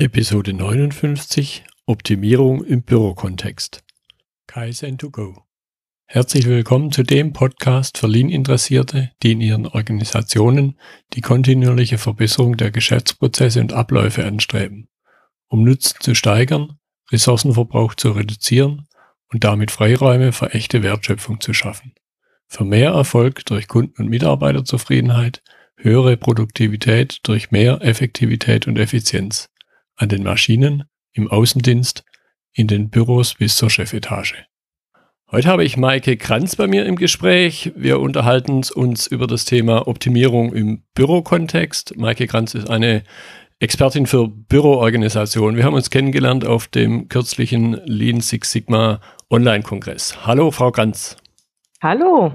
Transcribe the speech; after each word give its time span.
Episode 0.00 0.54
59 0.54 1.62
Optimierung 1.84 2.64
im 2.64 2.82
Bürokontext. 2.84 3.84
Kaizen2Go. 4.48 5.42
Herzlich 6.06 6.46
willkommen 6.46 6.90
zu 6.90 7.02
dem 7.02 7.34
Podcast 7.34 7.98
für 7.98 8.06
Lean-Interessierte, 8.06 9.10
die 9.22 9.32
in 9.32 9.42
ihren 9.42 9.66
Organisationen 9.66 10.80
die 11.12 11.20
kontinuierliche 11.20 11.98
Verbesserung 11.98 12.56
der 12.56 12.70
Geschäftsprozesse 12.70 13.60
und 13.60 13.74
Abläufe 13.74 14.24
anstreben, 14.24 14.88
um 15.48 15.64
Nutzen 15.64 15.98
zu 16.00 16.14
steigern, 16.14 16.78
Ressourcenverbrauch 17.12 17.94
zu 17.94 18.12
reduzieren 18.12 18.88
und 19.30 19.44
damit 19.44 19.70
Freiräume 19.70 20.32
für 20.32 20.54
echte 20.54 20.82
Wertschöpfung 20.82 21.42
zu 21.42 21.52
schaffen. 21.52 21.92
Für 22.46 22.64
mehr 22.64 22.92
Erfolg 22.92 23.44
durch 23.44 23.68
Kunden- 23.68 24.00
und 24.00 24.08
Mitarbeiterzufriedenheit, 24.08 25.42
höhere 25.76 26.16
Produktivität 26.16 27.18
durch 27.24 27.50
mehr 27.50 27.82
Effektivität 27.82 28.66
und 28.66 28.78
Effizienz 28.78 29.49
an 30.00 30.08
den 30.08 30.22
Maschinen, 30.22 30.84
im 31.12 31.28
Außendienst, 31.28 32.04
in 32.52 32.66
den 32.66 32.88
Büros 32.88 33.34
bis 33.34 33.56
zur 33.56 33.70
Chefetage. 33.70 34.46
Heute 35.30 35.48
habe 35.48 35.62
ich 35.62 35.76
Maike 35.76 36.16
Kranz 36.16 36.56
bei 36.56 36.66
mir 36.66 36.86
im 36.86 36.96
Gespräch. 36.96 37.70
Wir 37.76 38.00
unterhalten 38.00 38.62
uns 38.74 39.06
über 39.06 39.26
das 39.26 39.44
Thema 39.44 39.86
Optimierung 39.86 40.52
im 40.54 40.82
Bürokontext. 40.94 41.96
Maike 41.96 42.26
Kranz 42.26 42.54
ist 42.54 42.68
eine 42.68 43.04
Expertin 43.60 44.06
für 44.06 44.26
Büroorganisation. 44.26 45.56
Wir 45.56 45.64
haben 45.64 45.74
uns 45.74 45.90
kennengelernt 45.90 46.46
auf 46.46 46.66
dem 46.66 47.08
kürzlichen 47.08 47.74
Lean 47.84 48.22
Six 48.22 48.50
Sigma 48.50 49.00
Online-Kongress. 49.28 50.26
Hallo, 50.26 50.50
Frau 50.50 50.72
Kranz. 50.72 51.16
Hallo. 51.82 52.32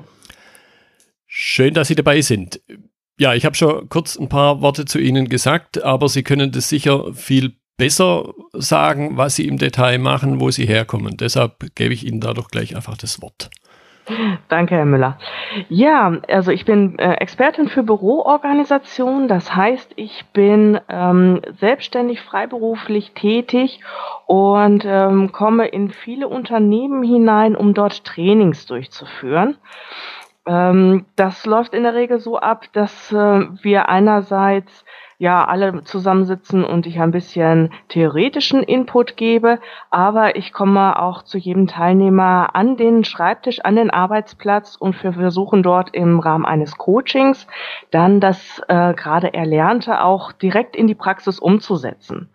Schön, 1.26 1.74
dass 1.74 1.90
Sie 1.90 1.96
dabei 1.96 2.22
sind. 2.22 2.62
Ja, 3.18 3.34
ich 3.34 3.46
habe 3.46 3.56
schon 3.56 3.88
kurz 3.88 4.18
ein 4.18 4.28
paar 4.28 4.62
Worte 4.62 4.86
zu 4.86 5.00
Ihnen 5.00 5.30
gesagt, 5.30 5.84
aber 5.84 6.10
Sie 6.10 6.24
können 6.24 6.52
das 6.52 6.68
sicher 6.68 7.14
viel 7.14 7.54
besser 7.78 8.34
sagen, 8.54 9.18
was 9.18 9.36
Sie 9.36 9.48
im 9.48 9.58
Detail 9.58 10.00
machen, 10.00 10.40
wo 10.40 10.52
Sie 10.52 10.66
herkommen. 10.66 11.18
Deshalb 11.18 11.76
gebe 11.76 11.94
ich 11.94 12.06
Ihnen 12.06 12.20
da 12.20 12.34
doch 12.34 12.50
gleich 12.50 12.76
einfach 12.76 12.98
das 12.98 13.22
Wort. 13.22 13.50
Danke, 14.50 14.76
Herr 14.76 14.86
Müller. 14.86 15.18
Ja, 15.68 16.18
also 16.28 16.52
ich 16.52 16.66
bin 16.66 17.00
äh, 17.00 17.14
Expertin 17.14 17.70
für 17.70 17.82
Büroorganisation. 17.82 19.28
Das 19.28 19.56
heißt, 19.56 19.94
ich 19.96 20.26
bin 20.32 20.80
ähm, 20.90 21.42
selbstständig 21.60 22.22
freiberuflich 22.22 23.14
tätig 23.14 23.80
und 24.28 24.84
ähm, 24.86 25.32
komme 25.32 25.68
in 25.68 25.90
viele 25.90 26.28
Unternehmen 26.28 27.02
hinein, 27.02 27.56
um 27.56 27.74
dort 27.74 28.04
Trainings 28.04 28.68
durchzuführen. 28.68 29.58
Ähm, 30.46 31.06
das 31.16 31.46
läuft 31.46 31.74
in 31.74 31.84
der 31.84 31.96
Regel 31.96 32.20
so 32.20 32.38
ab, 32.38 32.66
dass 32.74 33.12
äh, 33.12 33.16
wir 33.62 33.90
einerseits 33.90 34.86
ja 35.18 35.46
alle 35.46 35.84
zusammensitzen 35.84 36.66
und 36.66 36.86
ich 36.86 37.00
ein 37.00 37.12
bisschen 37.12 37.72
theoretischen 37.88 38.62
Input 38.64 39.16
gebe, 39.16 39.60
aber 39.90 40.36
ich 40.36 40.52
komme 40.52 41.02
auch 41.02 41.24
zu 41.24 41.38
jedem 41.38 41.68
Teilnehmer 41.68 42.50
an 42.54 42.76
den 42.76 43.06
Schreibtisch, 43.06 43.62
an 43.62 43.78
den 43.78 43.92
Arbeitsplatz 43.92 44.76
und 44.76 45.02
wir 45.04 45.14
versuchen 45.14 45.64
dort 45.64 45.96
im 45.96 46.20
Rahmen 46.20 46.46
eines 46.46 46.78
Coachings 46.78 47.48
dann 47.92 48.20
das 48.20 48.62
äh, 48.68 48.94
gerade 48.94 49.34
Erlernte 49.34 50.04
auch 50.04 50.34
direkt 50.34 50.76
in 50.76 50.88
die 50.88 50.96
Praxis 50.96 51.40
umzusetzen. 51.40 52.30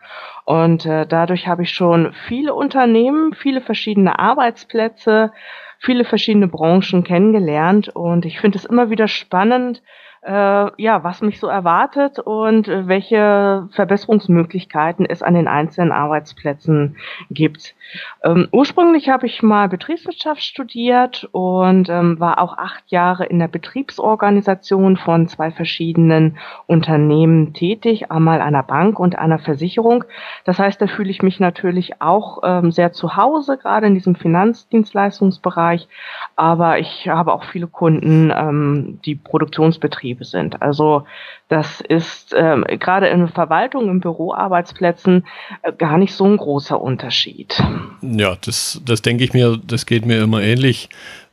Und 0.46 0.86
äh, 0.86 1.06
dadurch 1.06 1.46
habe 1.46 1.62
ich 1.62 1.70
schon 1.70 2.14
viele 2.26 2.54
Unternehmen, 2.54 3.34
viele 3.34 3.60
verschiedene 3.60 4.18
Arbeitsplätze, 4.18 5.32
viele 5.80 6.04
verschiedene 6.04 6.46
Branchen 6.46 7.02
kennengelernt 7.02 7.88
und 7.88 8.26
ich 8.26 8.38
finde 8.38 8.58
es 8.58 8.66
immer 8.66 8.90
wieder 8.90 9.08
spannend, 9.08 9.82
äh, 10.22 10.82
ja, 10.82 11.02
was 11.02 11.22
mich 11.22 11.40
so 11.40 11.46
erwartet 11.48 12.18
und 12.18 12.68
äh, 12.68 12.86
welche 12.86 13.66
Verbesserungsmöglichkeiten 13.72 15.06
es 15.06 15.22
an 15.22 15.34
den 15.34 15.48
einzelnen 15.48 15.92
Arbeitsplätzen 15.92 16.96
gibt. 17.30 17.74
Ähm, 18.24 18.48
ursprünglich 18.52 19.08
habe 19.08 19.26
ich 19.26 19.42
mal 19.42 19.68
Betriebswirtschaft 19.68 20.42
studiert 20.42 21.28
und 21.32 21.88
ähm, 21.88 22.18
war 22.20 22.40
auch 22.40 22.58
acht 22.58 22.84
Jahre 22.88 23.26
in 23.26 23.38
der 23.38 23.48
Betriebsorganisation 23.48 24.96
von 24.96 25.28
zwei 25.28 25.50
verschiedenen 25.50 26.38
Unternehmen 26.66 27.52
tätig, 27.52 28.10
einmal 28.10 28.40
einer 28.40 28.62
Bank 28.62 28.98
und 28.98 29.18
einer 29.18 29.38
Versicherung. 29.38 30.04
Das 30.44 30.58
heißt, 30.58 30.80
da 30.80 30.86
fühle 30.86 31.10
ich 31.10 31.22
mich 31.22 31.40
natürlich 31.40 32.00
auch 32.00 32.38
ähm, 32.42 32.72
sehr 32.72 32.92
zu 32.92 33.16
Hause, 33.16 33.58
gerade 33.58 33.86
in 33.86 33.94
diesem 33.94 34.14
Finanzdienstleistungsbereich. 34.14 35.88
Aber 36.36 36.78
ich 36.78 37.08
habe 37.08 37.32
auch 37.32 37.44
viele 37.44 37.66
Kunden, 37.66 38.32
ähm, 38.34 39.00
die 39.04 39.14
Produktionsbetriebe 39.14 39.90
Betriebe 39.90 40.24
sind. 40.24 40.62
Also 40.62 41.04
das 41.50 41.80
ist 41.80 42.32
ähm, 42.36 42.64
gerade 42.78 43.08
in 43.08 43.26
Verwaltung, 43.28 43.88
in 43.88 44.00
Büroarbeitsplätzen 44.00 45.26
äh, 45.62 45.72
gar 45.72 45.98
nicht 45.98 46.14
so 46.14 46.24
ein 46.24 46.36
großer 46.36 46.80
Unterschied. 46.80 47.60
Ja, 48.02 48.36
das, 48.40 48.80
das 48.86 49.02
denke 49.02 49.24
ich 49.24 49.32
mir, 49.32 49.58
das 49.66 49.84
geht 49.84 50.06
mir 50.06 50.22
immer 50.22 50.40
ähnlich. 50.42 50.88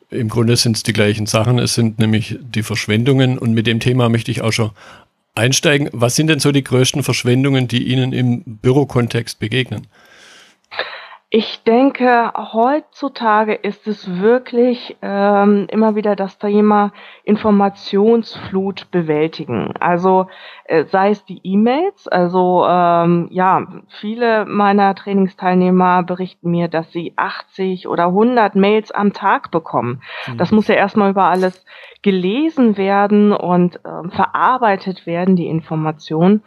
Im 0.10 0.28
Grunde 0.28 0.56
sind 0.56 0.76
es 0.76 0.82
die 0.82 0.94
gleichen 0.94 1.28
Sachen. 1.28 1.60
Es 1.60 1.76
sind 1.76 2.00
nämlich 2.00 2.40
die 2.42 2.64
Verschwendungen 2.64 3.38
und 3.38 3.54
mit 3.54 3.68
dem 3.68 3.80
Thema 3.80 4.10
möchte 4.10 4.32
ich 4.32 4.42
auch 4.42 4.54
schon 4.54 4.72
einsteigen. 5.36 5.88
Was 5.94 6.16
sind 6.16 6.28
denn 6.28 6.40
so 6.40 6.52
die 6.52 6.64
größten 6.64 7.04
Verschwendungen, 7.04 7.68
die 7.68 7.84
Ihnen 7.84 8.12
im 8.12 8.44
Bürokontext 8.44 9.40
begegnen? 9.40 9.86
Ich 11.30 11.62
denke, 11.66 12.32
heutzutage 12.38 13.54
ist 13.54 13.86
es 13.86 14.22
wirklich 14.22 14.96
ähm, 15.02 15.68
immer 15.70 15.96
wieder 15.96 16.16
das 16.16 16.38
Thema 16.38 16.94
Informationsflut 17.26 18.90
bewältigen. 18.92 19.74
Also 19.78 20.28
äh, 20.64 20.86
sei 20.86 21.10
es 21.10 21.26
die 21.26 21.42
E-Mails, 21.44 22.08
also 22.08 22.66
ähm, 22.66 23.28
ja, 23.30 23.68
viele 24.00 24.46
meiner 24.46 24.96
Trainingsteilnehmer 24.96 26.04
berichten 26.04 26.50
mir, 26.50 26.70
dass 26.70 26.94
sie 26.94 27.12
80 27.18 27.90
oder 27.90 28.06
100 28.06 28.56
Mails 28.56 28.94
am 28.94 29.12
Tag 29.12 29.52
bekommen. 29.52 30.02
Mhm. 30.28 30.38
Das 30.38 30.52
muss 30.52 30.70
ja 30.70 30.76
erstmal 30.76 31.12
über 31.12 31.26
alles 31.26 31.66
gelesen 32.04 32.78
werden 32.78 33.34
und 33.34 33.82
äh, 33.84 34.10
verarbeitet 34.12 35.06
werden, 35.06 35.36
die 35.36 35.48
Information 35.48 36.42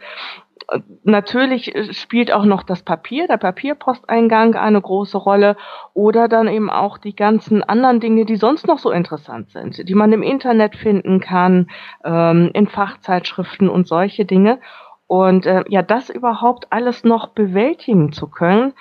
natürlich 1.03 1.75
äh, 1.75 1.93
spielt 1.93 2.31
auch 2.31 2.45
noch 2.45 2.63
das 2.63 2.83
Papier, 2.83 3.27
der 3.27 3.37
Papierposteingang 3.37 4.55
eine 4.55 4.81
große 4.81 5.17
Rolle 5.17 5.57
oder 5.93 6.27
dann 6.27 6.47
eben 6.47 6.69
auch 6.69 6.97
die 6.97 7.15
ganzen 7.15 7.63
anderen 7.63 7.99
Dinge, 7.99 8.25
die 8.25 8.35
sonst 8.35 8.67
noch 8.67 8.79
so 8.79 8.91
interessant 8.91 9.51
sind, 9.51 9.87
die 9.87 9.95
man 9.95 10.13
im 10.13 10.23
Internet 10.23 10.75
finden 10.75 11.19
kann, 11.19 11.69
ähm, 12.03 12.51
in 12.53 12.67
Fachzeitschriften 12.67 13.69
und 13.69 13.87
solche 13.87 14.25
Dinge. 14.25 14.59
Und 15.07 15.45
äh, 15.45 15.65
ja, 15.67 15.81
das 15.81 16.09
überhaupt 16.09 16.67
alles 16.71 17.03
noch 17.03 17.29
bewältigen 17.29 18.13
zu 18.13 18.27
können, 18.27 18.73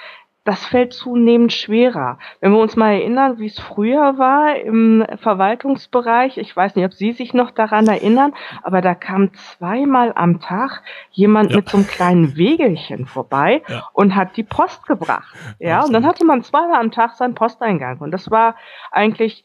das 0.44 0.64
fällt 0.64 0.94
zunehmend 0.94 1.52
schwerer. 1.52 2.18
Wenn 2.40 2.52
wir 2.52 2.58
uns 2.58 2.74
mal 2.74 2.92
erinnern, 2.92 3.38
wie 3.38 3.46
es 3.46 3.58
früher 3.58 4.16
war 4.16 4.56
im 4.56 5.04
Verwaltungsbereich, 5.18 6.38
ich 6.38 6.56
weiß 6.56 6.76
nicht, 6.76 6.84
ob 6.86 6.94
Sie 6.94 7.12
sich 7.12 7.34
noch 7.34 7.50
daran 7.50 7.86
erinnern, 7.86 8.32
aber 8.62 8.80
da 8.80 8.94
kam 8.94 9.34
zweimal 9.34 10.12
am 10.14 10.40
Tag 10.40 10.82
jemand 11.10 11.50
ja. 11.50 11.56
mit 11.56 11.68
so 11.68 11.76
einem 11.76 11.86
kleinen 11.86 12.36
Wegelchen 12.36 13.06
vorbei 13.06 13.62
ja. 13.68 13.88
und 13.92 14.16
hat 14.16 14.36
die 14.36 14.42
Post 14.42 14.86
gebracht. 14.86 15.34
Ja, 15.58 15.84
und 15.84 15.92
dann 15.92 16.06
hatte 16.06 16.24
man 16.24 16.42
zweimal 16.42 16.80
am 16.80 16.90
Tag 16.90 17.16
seinen 17.16 17.34
Posteingang. 17.34 17.98
Und 17.98 18.10
das 18.10 18.30
war 18.30 18.56
eigentlich 18.90 19.44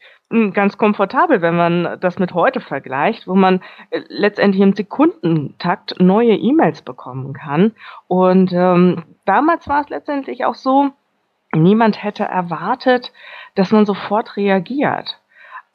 ganz 0.52 0.76
komfortabel, 0.76 1.40
wenn 1.40 1.56
man 1.56 1.98
das 2.00 2.18
mit 2.18 2.34
heute 2.34 2.60
vergleicht, 2.60 3.28
wo 3.28 3.34
man 3.34 3.62
äh, 3.90 4.00
letztendlich 4.08 4.62
im 4.62 4.74
Sekundentakt 4.74 6.00
neue 6.00 6.34
E-Mails 6.34 6.82
bekommen 6.82 7.32
kann. 7.32 7.72
Und 8.08 8.52
ähm, 8.52 9.04
damals 9.24 9.68
war 9.68 9.82
es 9.82 9.88
letztendlich 9.88 10.44
auch 10.44 10.56
so, 10.56 10.90
niemand 11.52 12.02
hätte 12.02 12.24
erwartet, 12.24 13.12
dass 13.54 13.70
man 13.70 13.86
sofort 13.86 14.36
reagiert. 14.36 15.20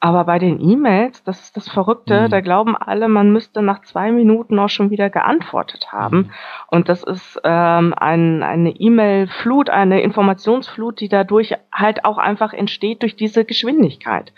Aber 0.04 0.24
bei 0.24 0.40
den 0.40 0.60
E-Mails, 0.60 1.22
das 1.22 1.42
ist 1.42 1.56
das 1.56 1.68
Verrückte, 1.68 2.22
mhm. 2.22 2.30
da 2.30 2.40
glauben 2.40 2.76
alle, 2.76 3.06
man 3.06 3.32
müsste 3.32 3.62
nach 3.62 3.82
zwei 3.82 4.10
Minuten 4.10 4.58
auch 4.58 4.68
schon 4.68 4.90
wieder 4.90 5.10
geantwortet 5.10 5.92
haben. 5.92 6.16
Mhm. 6.16 6.30
Und 6.66 6.88
das 6.88 7.04
ist 7.04 7.40
ähm, 7.44 7.94
ein, 7.96 8.42
eine 8.42 8.70
E-Mail-Flut, 8.70 9.70
eine 9.70 10.02
Informationsflut, 10.02 10.98
die 10.98 11.08
dadurch 11.08 11.54
halt 11.70 12.04
auch 12.04 12.18
einfach 12.18 12.52
entsteht 12.52 13.02
durch 13.02 13.14
diese 13.14 13.44
Geschwindigkeit. 13.44 14.32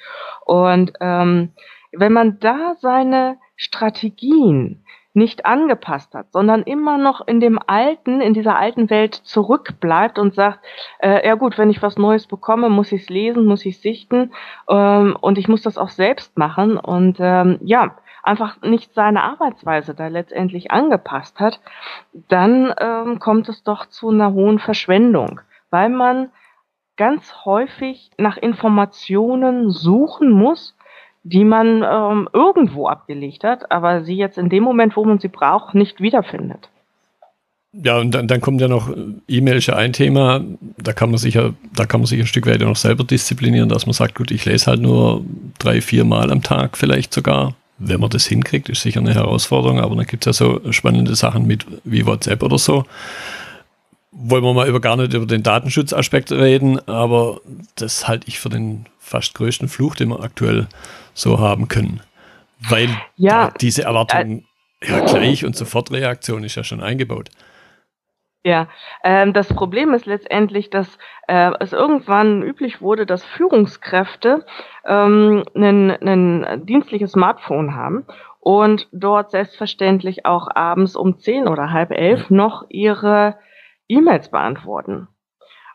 Und 0.44 0.92
ähm, 1.00 1.52
wenn 1.92 2.12
man 2.12 2.38
da 2.40 2.74
seine 2.82 3.38
Strategien 3.56 4.84
nicht 5.14 5.46
angepasst 5.46 6.12
hat, 6.14 6.32
sondern 6.32 6.64
immer 6.64 6.98
noch 6.98 7.26
in 7.26 7.38
dem 7.38 7.60
alten, 7.64 8.20
in 8.20 8.34
dieser 8.34 8.58
alten 8.58 8.90
Welt 8.90 9.14
zurückbleibt 9.14 10.18
und 10.18 10.34
sagt, 10.34 10.58
äh, 10.98 11.26
ja 11.26 11.36
gut, 11.36 11.56
wenn 11.56 11.70
ich 11.70 11.82
was 11.82 11.96
Neues 11.96 12.26
bekomme, 12.26 12.68
muss 12.68 12.90
ich 12.90 13.02
es 13.02 13.08
lesen, 13.08 13.46
muss 13.46 13.64
ich 13.64 13.80
sichten 13.80 14.32
ähm, 14.68 15.16
und 15.20 15.38
ich 15.38 15.46
muss 15.46 15.62
das 15.62 15.78
auch 15.78 15.90
selbst 15.90 16.36
machen. 16.36 16.76
Und 16.76 17.18
ähm, 17.20 17.58
ja, 17.62 17.96
einfach 18.24 18.60
nicht 18.62 18.92
seine 18.94 19.22
Arbeitsweise 19.22 19.94
da 19.94 20.08
letztendlich 20.08 20.72
angepasst 20.72 21.38
hat, 21.38 21.60
dann 22.28 22.74
ähm, 22.78 23.20
kommt 23.20 23.48
es 23.48 23.62
doch 23.62 23.86
zu 23.86 24.10
einer 24.10 24.32
hohen 24.32 24.58
Verschwendung, 24.58 25.40
weil 25.70 25.90
man 25.90 26.30
ganz 26.96 27.44
häufig 27.44 28.10
nach 28.18 28.36
Informationen 28.36 29.70
suchen 29.70 30.30
muss, 30.30 30.76
die 31.24 31.44
man 31.44 31.82
ähm, 31.82 32.28
irgendwo 32.32 32.86
abgelegt 32.86 33.44
hat, 33.44 33.70
aber 33.72 34.04
sie 34.04 34.14
jetzt 34.14 34.36
in 34.36 34.50
dem 34.50 34.62
Moment, 34.62 34.94
wo 34.94 35.04
man 35.04 35.18
sie 35.18 35.28
braucht, 35.28 35.74
nicht 35.74 36.00
wiederfindet. 36.00 36.68
Ja, 37.72 37.98
und 37.98 38.12
dann, 38.12 38.28
dann 38.28 38.40
kommt 38.40 38.60
ja 38.60 38.68
noch 38.68 38.94
E-Mail 39.26 39.56
ist 39.56 39.66
ja 39.66 39.74
ein 39.74 39.92
Thema. 39.92 40.44
Da 40.76 40.92
kann 40.92 41.10
man 41.10 41.18
sich 41.18 41.34
ja, 41.34 41.50
da 41.74 41.86
kann 41.86 42.00
man 42.00 42.06
sich 42.06 42.20
ein 42.20 42.26
Stück 42.26 42.46
weit 42.46 42.60
noch 42.60 42.76
selber 42.76 43.02
disziplinieren, 43.02 43.68
dass 43.68 43.86
man 43.86 43.94
sagt, 43.94 44.14
gut, 44.14 44.30
ich 44.30 44.44
lese 44.44 44.66
halt 44.66 44.80
nur 44.80 45.24
drei, 45.58 45.80
vier 45.80 46.04
Mal 46.04 46.30
am 46.30 46.42
Tag 46.42 46.76
vielleicht 46.76 47.12
sogar. 47.12 47.54
Wenn 47.78 48.00
man 48.00 48.10
das 48.10 48.26
hinkriegt, 48.26 48.68
ist 48.68 48.82
sicher 48.82 49.00
eine 49.00 49.14
Herausforderung, 49.14 49.80
aber 49.80 49.96
dann 49.96 50.06
gibt 50.06 50.24
es 50.24 50.38
ja 50.38 50.46
so 50.46 50.72
spannende 50.72 51.16
Sachen 51.16 51.44
mit 51.46 51.66
wie 51.82 52.06
WhatsApp 52.06 52.44
oder 52.44 52.58
so. 52.58 52.84
Wollen 54.12 54.44
wir 54.44 54.54
mal 54.54 54.68
über 54.68 54.80
gar 54.80 54.96
nicht 54.96 55.12
über 55.12 55.26
den 55.26 55.42
Datenschutzaspekt 55.42 56.30
reden, 56.30 56.78
aber 56.86 57.40
das 57.74 58.06
halte 58.06 58.28
ich 58.28 58.38
für 58.38 58.50
den 58.50 58.86
fast 59.00 59.34
größten 59.34 59.66
Fluch, 59.66 59.96
den 59.96 60.10
wir 60.10 60.22
aktuell 60.22 60.68
so 61.14 61.38
haben 61.38 61.68
können. 61.68 62.00
Weil 62.68 62.88
ja, 63.16 63.52
diese 63.60 63.84
Erwartung 63.84 64.44
äh, 64.80 64.90
ja 64.90 65.00
gleich 65.00 65.44
und 65.44 65.56
Sofortreaktion 65.56 66.44
ist 66.44 66.54
ja 66.54 66.64
schon 66.64 66.80
eingebaut. 66.82 67.30
Ja, 68.46 68.68
ähm, 69.02 69.32
das 69.32 69.48
Problem 69.48 69.94
ist 69.94 70.04
letztendlich, 70.04 70.68
dass 70.68 70.98
äh, 71.28 71.50
es 71.60 71.72
irgendwann 71.72 72.42
üblich 72.42 72.82
wurde, 72.82 73.06
dass 73.06 73.24
Führungskräfte 73.24 74.44
ähm, 74.86 75.44
ein 75.54 76.66
dienstliches 76.66 77.12
Smartphone 77.12 77.74
haben 77.74 78.04
und 78.40 78.86
dort 78.92 79.30
selbstverständlich 79.30 80.26
auch 80.26 80.48
abends 80.54 80.94
um 80.94 81.18
zehn 81.18 81.48
oder 81.48 81.72
halb 81.72 81.90
elf 81.90 82.28
noch 82.28 82.66
ihre 82.68 83.38
E-Mails 83.88 84.30
beantworten. 84.30 85.08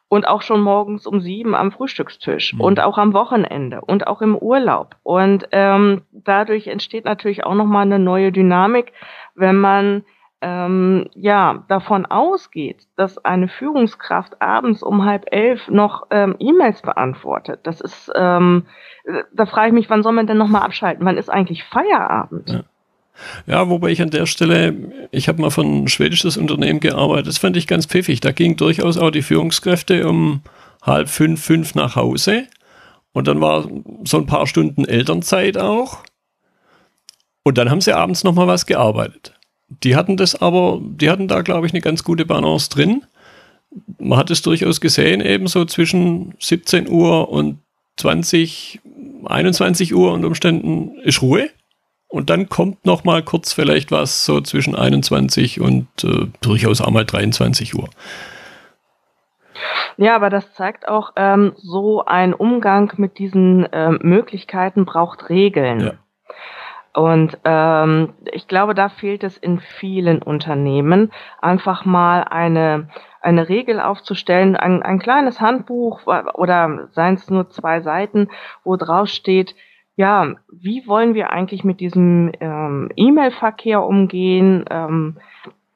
Und 0.09 0.27
auch 0.27 0.41
schon 0.41 0.61
morgens 0.61 1.05
um 1.05 1.21
sieben 1.21 1.53
am 1.55 1.71
Frühstückstisch 1.71 2.53
mhm. 2.53 2.61
und 2.61 2.79
auch 2.79 2.97
am 2.97 3.13
Wochenende 3.13 3.81
und 3.81 4.07
auch 4.07 4.21
im 4.21 4.35
Urlaub. 4.35 4.95
Und 5.03 5.47
ähm, 5.51 6.01
dadurch 6.11 6.67
entsteht 6.67 7.05
natürlich 7.05 7.45
auch 7.45 7.53
nochmal 7.53 7.83
eine 7.83 7.99
neue 7.99 8.31
Dynamik, 8.31 8.91
wenn 9.35 9.57
man 9.57 10.03
ähm, 10.41 11.09
ja 11.15 11.63
davon 11.67 12.05
ausgeht, 12.05 12.87
dass 12.95 13.23
eine 13.23 13.47
Führungskraft 13.47 14.41
abends 14.41 14.83
um 14.83 15.05
halb 15.05 15.25
elf 15.31 15.67
noch 15.67 16.07
ähm, 16.11 16.35
E-Mails 16.39 16.81
beantwortet. 16.81 17.61
Das 17.63 17.81
ist, 17.81 18.11
ähm, 18.15 18.65
da 19.33 19.45
frage 19.45 19.67
ich 19.67 19.73
mich, 19.73 19.89
wann 19.89 20.03
soll 20.03 20.13
man 20.13 20.27
denn 20.27 20.37
nochmal 20.37 20.63
abschalten? 20.63 21.05
Wann 21.05 21.17
ist 21.17 21.29
eigentlich 21.29 21.63
Feierabend? 21.65 22.49
Ja. 22.49 22.63
Ja, 23.47 23.69
wobei 23.69 23.89
ich 23.89 24.01
an 24.01 24.09
der 24.09 24.25
Stelle, 24.25 24.75
ich 25.11 25.27
habe 25.27 25.41
mal 25.41 25.49
für 25.49 25.61
ein 25.61 25.87
schwedisches 25.87 26.37
Unternehmen 26.37 26.79
gearbeitet, 26.79 27.27
das 27.27 27.37
fand 27.37 27.57
ich 27.57 27.67
ganz 27.67 27.85
pfiffig. 27.85 28.21
Da 28.21 28.31
ging 28.31 28.55
durchaus 28.55 28.97
auch 28.97 29.11
die 29.11 29.21
Führungskräfte 29.21 30.07
um 30.07 30.41
halb 30.81 31.09
fünf, 31.09 31.43
fünf 31.43 31.75
nach 31.75 31.95
Hause. 31.95 32.47
Und 33.11 33.27
dann 33.27 33.41
war 33.41 33.67
so 34.03 34.17
ein 34.17 34.25
paar 34.25 34.47
Stunden 34.47 34.85
Elternzeit 34.85 35.57
auch. 35.57 36.03
Und 37.43 37.57
dann 37.57 37.69
haben 37.69 37.81
sie 37.81 37.95
abends 37.95 38.23
nochmal 38.23 38.47
was 38.47 38.65
gearbeitet. 38.65 39.33
Die 39.83 39.95
hatten 39.95 40.17
das 40.17 40.39
aber, 40.41 40.81
die 40.81 41.09
hatten 41.09 41.27
da, 41.27 41.41
glaube 41.41 41.67
ich, 41.67 41.73
eine 41.73 41.81
ganz 41.81 42.03
gute 42.03 42.25
Balance 42.25 42.69
drin. 42.69 43.03
Man 43.99 44.17
hat 44.17 44.31
es 44.31 44.41
durchaus 44.41 44.81
gesehen, 44.81 45.21
eben 45.21 45.47
so 45.47 45.65
zwischen 45.65 46.33
17 46.39 46.89
Uhr 46.89 47.29
und 47.29 47.59
20, 47.97 48.79
21 49.25 49.93
Uhr 49.93 50.11
und 50.13 50.25
Umständen 50.25 50.97
ist 51.03 51.21
Ruhe. 51.21 51.49
Und 52.09 52.31
dann 52.31 52.49
kommt 52.49 52.85
noch 52.85 53.03
mal 53.03 53.21
kurz 53.21 53.53
vielleicht 53.53 53.91
was 53.91 54.25
so 54.25 54.41
zwischen 54.41 54.75
21 54.75 55.61
und 55.61 55.87
äh, 56.03 56.25
durchaus 56.41 56.81
auch 56.81 56.89
mal 56.89 57.05
23 57.05 57.75
Uhr. 57.75 57.87
Ja, 59.97 60.15
aber 60.15 60.29
das 60.29 60.53
zeigt 60.53 60.87
auch, 60.87 61.13
ähm, 61.17 61.53
so 61.57 62.03
ein 62.05 62.33
Umgang 62.33 62.91
mit 62.97 63.19
diesen 63.19 63.67
ähm, 63.71 63.99
Möglichkeiten 64.01 64.85
braucht 64.85 65.29
Regeln. 65.29 65.81
Ja. 65.81 65.91
Und 66.93 67.37
ähm, 67.43 68.13
ich 68.31 68.47
glaube, 68.47 68.73
da 68.73 68.89
fehlt 68.89 69.23
es 69.23 69.37
in 69.37 69.59
vielen 69.59 70.23
Unternehmen, 70.23 71.11
einfach 71.39 71.85
mal 71.85 72.23
eine, 72.23 72.89
eine 73.21 73.47
Regel 73.47 73.79
aufzustellen, 73.79 74.55
ein, 74.55 74.81
ein 74.81 74.97
kleines 74.97 75.39
Handbuch 75.39 76.07
oder 76.07 76.87
seien 76.91 77.13
es 77.13 77.29
nur 77.29 77.49
zwei 77.51 77.81
Seiten, 77.81 78.29
wo 78.63 78.75
drauf 78.75 79.09
steht, 79.09 79.53
ja, 79.99 80.33
wie 80.49 80.87
wollen 80.87 81.13
wir 81.13 81.29
eigentlich 81.29 81.65
mit 81.65 81.81
diesem 81.81 82.31
ähm, 82.39 82.89
E-Mail-Verkehr 82.95 83.83
umgehen? 83.83 84.63
Ähm, 84.69 85.17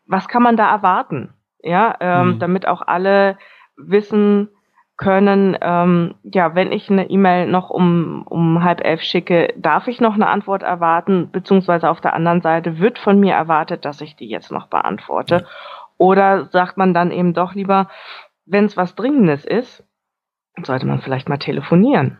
was 0.05 0.29
kann 0.29 0.41
man 0.41 0.55
da 0.55 0.71
erwarten? 0.71 1.33
Ja, 1.61 1.97
ähm, 1.99 2.27
mhm. 2.27 2.39
damit 2.39 2.65
auch 2.65 2.81
alle 2.81 3.37
wissen, 3.75 4.47
können, 4.95 5.57
ähm, 5.59 6.15
ja, 6.23 6.55
wenn 6.55 6.71
ich 6.71 6.89
eine 6.89 7.09
E-Mail 7.09 7.47
noch 7.47 7.69
um, 7.69 8.23
um 8.25 8.63
halb 8.63 8.85
elf 8.85 9.01
schicke, 9.01 9.53
darf 9.57 9.89
ich 9.89 9.99
noch 9.99 10.13
eine 10.13 10.27
Antwort 10.27 10.63
erwarten, 10.63 11.29
beziehungsweise 11.29 11.89
auf 11.89 11.99
der 11.99 12.13
anderen 12.13 12.39
Seite 12.39 12.79
wird 12.79 12.99
von 12.99 13.19
mir 13.19 13.33
erwartet, 13.33 13.83
dass 13.83 13.99
ich 13.99 14.15
die 14.15 14.29
jetzt 14.29 14.53
noch 14.53 14.67
beantworte. 14.67 15.45
Oder 15.97 16.45
sagt 16.45 16.77
man 16.77 16.93
dann 16.93 17.11
eben 17.11 17.33
doch 17.33 17.55
lieber, 17.55 17.89
wenn 18.45 18.63
es 18.63 18.77
was 18.77 18.95
Dringendes 18.95 19.43
ist, 19.43 19.83
sollte 20.63 20.85
man 20.85 21.01
vielleicht 21.01 21.27
mal 21.27 21.39
telefonieren. 21.39 22.19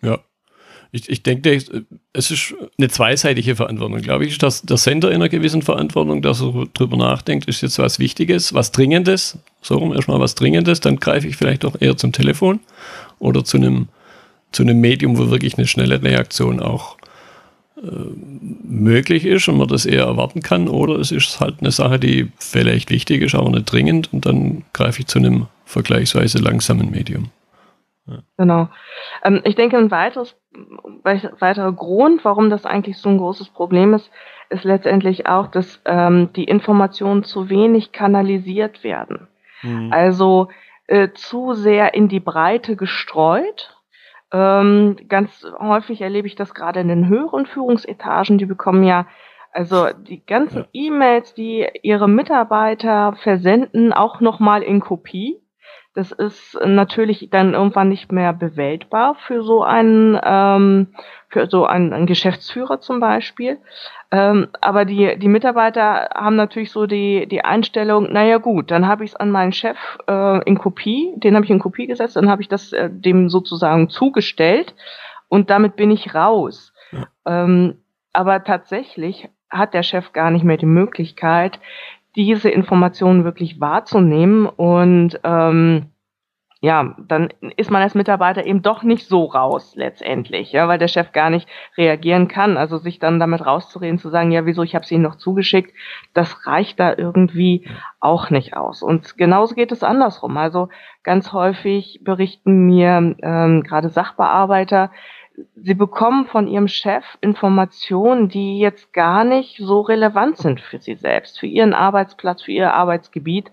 Ja, 0.00 0.18
ich, 0.90 1.08
ich 1.08 1.22
denke, 1.22 1.58
es 2.12 2.30
ist 2.30 2.54
eine 2.78 2.88
zweiseitige 2.88 3.56
Verantwortung, 3.56 4.00
glaube 4.00 4.24
ich. 4.24 4.38
Dass 4.38 4.62
der 4.62 4.78
Sender 4.78 5.10
in 5.10 5.16
einer 5.16 5.28
gewissen 5.28 5.62
Verantwortung, 5.62 6.22
dass 6.22 6.40
er 6.40 6.66
darüber 6.72 6.96
nachdenkt, 6.96 7.46
ist 7.46 7.60
jetzt 7.60 7.78
was 7.78 7.98
Wichtiges, 7.98 8.54
was 8.54 8.72
Dringendes, 8.72 9.38
so 9.60 9.76
rum 9.76 9.92
erstmal 9.92 10.20
was 10.20 10.34
Dringendes, 10.34 10.80
dann 10.80 10.96
greife 10.96 11.28
ich 11.28 11.36
vielleicht 11.36 11.64
auch 11.64 11.76
eher 11.78 11.96
zum 11.96 12.12
Telefon 12.12 12.60
oder 13.18 13.44
zu 13.44 13.58
einem, 13.58 13.88
zu 14.52 14.62
einem 14.62 14.80
Medium, 14.80 15.18
wo 15.18 15.30
wirklich 15.30 15.58
eine 15.58 15.66
schnelle 15.66 16.02
Reaktion 16.02 16.60
auch 16.60 16.96
äh, 17.76 17.90
möglich 18.64 19.26
ist 19.26 19.46
und 19.48 19.58
man 19.58 19.68
das 19.68 19.84
eher 19.84 20.04
erwarten 20.04 20.40
kann. 20.40 20.68
Oder 20.68 20.96
es 20.96 21.12
ist 21.12 21.38
halt 21.38 21.56
eine 21.60 21.70
Sache, 21.70 21.98
die 21.98 22.28
vielleicht 22.38 22.90
wichtig 22.90 23.20
ist, 23.20 23.34
aber 23.34 23.50
nicht 23.50 23.70
dringend 23.70 24.10
und 24.12 24.24
dann 24.24 24.64
greife 24.72 25.00
ich 25.00 25.06
zu 25.06 25.18
einem 25.18 25.48
vergleichsweise 25.66 26.38
langsamen 26.38 26.90
Medium. 26.90 27.30
Genau. 28.36 28.68
Ähm, 29.22 29.40
ich 29.44 29.54
denke, 29.54 29.76
ein 29.76 29.90
weiteres, 29.90 30.36
weiterer 31.02 31.72
Grund, 31.72 32.24
warum 32.24 32.50
das 32.50 32.64
eigentlich 32.64 32.98
so 32.98 33.08
ein 33.08 33.18
großes 33.18 33.50
Problem 33.50 33.94
ist, 33.94 34.10
ist 34.50 34.64
letztendlich 34.64 35.26
auch, 35.26 35.48
dass 35.48 35.80
ähm, 35.84 36.30
die 36.34 36.44
Informationen 36.44 37.22
zu 37.24 37.48
wenig 37.50 37.92
kanalisiert 37.92 38.82
werden. 38.82 39.28
Mhm. 39.62 39.92
Also 39.92 40.48
äh, 40.86 41.10
zu 41.12 41.52
sehr 41.52 41.94
in 41.94 42.08
die 42.08 42.20
Breite 42.20 42.76
gestreut. 42.76 43.76
Ähm, 44.32 44.96
ganz 45.08 45.46
häufig 45.58 46.00
erlebe 46.00 46.26
ich 46.26 46.34
das 46.34 46.54
gerade 46.54 46.80
in 46.80 46.88
den 46.88 47.08
höheren 47.08 47.46
Führungsetagen, 47.46 48.38
die 48.38 48.46
bekommen 48.46 48.84
ja 48.84 49.06
also 49.52 49.88
die 49.92 50.24
ganzen 50.24 50.66
ja. 50.72 50.86
E-Mails, 50.86 51.34
die 51.34 51.66
ihre 51.82 52.08
Mitarbeiter 52.08 53.14
versenden, 53.22 53.92
auch 53.92 54.20
nochmal 54.20 54.62
in 54.62 54.80
Kopie. 54.80 55.40
Das 55.98 56.12
ist 56.12 56.56
natürlich 56.64 57.28
dann 57.32 57.54
irgendwann 57.54 57.88
nicht 57.88 58.12
mehr 58.12 58.32
bewältbar 58.32 59.16
für 59.16 59.42
so 59.42 59.64
einen, 59.64 60.16
ähm, 60.22 60.94
für 61.28 61.50
so 61.50 61.66
einen, 61.66 61.92
einen 61.92 62.06
Geschäftsführer 62.06 62.80
zum 62.80 63.00
Beispiel. 63.00 63.58
Ähm, 64.12 64.46
aber 64.60 64.84
die, 64.84 65.18
die 65.18 65.26
Mitarbeiter 65.26 66.10
haben 66.14 66.36
natürlich 66.36 66.70
so 66.70 66.86
die, 66.86 67.26
die 67.26 67.44
Einstellung, 67.44 68.12
naja 68.12 68.38
gut, 68.38 68.70
dann 68.70 68.86
habe 68.86 69.02
ich 69.02 69.10
es 69.10 69.16
an 69.16 69.32
meinen 69.32 69.50
Chef 69.50 69.76
äh, 70.06 70.40
in 70.44 70.56
Kopie, 70.56 71.14
den 71.16 71.34
habe 71.34 71.44
ich 71.44 71.50
in 71.50 71.58
Kopie 71.58 71.88
gesetzt, 71.88 72.14
dann 72.14 72.30
habe 72.30 72.42
ich 72.42 72.48
das 72.48 72.72
äh, 72.72 72.88
dem 72.88 73.28
sozusagen 73.28 73.90
zugestellt 73.90 74.76
und 75.26 75.50
damit 75.50 75.74
bin 75.74 75.90
ich 75.90 76.14
raus. 76.14 76.72
Ja. 76.92 77.08
Ähm, 77.26 77.82
aber 78.12 78.44
tatsächlich 78.44 79.28
hat 79.50 79.74
der 79.74 79.82
Chef 79.82 80.12
gar 80.12 80.30
nicht 80.30 80.44
mehr 80.44 80.58
die 80.58 80.66
Möglichkeit, 80.66 81.58
diese 82.18 82.50
Informationen 82.50 83.22
wirklich 83.22 83.60
wahrzunehmen 83.60 84.46
und 84.46 85.20
ähm, 85.22 85.86
ja, 86.60 86.96
dann 87.06 87.28
ist 87.56 87.70
man 87.70 87.82
als 87.82 87.94
Mitarbeiter 87.94 88.44
eben 88.44 88.62
doch 88.62 88.82
nicht 88.82 89.06
so 89.06 89.26
raus 89.26 89.74
letztendlich, 89.76 90.50
ja, 90.50 90.66
weil 90.66 90.80
der 90.80 90.88
Chef 90.88 91.12
gar 91.12 91.30
nicht 91.30 91.48
reagieren 91.76 92.26
kann. 92.26 92.56
Also 92.56 92.78
sich 92.78 92.98
dann 92.98 93.20
damit 93.20 93.46
rauszureden, 93.46 93.98
zu 93.98 94.08
sagen, 94.08 94.32
ja, 94.32 94.44
wieso, 94.44 94.64
ich 94.64 94.74
habe 94.74 94.84
es 94.84 94.90
Ihnen 94.90 95.04
noch 95.04 95.14
zugeschickt, 95.14 95.72
das 96.14 96.48
reicht 96.48 96.80
da 96.80 96.92
irgendwie 96.96 97.68
auch 98.00 98.30
nicht 98.30 98.56
aus. 98.56 98.82
Und 98.82 99.16
genauso 99.16 99.54
geht 99.54 99.70
es 99.70 99.84
andersrum. 99.84 100.36
Also 100.36 100.68
ganz 101.04 101.32
häufig 101.32 102.00
berichten 102.02 102.66
mir 102.66 103.14
ähm, 103.22 103.62
gerade 103.62 103.88
Sachbearbeiter, 103.88 104.90
sie 105.54 105.74
bekommen 105.74 106.26
von 106.26 106.48
ihrem 106.48 106.68
Chef 106.68 107.04
Informationen, 107.20 108.28
die 108.28 108.58
jetzt 108.58 108.92
gar 108.92 109.24
nicht 109.24 109.58
so 109.58 109.80
relevant 109.80 110.38
sind 110.38 110.60
für 110.60 110.78
sie 110.78 110.94
selbst, 110.94 111.38
für 111.38 111.46
ihren 111.46 111.74
Arbeitsplatz, 111.74 112.42
für 112.42 112.52
ihr 112.52 112.74
Arbeitsgebiet. 112.74 113.50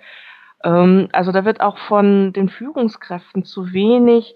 Ähm, 0.63 1.09
also 1.11 1.31
da 1.31 1.45
wird 1.45 1.61
auch 1.61 1.77
von 1.77 2.33
den 2.33 2.49
Führungskräften 2.49 3.43
zu 3.43 3.73
wenig 3.73 4.35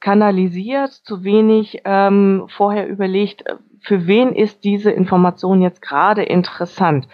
kanalisiert, 0.00 0.92
zu 0.92 1.24
wenig 1.24 1.80
ähm, 1.84 2.44
vorher 2.48 2.86
überlegt, 2.88 3.44
für 3.80 4.06
wen 4.06 4.34
ist 4.34 4.64
diese 4.64 4.90
Information 4.90 5.62
jetzt 5.62 5.82
gerade 5.82 6.22
interessant. 6.22 7.08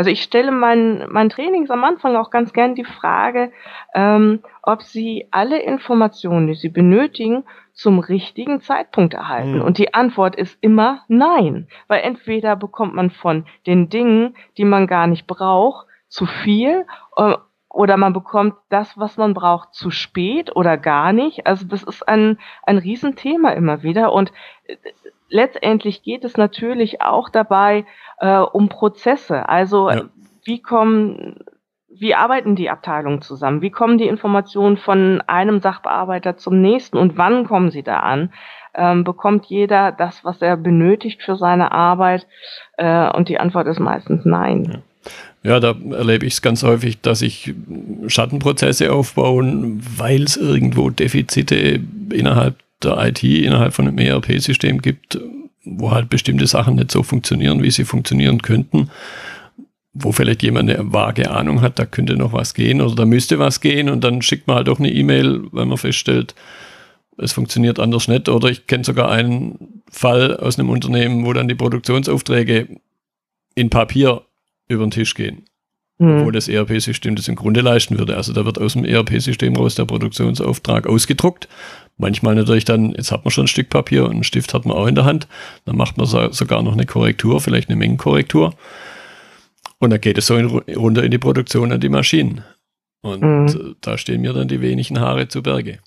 Also 0.00 0.08
ich 0.08 0.22
stelle 0.22 0.50
meinen, 0.50 1.12
meinen 1.12 1.28
Trainings 1.28 1.70
am 1.70 1.84
Anfang 1.84 2.16
auch 2.16 2.30
ganz 2.30 2.54
gern 2.54 2.74
die 2.74 2.86
Frage, 2.86 3.52
ähm, 3.94 4.40
ob 4.62 4.80
sie 4.80 5.28
alle 5.30 5.60
Informationen, 5.60 6.46
die 6.46 6.54
sie 6.54 6.70
benötigen, 6.70 7.44
zum 7.74 7.98
richtigen 7.98 8.62
Zeitpunkt 8.62 9.12
erhalten. 9.12 9.56
Mhm. 9.56 9.60
Und 9.60 9.76
die 9.76 9.92
Antwort 9.92 10.36
ist 10.36 10.56
immer 10.62 11.02
nein, 11.08 11.68
weil 11.86 12.00
entweder 12.00 12.56
bekommt 12.56 12.94
man 12.94 13.10
von 13.10 13.44
den 13.66 13.90
Dingen, 13.90 14.36
die 14.56 14.64
man 14.64 14.86
gar 14.86 15.06
nicht 15.06 15.26
braucht, 15.26 15.86
zu 16.08 16.24
viel 16.24 16.86
äh, 17.16 17.34
oder 17.70 17.96
man 17.96 18.12
bekommt 18.12 18.54
das, 18.68 18.98
was 18.98 19.16
man 19.16 19.32
braucht, 19.32 19.74
zu 19.74 19.90
spät 19.90 20.54
oder 20.54 20.76
gar 20.76 21.12
nicht. 21.12 21.46
Also 21.46 21.66
das 21.66 21.82
ist 21.82 22.06
ein, 22.08 22.38
ein 22.64 22.78
Riesenthema 22.78 23.50
immer 23.50 23.82
wieder. 23.82 24.12
Und 24.12 24.32
äh, 24.66 24.76
letztendlich 25.28 26.02
geht 26.02 26.24
es 26.24 26.36
natürlich 26.36 27.00
auch 27.00 27.28
dabei 27.28 27.86
äh, 28.18 28.38
um 28.38 28.68
Prozesse. 28.68 29.48
Also 29.48 29.88
ja. 29.88 30.02
wie 30.44 30.60
kommen 30.60 31.44
wie 31.92 32.14
arbeiten 32.14 32.56
die 32.56 32.70
Abteilungen 32.70 33.20
zusammen? 33.20 33.62
Wie 33.62 33.70
kommen 33.70 33.98
die 33.98 34.06
Informationen 34.06 34.76
von 34.76 35.22
einem 35.26 35.60
Sachbearbeiter 35.60 36.36
zum 36.36 36.60
nächsten 36.60 36.96
und 36.96 37.18
wann 37.18 37.46
kommen 37.46 37.70
sie 37.70 37.82
da 37.82 37.98
an? 38.00 38.32
Ähm, 38.74 39.04
bekommt 39.04 39.46
jeder 39.46 39.92
das, 39.92 40.24
was 40.24 40.40
er 40.40 40.56
benötigt 40.56 41.22
für 41.22 41.36
seine 41.36 41.72
Arbeit? 41.72 42.26
Äh, 42.78 43.10
und 43.10 43.28
die 43.28 43.38
Antwort 43.38 43.66
ist 43.66 43.80
meistens 43.80 44.24
nein. 44.24 44.64
Ja. 44.64 44.89
Ja 45.42 45.60
da 45.60 45.74
erlebe 45.92 46.26
ich 46.26 46.34
es 46.34 46.42
ganz 46.42 46.62
häufig, 46.62 47.00
dass 47.00 47.20
sich 47.20 47.54
Schattenprozesse 48.06 48.92
aufbauen, 48.92 49.82
weil 49.96 50.22
es 50.22 50.36
irgendwo 50.36 50.90
Defizite 50.90 51.80
innerhalb 52.12 52.56
der 52.82 52.98
IT, 53.06 53.22
innerhalb 53.22 53.74
von 53.74 53.88
einem 53.88 53.98
ERP-System 53.98 54.80
gibt, 54.80 55.18
wo 55.64 55.90
halt 55.90 56.08
bestimmte 56.08 56.46
Sachen 56.46 56.76
nicht 56.76 56.90
so 56.90 57.02
funktionieren, 57.02 57.62
wie 57.62 57.70
sie 57.70 57.84
funktionieren 57.84 58.42
könnten 58.42 58.90
wo 59.92 60.12
vielleicht 60.12 60.42
jemand 60.42 60.70
eine 60.70 60.92
vage 60.92 61.30
Ahnung 61.30 61.62
hat, 61.62 61.78
da 61.78 61.84
könnte 61.84 62.16
noch 62.16 62.32
was 62.32 62.54
gehen 62.54 62.80
oder 62.80 62.94
da 62.94 63.04
müsste 63.04 63.38
was 63.38 63.60
gehen 63.60 63.88
und 63.88 64.04
dann 64.04 64.22
schickt 64.22 64.46
man 64.46 64.56
halt 64.56 64.68
doch 64.68 64.78
eine 64.78 64.90
E-Mail, 64.92 65.42
weil 65.50 65.66
man 65.66 65.78
feststellt, 65.78 66.34
es 67.18 67.32
funktioniert 67.32 67.78
anders 67.78 68.08
nicht. 68.08 68.28
Oder 68.28 68.48
ich 68.48 68.66
kenne 68.66 68.84
sogar 68.84 69.10
einen 69.10 69.82
Fall 69.90 70.36
aus 70.36 70.58
einem 70.58 70.70
Unternehmen, 70.70 71.24
wo 71.24 71.32
dann 71.32 71.48
die 71.48 71.54
Produktionsaufträge 71.54 72.68
in 73.54 73.68
Papier 73.68 74.22
über 74.70 74.86
den 74.86 74.90
Tisch 74.90 75.14
gehen, 75.14 75.44
mhm. 75.98 76.24
wo 76.24 76.30
das 76.30 76.48
ERP-System 76.48 77.16
das 77.16 77.28
im 77.28 77.36
Grunde 77.36 77.60
leisten 77.60 77.98
würde. 77.98 78.16
Also 78.16 78.32
da 78.32 78.44
wird 78.44 78.58
aus 78.58 78.74
dem 78.74 78.84
ERP-System 78.84 79.56
raus 79.56 79.74
der 79.74 79.84
Produktionsauftrag 79.84 80.86
ausgedruckt. 80.86 81.48
Manchmal 81.96 82.34
natürlich 82.34 82.64
dann, 82.64 82.92
jetzt 82.92 83.12
hat 83.12 83.24
man 83.24 83.30
schon 83.30 83.44
ein 83.44 83.48
Stück 83.48 83.68
Papier 83.68 84.04
und 84.04 84.12
einen 84.12 84.24
Stift 84.24 84.54
hat 84.54 84.64
man 84.64 84.76
auch 84.76 84.86
in 84.86 84.94
der 84.94 85.04
Hand. 85.04 85.28
Dann 85.66 85.76
macht 85.76 85.98
man 85.98 86.06
sogar 86.06 86.62
noch 86.62 86.72
eine 86.72 86.86
Korrektur, 86.86 87.40
vielleicht 87.40 87.68
eine 87.68 87.76
Mengenkorrektur. 87.76 88.54
Und 89.78 89.90
dann 89.90 90.00
geht 90.00 90.16
es 90.16 90.26
so 90.26 90.36
in, 90.36 90.46
runter 90.46 91.02
in 91.02 91.10
die 91.10 91.18
Produktion 91.18 91.72
an 91.72 91.80
die 91.80 91.88
Maschinen. 91.88 92.42
Und 93.02 93.22
mhm. 93.22 93.76
da 93.80 93.98
stehen 93.98 94.20
mir 94.20 94.32
dann 94.32 94.48
die 94.48 94.60
wenigen 94.60 95.00
Haare 95.00 95.28
zu 95.28 95.42
Berge. 95.42 95.78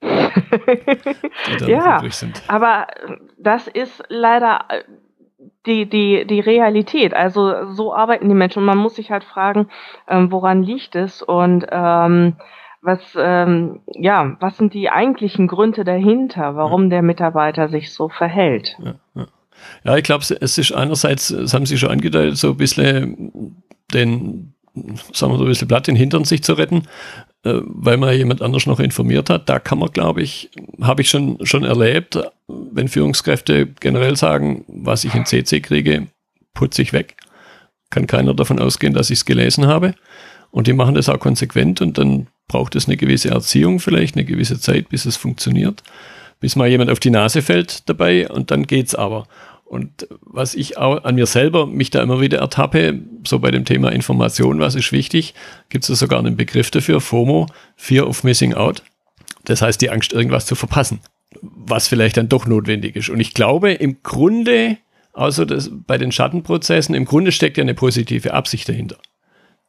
ja, 1.66 2.00
aber 2.46 2.86
das 3.36 3.66
ist 3.66 4.02
leider 4.08 4.64
äh, 4.68 4.82
die, 5.66 5.86
die, 5.86 6.26
die 6.26 6.40
Realität. 6.40 7.14
Also 7.14 7.72
so 7.72 7.94
arbeiten 7.94 8.28
die 8.28 8.34
Menschen 8.34 8.60
und 8.60 8.66
man 8.66 8.78
muss 8.78 8.96
sich 8.96 9.10
halt 9.10 9.24
fragen, 9.24 9.68
ähm, 10.08 10.30
woran 10.30 10.62
liegt 10.62 10.94
es 10.96 11.22
und 11.22 11.66
ähm, 11.70 12.36
was, 12.80 13.00
ähm, 13.18 13.80
ja, 13.86 14.36
was 14.40 14.56
sind 14.56 14.72
die 14.72 14.88
eigentlichen 14.88 15.48
Gründe 15.48 15.84
dahinter, 15.84 16.54
warum 16.54 16.84
ja. 16.84 16.88
der 16.90 17.02
Mitarbeiter 17.02 17.68
sich 17.68 17.92
so 17.92 18.08
verhält? 18.08 18.76
Ja, 18.78 18.94
ja. 19.14 19.26
Ja, 19.82 19.96
ich 19.96 20.04
glaube, 20.04 20.22
es 20.22 20.58
ist 20.58 20.72
einerseits, 20.72 21.28
das 21.28 21.52
haben 21.52 21.66
Sie 21.66 21.78
schon 21.78 21.90
angedeutet, 21.90 22.36
so 22.36 22.50
ein 22.50 22.56
bisschen 22.56 23.62
den, 23.92 24.54
sagen 25.12 25.32
wir 25.32 25.38
so 25.38 25.44
ein 25.44 25.48
bisschen 25.48 25.66
Blatt 25.68 25.88
in 25.88 25.94
den 25.94 26.00
Hintern 26.00 26.24
sich 26.24 26.42
zu 26.42 26.52
retten, 26.52 26.84
äh, 27.44 27.60
weil 27.64 27.96
man 27.96 28.16
jemand 28.16 28.42
anders 28.42 28.66
noch 28.66 28.80
informiert 28.80 29.30
hat. 29.30 29.48
Da 29.48 29.58
kann 29.58 29.78
man, 29.78 29.90
glaube 29.90 30.22
ich, 30.22 30.50
habe 30.80 31.02
ich 31.02 31.10
schon, 31.10 31.38
schon 31.46 31.64
erlebt, 31.64 32.18
wenn 32.46 32.88
Führungskräfte 32.88 33.66
generell 33.80 34.16
sagen, 34.16 34.64
was 34.68 35.04
ich 35.04 35.14
in 35.14 35.26
CC 35.26 35.60
kriege, 35.60 36.08
putze 36.54 36.82
ich 36.82 36.92
weg. 36.92 37.16
Kann 37.90 38.06
keiner 38.06 38.34
davon 38.34 38.58
ausgehen, 38.58 38.92
dass 38.92 39.10
ich 39.10 39.20
es 39.20 39.24
gelesen 39.24 39.66
habe. 39.66 39.94
Und 40.50 40.66
die 40.66 40.72
machen 40.72 40.94
das 40.94 41.08
auch 41.08 41.20
konsequent 41.20 41.80
und 41.80 41.98
dann 41.98 42.28
braucht 42.48 42.74
es 42.74 42.86
eine 42.86 42.96
gewisse 42.96 43.30
Erziehung, 43.30 43.80
vielleicht 43.80 44.16
eine 44.16 44.24
gewisse 44.24 44.58
Zeit, 44.58 44.88
bis 44.88 45.04
es 45.04 45.16
funktioniert 45.16 45.82
bis 46.40 46.56
mal 46.56 46.68
jemand 46.68 46.90
auf 46.90 47.00
die 47.00 47.10
Nase 47.10 47.42
fällt 47.42 47.88
dabei 47.88 48.28
und 48.28 48.50
dann 48.50 48.66
geht's 48.66 48.94
aber. 48.94 49.26
Und 49.68 50.08
was 50.22 50.54
ich 50.54 50.78
auch 50.78 51.04
an 51.04 51.16
mir 51.16 51.26
selber 51.26 51.66
mich 51.66 51.90
da 51.90 52.02
immer 52.02 52.22
wieder 52.22 52.38
ertappe, 52.38 53.00
so 53.26 53.38
bei 53.38 53.50
dem 53.50 53.66
Thema 53.66 53.92
Information, 53.92 54.60
was 54.60 54.74
ist 54.74 54.92
wichtig, 54.92 55.34
gibt 55.68 55.88
es 55.88 55.98
sogar 55.98 56.18
einen 56.18 56.36
Begriff 56.36 56.70
dafür, 56.70 57.02
FOMO, 57.02 57.46
Fear 57.76 58.06
of 58.06 58.24
Missing 58.24 58.54
Out. 58.54 58.82
Das 59.44 59.60
heißt, 59.60 59.80
die 59.82 59.90
Angst, 59.90 60.14
irgendwas 60.14 60.46
zu 60.46 60.54
verpassen, 60.54 61.00
was 61.42 61.86
vielleicht 61.86 62.16
dann 62.16 62.30
doch 62.30 62.46
notwendig 62.46 62.96
ist. 62.96 63.10
Und 63.10 63.20
ich 63.20 63.34
glaube, 63.34 63.72
im 63.72 64.02
Grunde, 64.02 64.78
außer 65.12 65.44
das, 65.44 65.70
bei 65.86 65.98
den 65.98 66.12
Schattenprozessen, 66.12 66.94
im 66.94 67.04
Grunde 67.04 67.30
steckt 67.30 67.58
ja 67.58 67.62
eine 67.62 67.74
positive 67.74 68.32
Absicht 68.32 68.70
dahinter. 68.70 68.96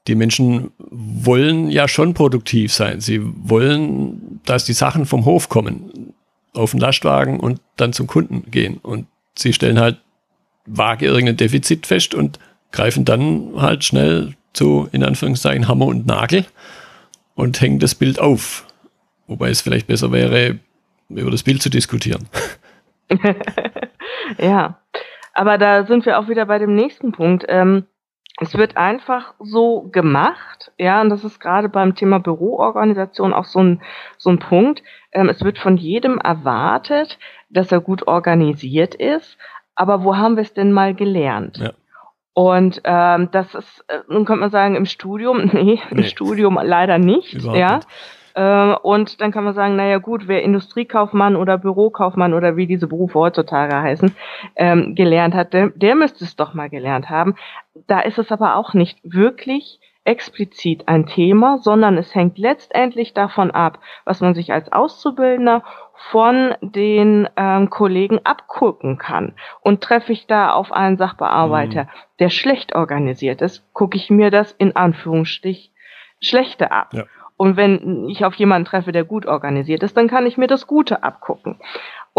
Die 0.07 0.15
Menschen 0.15 0.71
wollen 0.77 1.69
ja 1.69 1.89
schon 1.89 2.13
produktiv 2.13 2.73
sein. 2.73 3.01
Sie 3.01 3.19
wollen, 3.21 4.39
dass 4.45 4.63
die 4.63 4.73
Sachen 4.73 5.05
vom 5.05 5.25
Hof 5.25 5.49
kommen 5.49 6.13
auf 6.53 6.71
den 6.71 6.79
Lastwagen 6.79 7.41
und 7.41 7.59
dann 7.75 7.91
zum 7.91 8.07
Kunden 8.07 8.49
gehen. 8.49 8.77
Und 8.77 9.07
sie 9.41 9.53
stellen 9.53 9.79
halt 9.79 9.97
vage 10.65 11.05
irgendein 11.05 11.37
Defizit 11.37 11.87
fest 11.87 12.13
und 12.13 12.39
greifen 12.71 13.05
dann 13.05 13.53
halt 13.57 13.83
schnell 13.83 14.35
zu, 14.53 14.87
in 14.91 15.03
Anführungszeichen, 15.03 15.67
Hammer 15.67 15.85
und 15.85 16.05
Nagel 16.05 16.45
und 17.35 17.59
hängen 17.61 17.79
das 17.79 17.95
Bild 17.95 18.19
auf. 18.19 18.67
Wobei 19.27 19.49
es 19.49 19.61
vielleicht 19.61 19.87
besser 19.87 20.11
wäre, 20.11 20.59
über 21.09 21.31
das 21.31 21.43
Bild 21.43 21.61
zu 21.61 21.69
diskutieren. 21.69 22.27
ja, 24.37 24.79
aber 25.33 25.57
da 25.57 25.85
sind 25.85 26.05
wir 26.05 26.19
auch 26.19 26.27
wieder 26.27 26.45
bei 26.45 26.59
dem 26.59 26.75
nächsten 26.75 27.11
Punkt. 27.11 27.45
Ähm, 27.47 27.85
es 28.41 28.55
wird 28.55 28.77
einfach 28.77 29.33
so 29.39 29.89
gemacht, 29.91 30.71
ja, 30.77 31.01
und 31.01 31.09
das 31.09 31.23
ist 31.23 31.39
gerade 31.39 31.67
beim 31.67 31.95
Thema 31.95 32.19
Büroorganisation 32.19 33.33
auch 33.33 33.45
so 33.45 33.59
ein, 33.61 33.81
so 34.17 34.29
ein 34.29 34.39
Punkt. 34.39 34.81
Ähm, 35.11 35.29
es 35.29 35.43
wird 35.43 35.57
von 35.57 35.77
jedem 35.77 36.19
erwartet, 36.19 37.19
dass 37.49 37.71
er 37.71 37.81
gut 37.81 38.07
organisiert 38.07 38.95
ist, 38.95 39.37
aber 39.75 40.03
wo 40.03 40.15
haben 40.15 40.35
wir 40.35 40.43
es 40.43 40.53
denn 40.53 40.71
mal 40.71 40.93
gelernt? 40.93 41.57
Ja. 41.57 41.71
Und 42.33 42.81
ähm, 42.83 43.29
das 43.31 43.53
ist, 43.55 43.83
äh, 43.87 43.99
nun 44.07 44.25
könnte 44.25 44.41
man 44.41 44.51
sagen, 44.51 44.75
im 44.75 44.85
Studium, 44.85 45.45
nee, 45.45 45.51
nee. 45.53 45.81
im 45.89 46.03
Studium 46.03 46.59
leider 46.61 46.97
nicht, 46.97 47.33
Überhaupt 47.33 47.57
ja. 47.57 47.75
Nicht. 47.77 47.87
Äh, 48.35 48.75
und 48.83 49.19
dann 49.19 49.31
kann 49.31 49.43
man 49.43 49.53
sagen, 49.53 49.75
naja 49.75 49.97
gut, 49.97 50.27
wer 50.27 50.43
Industriekaufmann 50.43 51.35
oder 51.35 51.57
Bürokaufmann 51.57 52.33
oder 52.33 52.55
wie 52.55 52.67
diese 52.67 52.87
Berufe 52.87 53.19
heutzutage 53.19 53.75
heißen, 53.75 54.15
ähm, 54.55 54.95
gelernt 54.95 55.33
hat, 55.33 55.53
der, 55.53 55.69
der 55.71 55.95
müsste 55.95 56.23
es 56.23 56.35
doch 56.35 56.53
mal 56.53 56.69
gelernt 56.69 57.09
haben. 57.09 57.35
Da 57.87 57.99
ist 57.99 58.17
es 58.17 58.31
aber 58.31 58.55
auch 58.55 58.73
nicht 58.73 58.99
wirklich 59.03 59.79
explizit 60.05 60.87
ein 60.87 61.05
Thema, 61.05 61.57
sondern 61.59 61.97
es 61.97 62.15
hängt 62.15 62.37
letztendlich 62.37 63.13
davon 63.13 63.51
ab, 63.51 63.79
was 64.05 64.21
man 64.21 64.33
sich 64.33 64.53
als 64.53 64.71
Auszubildender 64.71 65.63
von 66.11 66.55
den 66.61 67.27
ähm, 67.35 67.69
Kollegen 67.69 68.19
abgucken 68.23 68.97
kann. 68.97 69.33
Und 69.61 69.81
treffe 69.81 70.13
ich 70.13 70.27
da 70.27 70.51
auf 70.51 70.71
einen 70.71 70.97
Sachbearbeiter, 70.97 71.83
mhm. 71.83 71.89
der 72.19 72.29
schlecht 72.29 72.73
organisiert 72.73 73.41
ist, 73.41 73.63
gucke 73.73 73.97
ich 73.97 74.09
mir 74.09 74.31
das 74.31 74.51
in 74.53 74.75
Anführungsstrich 74.75 75.71
schlechte 76.21 76.71
ab. 76.71 76.93
Ja. 76.93 77.03
Und 77.35 77.55
wenn 77.55 78.09
ich 78.09 78.25
auf 78.25 78.35
jemanden 78.35 78.65
treffe, 78.65 78.91
der 78.91 79.05
gut 79.05 79.25
organisiert 79.25 79.83
ist, 79.83 79.95
dann 79.95 80.09
kann 80.09 80.25
ich 80.25 80.37
mir 80.37 80.47
das 80.47 80.67
Gute 80.67 81.03
abgucken. 81.03 81.57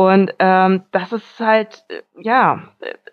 Und 0.00 0.33
ähm, 0.38 0.85
das 0.92 1.12
ist 1.12 1.38
halt, 1.40 1.85
äh, 1.88 2.00
ja, 2.19 2.62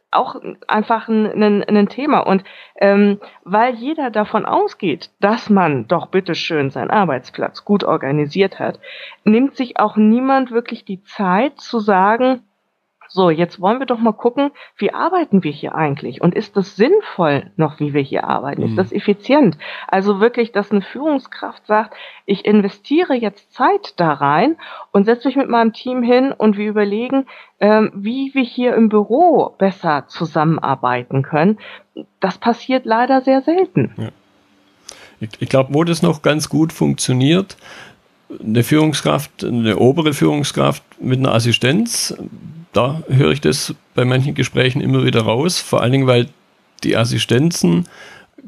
auch 0.10 0.38
einfach 0.70 1.10
ein, 1.10 1.25
ein, 1.44 1.62
ein 1.62 1.89
Thema. 1.89 2.20
Und 2.20 2.46
ähm, 2.79 3.20
weil 3.44 3.75
jeder 3.75 4.10
davon 4.10 4.46
ausgeht, 4.46 5.10
dass 5.20 5.50
man 5.50 5.89
doch 5.89 6.06
bitteschön 6.06 6.70
seinen 6.70 6.89
Arbeitsplatz 6.89 7.65
gut 7.65 7.84
organisiert 7.84 8.60
hat, 8.60 8.79
nimmt 9.25 9.58
sich 9.58 9.77
auch 9.82 9.98
niemand 9.98 10.51
wirklich 10.51 10.86
die 10.86 11.03
Zeit 11.03 11.60
zu 11.60 11.79
sagen, 11.79 12.44
so, 13.10 13.30
jetzt 13.30 13.60
wollen 13.60 13.80
wir 13.80 13.86
doch 13.86 14.00
mal 14.00 14.14
gucken, 14.14 14.52
wie 14.78 14.94
arbeiten 14.94 15.44
wir 15.44 15.52
hier 15.52 15.76
eigentlich? 15.76 16.22
Und 16.22 16.36
ist 16.36 16.58
das 16.58 16.76
sinnvoll 16.76 17.52
noch, 17.56 17.80
wie 17.80 17.94
wir 17.94 18.02
hier 18.02 18.26
arbeiten? 18.26 18.64
Ist 18.64 18.72
mhm. 18.72 18.78
das 18.78 18.92
effizient? 18.92 19.58
Also 19.88 20.20
wirklich, 20.20 20.52
dass 20.52 20.72
eine 20.72 20.82
Führungskraft 20.82 21.66
sagt, 21.66 21.96
ich 22.26 22.46
investiere 22.46 23.14
jetzt 23.14 23.54
Zeit 23.54 23.94
da 23.98 24.14
rein 24.14 24.58
und 24.92 25.06
setze 25.06 25.28
mich 25.28 25.38
mit 25.38 25.50
meinem 25.50 25.74
Team 25.74 26.04
hin 26.04 26.32
und 26.32 26.58
wir 26.58 26.68
überlegen, 26.68 27.26
ähm, 27.60 27.92
wie 27.96 28.34
wir 28.34 28.44
hier 28.44 28.76
im 28.76 28.90
Büro 28.90 29.56
besser 29.58 30.06
zusammenarbeiten 30.08 31.24
können. 31.24 31.58
Das 32.20 32.38
passiert 32.38 32.86
leider 32.86 33.22
sehr 33.22 33.42
selten. 33.42 33.94
Ja. 33.98 34.10
Ich, 35.20 35.30
ich 35.40 35.50
glaube, 35.50 35.74
wo 35.74 35.84
das 35.84 36.02
noch 36.02 36.22
ganz 36.22 36.50
gut 36.50 36.72
funktioniert, 36.72 37.58
eine 38.44 38.64
Führungskraft, 38.64 39.44
eine 39.44 39.78
obere 39.78 40.14
Führungskraft 40.14 40.84
mit 41.00 41.20
einer 41.20 41.34
Assistenz, 41.34 42.16
da 42.74 43.03
höre 43.07 43.31
ich 43.31 43.41
das 43.41 43.74
bei 43.95 44.05
manchen 44.05 44.36
Gesprächen 44.36 44.81
immer 44.81 45.03
wieder 45.03 45.21
raus, 45.21 45.59
vor 45.59 45.81
allen 45.81 45.91
Dingen, 45.91 46.07
weil 46.07 46.27
die 46.83 46.95
Assistenzen 46.95 47.88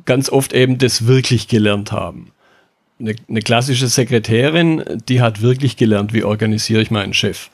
ganz 0.05 0.29
oft 0.29 0.53
eben 0.53 0.77
das 0.77 1.07
wirklich 1.07 1.47
gelernt 1.47 1.91
haben. 1.91 2.31
Eine, 2.99 3.15
eine 3.27 3.41
klassische 3.41 3.87
Sekretärin, 3.87 4.83
die 5.07 5.21
hat 5.21 5.41
wirklich 5.41 5.77
gelernt, 5.77 6.13
wie 6.13 6.23
organisiere 6.23 6.81
ich 6.81 6.91
meinen 6.91 7.13
Chef. 7.13 7.49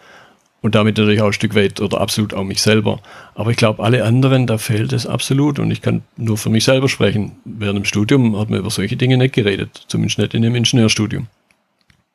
und 0.66 0.74
damit 0.74 0.98
natürlich 0.98 1.22
auch 1.22 1.28
ein 1.28 1.34
Stück 1.34 1.54
weit 1.54 1.80
oder 1.80 2.02
absolut 2.02 2.34
auch 2.34 2.44
mich 2.44 2.60
selber. 2.60 3.00
Aber 3.36 3.52
ich 3.52 3.58
glaube, 3.58 3.84
alle 3.84 4.04
anderen, 4.04 4.48
da 4.48 4.58
fehlt 4.58 4.94
es 4.94 5.06
absolut. 5.06 5.60
Und 5.60 5.70
ich 5.70 5.84
kann 5.84 6.02
nur 6.18 6.40
für 6.40 6.50
mich 6.50 6.64
selber 6.64 6.90
sprechen. 6.90 7.34
Während 7.46 7.78
dem 7.78 7.86
Studium 7.86 8.36
hat 8.40 8.50
man 8.50 8.60
über 8.60 8.72
solche 8.72 8.98
Dinge 8.98 9.18
nicht 9.18 9.36
geredet, 9.36 9.86
zumindest 9.88 10.18
nicht 10.18 10.34
in 10.34 10.42
dem 10.42 10.56
Ingenieurstudium. 10.56 11.28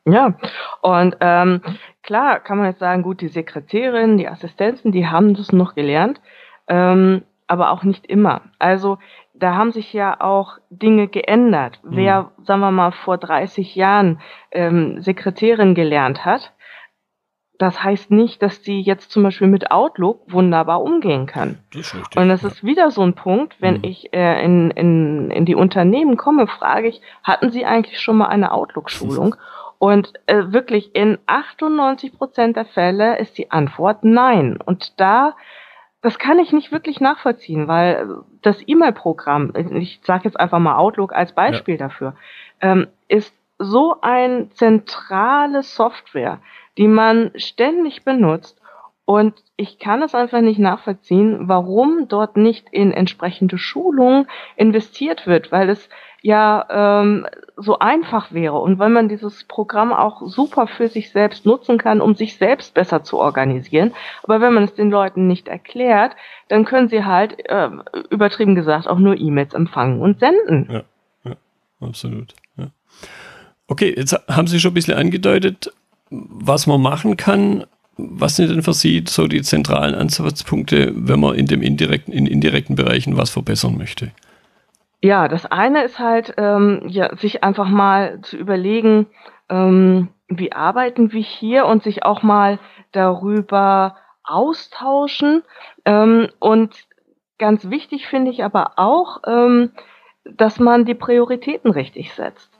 Ja, 0.06 0.34
und 0.80 1.16
ähm, 1.20 1.60
klar 2.02 2.40
kann 2.40 2.58
man 2.58 2.66
jetzt 2.68 2.78
sagen, 2.78 3.02
gut, 3.02 3.20
die 3.20 3.28
Sekretärin, 3.28 4.16
die 4.16 4.28
Assistenzen, 4.28 4.92
die 4.92 5.06
haben 5.06 5.34
das 5.34 5.52
noch 5.52 5.74
gelernt, 5.74 6.20
ähm, 6.68 7.22
aber 7.46 7.70
auch 7.70 7.82
nicht 7.82 8.06
immer. 8.06 8.42
Also 8.58 8.98
da 9.34 9.54
haben 9.54 9.72
sich 9.72 9.92
ja 9.92 10.20
auch 10.20 10.58
Dinge 10.70 11.08
geändert. 11.08 11.80
Mhm. 11.82 11.96
Wer, 11.96 12.32
sagen 12.42 12.60
wir 12.60 12.70
mal, 12.70 12.92
vor 12.92 13.18
30 13.18 13.74
Jahren 13.74 14.20
ähm, 14.52 15.02
Sekretärin 15.02 15.74
gelernt 15.74 16.24
hat, 16.24 16.52
das 17.60 17.82
heißt 17.84 18.10
nicht, 18.10 18.40
dass 18.40 18.62
die 18.62 18.80
jetzt 18.80 19.10
zum 19.10 19.22
Beispiel 19.22 19.46
mit 19.46 19.70
Outlook 19.70 20.22
wunderbar 20.32 20.80
umgehen 20.82 21.26
kann. 21.26 21.58
Das 21.74 21.94
richtig, 21.94 22.16
und 22.16 22.30
das 22.30 22.40
ja. 22.40 22.48
ist 22.48 22.64
wieder 22.64 22.90
so 22.90 23.02
ein 23.02 23.12
Punkt, 23.12 23.60
wenn 23.60 23.74
mhm. 23.74 23.84
ich 23.84 24.14
äh, 24.14 24.42
in, 24.42 24.70
in, 24.70 25.30
in 25.30 25.44
die 25.44 25.54
Unternehmen 25.54 26.16
komme, 26.16 26.46
frage 26.46 26.88
ich, 26.88 27.02
hatten 27.22 27.50
Sie 27.50 27.66
eigentlich 27.66 28.00
schon 28.00 28.16
mal 28.16 28.28
eine 28.28 28.52
Outlook-Schulung? 28.52 29.36
Und 29.80 30.12
äh, 30.26 30.52
wirklich 30.52 30.94
in 30.94 31.16
98 31.24 32.12
Prozent 32.12 32.54
der 32.54 32.66
Fälle 32.66 33.18
ist 33.18 33.38
die 33.38 33.50
Antwort 33.50 34.04
nein. 34.04 34.58
Und 34.62 35.00
da, 35.00 35.34
das 36.02 36.18
kann 36.18 36.38
ich 36.38 36.52
nicht 36.52 36.70
wirklich 36.70 37.00
nachvollziehen, 37.00 37.66
weil 37.66 38.18
das 38.42 38.58
E-Mail-Programm, 38.66 39.54
ich 39.56 40.02
sage 40.04 40.24
jetzt 40.24 40.38
einfach 40.38 40.58
mal 40.58 40.76
Outlook 40.76 41.14
als 41.14 41.32
Beispiel 41.32 41.76
ja. 41.76 41.88
dafür, 41.88 42.14
ähm, 42.60 42.88
ist 43.08 43.34
so 43.58 43.96
ein 44.02 44.50
zentrale 44.52 45.62
Software, 45.62 46.40
die 46.76 46.86
man 46.86 47.30
ständig 47.36 48.04
benutzt. 48.04 48.60
Und 49.06 49.42
ich 49.56 49.78
kann 49.78 50.02
es 50.02 50.14
einfach 50.14 50.42
nicht 50.42 50.58
nachvollziehen, 50.58 51.48
warum 51.48 52.06
dort 52.06 52.36
nicht 52.36 52.68
in 52.70 52.92
entsprechende 52.92 53.56
Schulungen 53.56 54.28
investiert 54.56 55.26
wird, 55.26 55.50
weil 55.50 55.70
es 55.70 55.88
ja 56.22 57.00
ähm, 57.02 57.26
so 57.56 57.78
einfach 57.78 58.32
wäre 58.32 58.58
und 58.58 58.78
weil 58.78 58.90
man 58.90 59.08
dieses 59.08 59.44
Programm 59.44 59.92
auch 59.92 60.22
super 60.26 60.66
für 60.66 60.88
sich 60.88 61.10
selbst 61.10 61.46
nutzen 61.46 61.78
kann, 61.78 62.00
um 62.00 62.14
sich 62.14 62.36
selbst 62.36 62.74
besser 62.74 63.04
zu 63.04 63.18
organisieren. 63.18 63.92
Aber 64.22 64.40
wenn 64.40 64.54
man 64.54 64.64
es 64.64 64.74
den 64.74 64.90
Leuten 64.90 65.26
nicht 65.26 65.48
erklärt, 65.48 66.12
dann 66.48 66.64
können 66.64 66.88
sie 66.88 67.04
halt, 67.04 67.36
äh, 67.48 67.70
übertrieben 68.10 68.54
gesagt, 68.54 68.86
auch 68.86 68.98
nur 68.98 69.18
E-Mails 69.18 69.54
empfangen 69.54 70.00
und 70.00 70.20
senden. 70.20 70.68
Ja, 70.70 70.82
ja 71.24 71.36
absolut. 71.80 72.34
Ja. 72.56 72.68
Okay, 73.66 73.94
jetzt 73.96 74.18
haben 74.28 74.48
Sie 74.48 74.58
schon 74.58 74.72
ein 74.72 74.74
bisschen 74.74 74.94
angedeutet, 74.94 75.72
was 76.10 76.66
man 76.66 76.82
machen 76.82 77.16
kann. 77.16 77.64
Was 77.96 78.36
sind 78.36 78.50
denn 78.50 78.62
für 78.62 78.72
Sie 78.72 79.04
so 79.06 79.28
die 79.28 79.42
zentralen 79.42 79.94
Ansatzpunkte, 79.94 80.92
wenn 80.96 81.20
man 81.20 81.36
in 81.36 81.46
dem 81.46 81.62
indirekten, 81.62 82.12
in 82.12 82.26
indirekten 82.26 82.74
Bereichen 82.74 83.16
was 83.16 83.30
verbessern 83.30 83.76
möchte? 83.76 84.10
Ja, 85.02 85.28
das 85.28 85.46
eine 85.46 85.84
ist 85.84 85.98
halt, 85.98 86.34
ähm, 86.36 86.82
ja, 86.86 87.16
sich 87.16 87.42
einfach 87.42 87.68
mal 87.68 88.20
zu 88.20 88.36
überlegen, 88.36 89.06
ähm, 89.48 90.08
wie 90.28 90.52
arbeiten 90.52 91.12
wir 91.12 91.22
hier 91.22 91.66
und 91.66 91.82
sich 91.82 92.04
auch 92.04 92.22
mal 92.22 92.58
darüber 92.92 93.96
austauschen. 94.24 95.42
Ähm, 95.86 96.28
und 96.38 96.86
ganz 97.38 97.70
wichtig 97.70 98.08
finde 98.08 98.30
ich 98.30 98.44
aber 98.44 98.72
auch, 98.76 99.22
ähm, 99.26 99.72
dass 100.24 100.58
man 100.60 100.84
die 100.84 100.94
Prioritäten 100.94 101.70
richtig 101.70 102.12
setzt 102.12 102.59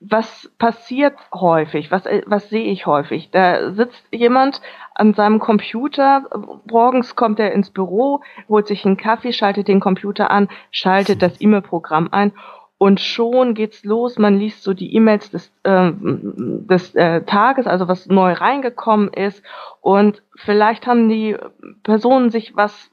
was 0.00 0.50
passiert 0.58 1.14
häufig? 1.34 1.90
Was, 1.90 2.06
äh, 2.06 2.22
was 2.26 2.48
sehe 2.48 2.70
ich 2.70 2.86
häufig? 2.86 3.30
Da 3.30 3.72
sitzt 3.72 4.02
jemand 4.12 4.60
an 4.94 5.14
seinem 5.14 5.38
Computer, 5.40 6.24
morgens 6.70 7.16
kommt 7.16 7.40
er 7.40 7.52
ins 7.52 7.70
Büro, 7.70 8.22
holt 8.48 8.66
sich 8.66 8.84
einen 8.84 8.96
Kaffee, 8.96 9.32
schaltet 9.32 9.68
den 9.68 9.80
Computer 9.80 10.30
an, 10.30 10.48
schaltet 10.70 11.22
das 11.22 11.40
E-Mail-Programm 11.40 12.08
ein 12.12 12.32
und 12.78 13.00
schon 13.00 13.54
geht's 13.54 13.84
los. 13.84 14.18
Man 14.18 14.38
liest 14.38 14.62
so 14.62 14.72
die 14.72 14.94
E-Mails 14.94 15.30
des, 15.30 15.52
äh, 15.64 15.90
des 15.92 16.94
äh, 16.94 17.22
Tages, 17.22 17.66
also 17.66 17.88
was 17.88 18.06
neu 18.06 18.32
reingekommen 18.32 19.12
ist. 19.12 19.42
Und 19.80 20.22
vielleicht 20.36 20.86
haben 20.86 21.08
die 21.08 21.36
Personen 21.82 22.30
sich 22.30 22.54
was 22.54 22.90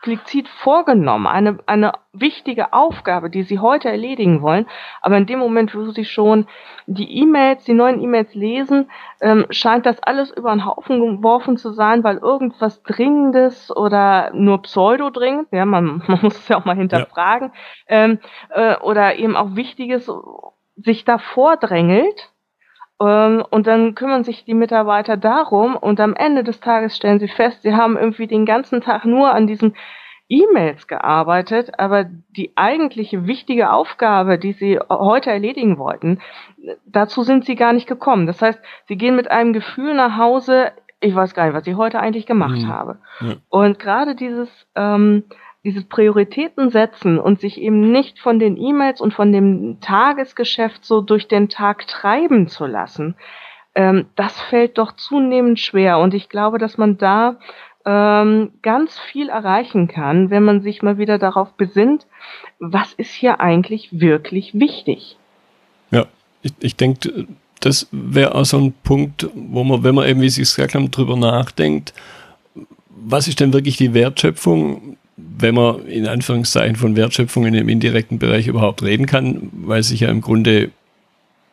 explizit 0.00 0.48
vorgenommen, 0.48 1.26
eine, 1.26 1.58
eine 1.66 1.92
wichtige 2.12 2.72
Aufgabe, 2.72 3.28
die 3.28 3.42
sie 3.42 3.58
heute 3.58 3.90
erledigen 3.90 4.40
wollen. 4.40 4.66
Aber 5.02 5.18
in 5.18 5.26
dem 5.26 5.38
Moment, 5.38 5.74
wo 5.74 5.90
sie 5.90 6.06
schon 6.06 6.46
die 6.86 7.18
E-Mails, 7.20 7.64
die 7.64 7.74
neuen 7.74 8.00
E-Mails 8.00 8.34
lesen, 8.34 8.90
ähm, 9.20 9.44
scheint 9.50 9.84
das 9.84 10.02
alles 10.02 10.30
über 10.30 10.52
den 10.52 10.64
Haufen 10.64 11.18
geworfen 11.18 11.58
zu 11.58 11.72
sein, 11.72 12.02
weil 12.02 12.16
irgendwas 12.16 12.82
Dringendes 12.82 13.74
oder 13.76 14.30
nur 14.32 14.62
pseudo-dringend, 14.62 15.48
ja, 15.52 15.66
man, 15.66 16.02
man 16.08 16.20
muss 16.22 16.38
es 16.38 16.48
ja 16.48 16.58
auch 16.58 16.64
mal 16.64 16.76
hinterfragen, 16.76 17.52
ja. 17.88 18.04
ähm, 18.04 18.18
äh, 18.50 18.76
oder 18.78 19.16
eben 19.16 19.36
auch 19.36 19.54
Wichtiges 19.54 20.10
sich 20.76 21.04
da 21.04 21.18
vordrängelt 21.18 22.30
und 23.00 23.66
dann 23.66 23.94
kümmern 23.94 24.24
sich 24.24 24.44
die 24.44 24.52
Mitarbeiter 24.52 25.16
darum 25.16 25.74
und 25.74 26.00
am 26.00 26.14
Ende 26.14 26.44
des 26.44 26.60
Tages 26.60 26.94
stellen 26.96 27.18
sie 27.18 27.28
fest, 27.28 27.62
sie 27.62 27.74
haben 27.74 27.96
irgendwie 27.96 28.26
den 28.26 28.44
ganzen 28.44 28.82
Tag 28.82 29.06
nur 29.06 29.32
an 29.32 29.46
diesen 29.46 29.74
E-Mails 30.28 30.86
gearbeitet, 30.86 31.78
aber 31.78 32.04
die 32.04 32.52
eigentliche 32.56 33.26
wichtige 33.26 33.72
Aufgabe, 33.72 34.38
die 34.38 34.52
sie 34.52 34.78
heute 34.90 35.30
erledigen 35.30 35.78
wollten, 35.78 36.20
dazu 36.84 37.22
sind 37.22 37.46
sie 37.46 37.56
gar 37.56 37.72
nicht 37.72 37.88
gekommen. 37.88 38.26
Das 38.26 38.42
heißt, 38.42 38.60
sie 38.86 38.96
gehen 38.96 39.16
mit 39.16 39.30
einem 39.30 39.54
Gefühl 39.54 39.94
nach 39.94 40.18
Hause, 40.18 40.72
ich 41.00 41.14
weiß 41.14 41.32
gar 41.32 41.46
nicht, 41.46 41.54
was 41.54 41.66
ich 41.66 41.76
heute 41.76 42.00
eigentlich 42.00 42.26
gemacht 42.26 42.60
mhm. 42.60 42.68
habe. 42.68 42.98
Ja. 43.20 43.36
Und 43.48 43.78
gerade 43.78 44.14
dieses 44.14 44.50
ähm, 44.76 45.24
dieses 45.64 45.84
Prioritäten 45.84 46.70
setzen 46.70 47.18
und 47.18 47.40
sich 47.40 47.60
eben 47.60 47.92
nicht 47.92 48.18
von 48.18 48.38
den 48.38 48.56
E-Mails 48.56 49.00
und 49.00 49.12
von 49.12 49.32
dem 49.32 49.78
Tagesgeschäft 49.80 50.84
so 50.84 51.00
durch 51.00 51.28
den 51.28 51.48
Tag 51.48 51.86
treiben 51.86 52.48
zu 52.48 52.66
lassen, 52.66 53.14
ähm, 53.74 54.06
das 54.16 54.40
fällt 54.40 54.78
doch 54.78 54.92
zunehmend 54.96 55.60
schwer. 55.60 55.98
Und 55.98 56.14
ich 56.14 56.28
glaube, 56.28 56.58
dass 56.58 56.78
man 56.78 56.96
da 56.96 57.36
ähm, 57.84 58.52
ganz 58.62 58.98
viel 58.98 59.28
erreichen 59.28 59.88
kann, 59.88 60.30
wenn 60.30 60.44
man 60.44 60.60
sich 60.60 60.82
mal 60.82 60.98
wieder 60.98 61.18
darauf 61.18 61.52
besinnt, 61.52 62.06
was 62.58 62.92
ist 62.94 63.12
hier 63.12 63.40
eigentlich 63.40 64.00
wirklich 64.00 64.54
wichtig. 64.54 65.16
Ja, 65.90 66.06
ich, 66.42 66.52
ich 66.60 66.76
denke, 66.76 67.26
das 67.60 67.86
wäre 67.90 68.34
auch 68.34 68.44
so 68.44 68.58
ein 68.58 68.72
Punkt, 68.82 69.28
wo 69.34 69.64
man, 69.64 69.84
wenn 69.84 69.94
man 69.94 70.08
eben, 70.08 70.20
wie 70.20 70.30
Sie 70.30 70.42
es 70.42 70.56
gesagt 70.56 70.74
haben, 70.74 70.90
drüber 70.90 71.16
nachdenkt, 71.16 71.92
was 72.88 73.28
ist 73.28 73.40
denn 73.40 73.52
wirklich 73.52 73.76
die 73.76 73.94
Wertschöpfung, 73.94 74.96
wenn 75.38 75.54
man 75.54 75.86
in 75.86 76.06
Anführungszeichen 76.06 76.76
von 76.76 76.96
Wertschöpfung 76.96 77.46
in 77.46 77.54
dem 77.54 77.68
indirekten 77.68 78.18
Bereich 78.18 78.46
überhaupt 78.46 78.82
reden 78.82 79.06
kann, 79.06 79.50
weil 79.52 79.82
sich 79.82 80.00
ja 80.00 80.08
im 80.08 80.20
Grunde 80.20 80.70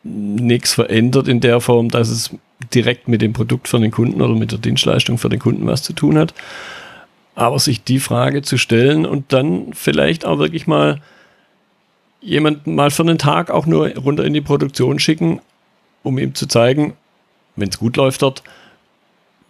nichts 0.02 0.74
verändert 0.74 1.28
in 1.28 1.40
der 1.40 1.60
Form, 1.60 1.90
dass 1.90 2.08
es 2.08 2.30
direkt 2.74 3.08
mit 3.08 3.22
dem 3.22 3.32
Produkt 3.32 3.68
für 3.68 3.78
den 3.78 3.90
Kunden 3.90 4.20
oder 4.22 4.34
mit 4.34 4.52
der 4.52 4.58
Dienstleistung 4.58 5.18
für 5.18 5.28
den 5.28 5.38
Kunden 5.38 5.66
was 5.66 5.82
zu 5.82 5.92
tun 5.92 6.18
hat. 6.18 6.34
Aber 7.34 7.58
sich 7.58 7.84
die 7.84 8.00
Frage 8.00 8.42
zu 8.42 8.58
stellen 8.58 9.06
und 9.06 9.32
dann 9.32 9.72
vielleicht 9.72 10.24
auch 10.24 10.38
wirklich 10.38 10.66
mal 10.66 11.00
jemanden 12.20 12.74
mal 12.74 12.90
für 12.90 13.02
einen 13.02 13.18
Tag 13.18 13.50
auch 13.50 13.66
nur 13.66 13.88
runter 13.96 14.24
in 14.24 14.34
die 14.34 14.40
Produktion 14.40 14.98
schicken, 14.98 15.40
um 16.02 16.18
ihm 16.18 16.34
zu 16.34 16.46
zeigen, 16.46 16.94
wenn 17.54 17.68
es 17.68 17.78
gut 17.78 17.96
läuft 17.96 18.22
dort, 18.22 18.42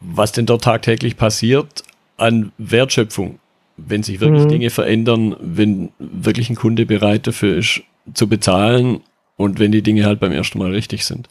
was 0.01 0.33
denn 0.33 0.47
dort 0.47 0.65
tagtäglich 0.65 1.17
passiert 1.17 1.83
an 2.19 2.53
Wertschöpfung 2.59 3.39
wenn 3.79 4.03
sich 4.03 4.21
wirklich 4.21 4.45
mhm. 4.45 4.49
Dinge 4.49 4.71
verändern, 4.71 5.37
wenn 5.41 5.91
wirklich 5.99 6.51
ein 6.51 6.57
Kunde 6.57 6.85
bereit 6.85 7.27
dafür 7.27 7.57
ist 7.57 7.83
zu 8.13 8.29
bezahlen 8.29 9.01
und 9.37 9.59
wenn 9.61 9.73
die 9.73 9.83
Dinge 9.83 10.05
halt 10.05 10.21
beim 10.21 10.33
ersten 10.33 10.59
Mal 10.59 10.73
richtig 10.73 11.05
sind. 11.05 11.29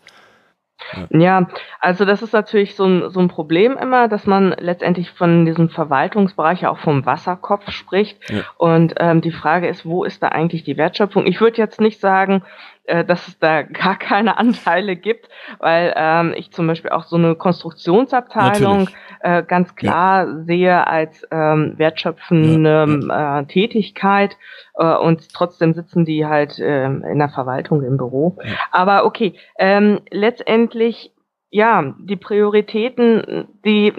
Ja. 0.93 1.19
ja, 1.19 1.47
also 1.79 2.05
das 2.05 2.21
ist 2.21 2.33
natürlich 2.33 2.75
so 2.75 2.86
ein, 2.86 3.10
so 3.10 3.19
ein 3.19 3.27
Problem 3.27 3.77
immer, 3.77 4.07
dass 4.07 4.25
man 4.25 4.55
letztendlich 4.60 5.10
von 5.12 5.45
diesem 5.45 5.69
Verwaltungsbereich 5.69 6.65
auch 6.67 6.77
vom 6.77 7.05
Wasserkopf 7.05 7.71
spricht. 7.71 8.17
Ja. 8.29 8.43
Und 8.57 8.93
ähm, 8.97 9.21
die 9.21 9.31
Frage 9.31 9.67
ist, 9.67 9.86
wo 9.86 10.03
ist 10.03 10.23
da 10.23 10.29
eigentlich 10.29 10.63
die 10.63 10.77
Wertschöpfung? 10.77 11.25
Ich 11.25 11.41
würde 11.41 11.57
jetzt 11.57 11.81
nicht 11.81 11.99
sagen, 11.99 12.43
äh, 12.88 13.06
dass 13.06 13.28
es 13.28 13.39
da 13.39 13.62
gar 13.62 13.97
keine 13.97 14.38
Anteile 14.38 14.95
gibt, 14.95 15.30
weil 15.60 15.93
ähm, 15.95 16.34
ich 16.36 16.52
zum 16.52 16.67
Beispiel 16.67 16.91
auch 16.91 17.04
so 17.04 17.15
eine 17.15 17.36
Konstruktionsabteilung 17.36 18.89
äh, 19.21 19.43
ganz 19.43 19.76
klar 19.76 20.26
ja. 20.26 20.43
sehe 20.43 20.88
als 20.88 21.28
ähm, 21.32 21.73
wertschöpfende 21.78 23.08
ja. 23.08 23.39
Äh, 23.39 23.45
Tätigkeit 23.45 24.38
äh, 24.76 24.95
und 24.95 25.34
trotzdem 25.34 25.73
sitzen 25.73 26.06
die 26.06 26.26
halt 26.26 26.60
äh, 26.60 26.86
in 26.86 27.19
der 27.19 27.30
Verwaltung 27.30 27.84
im 27.84 27.97
Büro. 27.97 28.38
Ja. 28.43 28.54
Aber 28.71 29.06
okay, 29.06 29.34
ähm, 29.60 30.00
letztendlich 30.10 31.12
ja, 31.50 31.93
die 32.00 32.17
Prioritäten, 32.17 33.47
die 33.63 33.93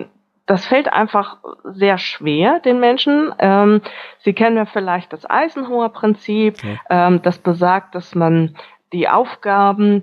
das 0.49 0.65
fällt 0.65 0.91
einfach 0.91 1.37
sehr 1.65 1.99
schwer 1.99 2.59
den 2.61 2.81
Menschen. 2.81 3.33
Ähm, 3.39 3.83
Sie 4.21 4.33
kennen 4.33 4.57
ja 4.57 4.65
vielleicht 4.65 5.13
das 5.13 5.29
Eisenhower 5.29 5.91
Prinzip, 5.91 6.57
ja. 6.65 7.09
ähm, 7.09 7.21
das 7.23 7.39
besagt, 7.39 7.95
dass 7.95 8.15
man 8.15 8.57
die 8.93 9.09
Aufgaben 9.09 10.03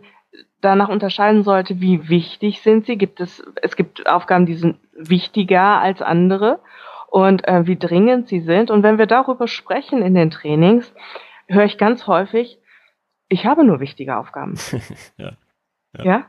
danach 0.62 0.90
unterscheiden 0.90 1.44
sollte, 1.44 1.80
wie 1.80 2.10
wichtig 2.10 2.62
sind 2.62 2.86
sie. 2.86 2.98
Gibt 2.98 3.20
es, 3.20 3.44
es 3.62 3.76
gibt 3.76 4.08
Aufgaben, 4.08 4.46
die 4.46 4.56
sind 4.56 4.78
wichtiger 4.94 5.80
als 5.80 6.02
andere 6.02 6.60
und 7.08 7.48
äh, 7.48 7.68
wie 7.68 7.78
dringend 7.78 8.28
sie 8.28 8.42
sind. 8.42 8.72
Und 8.72 8.84
wenn 8.84 8.98
wir 8.98 9.08
darüber 9.08 9.48
sprechen 9.48 10.02
in 10.02 10.16
den 10.16 10.32
Trainings, 10.32 10.94
höre 11.48 11.66
ich 11.66 11.78
ganz 11.78 12.08
häufig, 12.08 12.60
ich 13.30 13.46
habe 13.46 13.64
nur 13.64 13.80
wichtige 13.80 14.18
Aufgaben. 14.18 14.56
ja. 15.18 15.32
ja. 15.98 16.04
ja. 16.04 16.26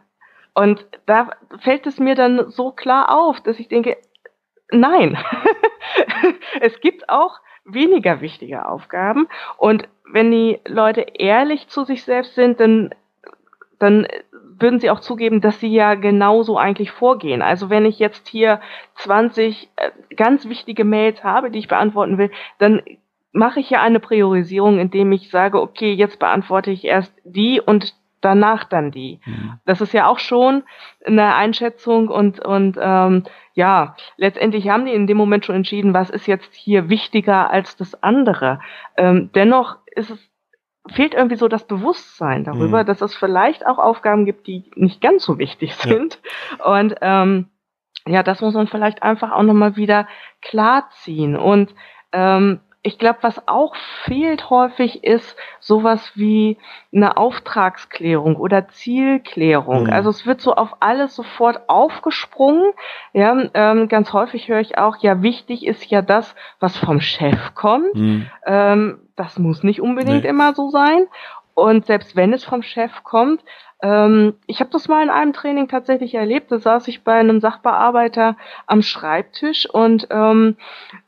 Und 0.54 0.86
da 1.04 1.30
fällt 1.58 1.86
es 1.86 1.98
mir 1.98 2.14
dann 2.14 2.50
so 2.50 2.72
klar 2.72 3.14
auf, 3.14 3.40
dass 3.42 3.58
ich 3.58 3.68
denke, 3.68 3.96
nein, 4.70 5.18
es 6.60 6.80
gibt 6.80 7.08
auch 7.10 7.40
weniger 7.64 8.20
wichtige 8.20 8.66
Aufgaben. 8.66 9.28
Und 9.58 9.88
wenn 10.10 10.30
die 10.30 10.60
Leute 10.66 11.00
ehrlich 11.00 11.68
zu 11.68 11.84
sich 11.84 12.04
selbst 12.04 12.34
sind, 12.34 12.60
dann, 12.60 12.94
dann 13.78 14.06
würden 14.58 14.80
sie 14.80 14.90
auch 14.90 15.00
zugeben, 15.00 15.40
dass 15.40 15.60
sie 15.60 15.72
ja 15.72 15.94
genauso 15.94 16.58
eigentlich 16.58 16.90
vorgehen. 16.90 17.42
Also 17.42 17.70
wenn 17.70 17.84
ich 17.84 17.98
jetzt 17.98 18.28
hier 18.28 18.60
20 18.96 19.68
äh, 19.76 19.90
ganz 20.14 20.48
wichtige 20.48 20.84
Mails 20.84 21.22
habe, 21.24 21.50
die 21.50 21.58
ich 21.58 21.68
beantworten 21.68 22.18
will, 22.18 22.30
dann 22.58 22.82
mache 23.32 23.60
ich 23.60 23.68
ja 23.68 23.82
eine 23.82 24.00
Priorisierung, 24.00 24.78
indem 24.78 25.12
ich 25.12 25.30
sage, 25.30 25.60
okay, 25.60 25.92
jetzt 25.92 26.18
beantworte 26.18 26.70
ich 26.70 26.84
erst 26.84 27.12
die 27.24 27.60
und 27.60 27.94
danach 28.26 28.64
dann 28.64 28.90
die. 28.90 29.20
Mhm. 29.24 29.60
Das 29.64 29.80
ist 29.80 29.94
ja 29.94 30.08
auch 30.08 30.18
schon 30.18 30.64
eine 31.06 31.36
Einschätzung 31.36 32.08
und, 32.08 32.44
und 32.44 32.76
ähm, 32.80 33.22
ja, 33.54 33.94
letztendlich 34.16 34.68
haben 34.68 34.84
die 34.84 34.92
in 34.92 35.06
dem 35.06 35.16
Moment 35.16 35.46
schon 35.46 35.54
entschieden, 35.54 35.94
was 35.94 36.10
ist 36.10 36.26
jetzt 36.26 36.52
hier 36.54 36.88
wichtiger 36.88 37.50
als 37.50 37.76
das 37.76 38.02
andere. 38.02 38.60
Ähm, 38.96 39.30
dennoch 39.34 39.76
ist 39.94 40.10
es 40.10 40.30
fehlt 40.88 41.14
irgendwie 41.14 41.36
so 41.36 41.48
das 41.48 41.66
Bewusstsein 41.66 42.44
darüber, 42.44 42.82
mhm. 42.82 42.86
dass 42.86 43.00
es 43.00 43.14
vielleicht 43.14 43.66
auch 43.66 43.78
Aufgaben 43.78 44.24
gibt, 44.24 44.46
die 44.46 44.70
nicht 44.76 45.00
ganz 45.00 45.24
so 45.24 45.38
wichtig 45.38 45.74
sind. 45.74 46.20
Ja. 46.58 46.78
Und 46.78 46.94
ähm, 47.00 47.48
ja, 48.06 48.22
das 48.22 48.40
muss 48.40 48.54
man 48.54 48.68
vielleicht 48.68 49.02
einfach 49.02 49.32
auch 49.32 49.42
nochmal 49.42 49.74
wieder 49.74 50.06
klarziehen. 50.42 51.36
Und 51.36 51.74
ähm, 52.12 52.60
ich 52.86 52.98
glaube, 52.98 53.18
was 53.22 53.48
auch 53.48 53.74
fehlt 54.04 54.48
häufig 54.48 55.02
ist 55.02 55.36
sowas 55.58 56.12
wie 56.14 56.56
eine 56.94 57.16
Auftragsklärung 57.16 58.36
oder 58.36 58.68
Zielklärung. 58.68 59.84
Mhm. 59.84 59.92
Also 59.92 60.10
es 60.10 60.24
wird 60.24 60.40
so 60.40 60.54
auf 60.54 60.76
alles 60.78 61.16
sofort 61.16 61.68
aufgesprungen. 61.68 62.72
Ja, 63.12 63.36
ähm, 63.54 63.88
ganz 63.88 64.12
häufig 64.12 64.48
höre 64.48 64.60
ich 64.60 64.78
auch, 64.78 64.98
ja, 64.98 65.20
wichtig 65.20 65.66
ist 65.66 65.84
ja 65.86 66.00
das, 66.00 66.36
was 66.60 66.76
vom 66.76 67.00
Chef 67.00 67.54
kommt. 67.54 67.94
Mhm. 67.94 68.30
Ähm, 68.46 68.98
das 69.16 69.38
muss 69.38 69.62
nicht 69.62 69.80
unbedingt 69.80 70.22
nee. 70.22 70.28
immer 70.28 70.54
so 70.54 70.70
sein. 70.70 71.06
Und 71.56 71.86
selbst 71.86 72.14
wenn 72.16 72.34
es 72.34 72.44
vom 72.44 72.62
Chef 72.62 73.02
kommt, 73.02 73.42
ähm, 73.82 74.34
ich 74.46 74.60
habe 74.60 74.68
das 74.70 74.88
mal 74.88 75.02
in 75.02 75.08
einem 75.08 75.32
Training 75.32 75.68
tatsächlich 75.68 76.14
erlebt. 76.14 76.52
Da 76.52 76.58
saß 76.58 76.86
ich 76.88 77.02
bei 77.02 77.14
einem 77.14 77.40
Sachbearbeiter 77.40 78.36
am 78.66 78.82
Schreibtisch 78.82 79.66
und 79.68 80.06
ähm, 80.10 80.58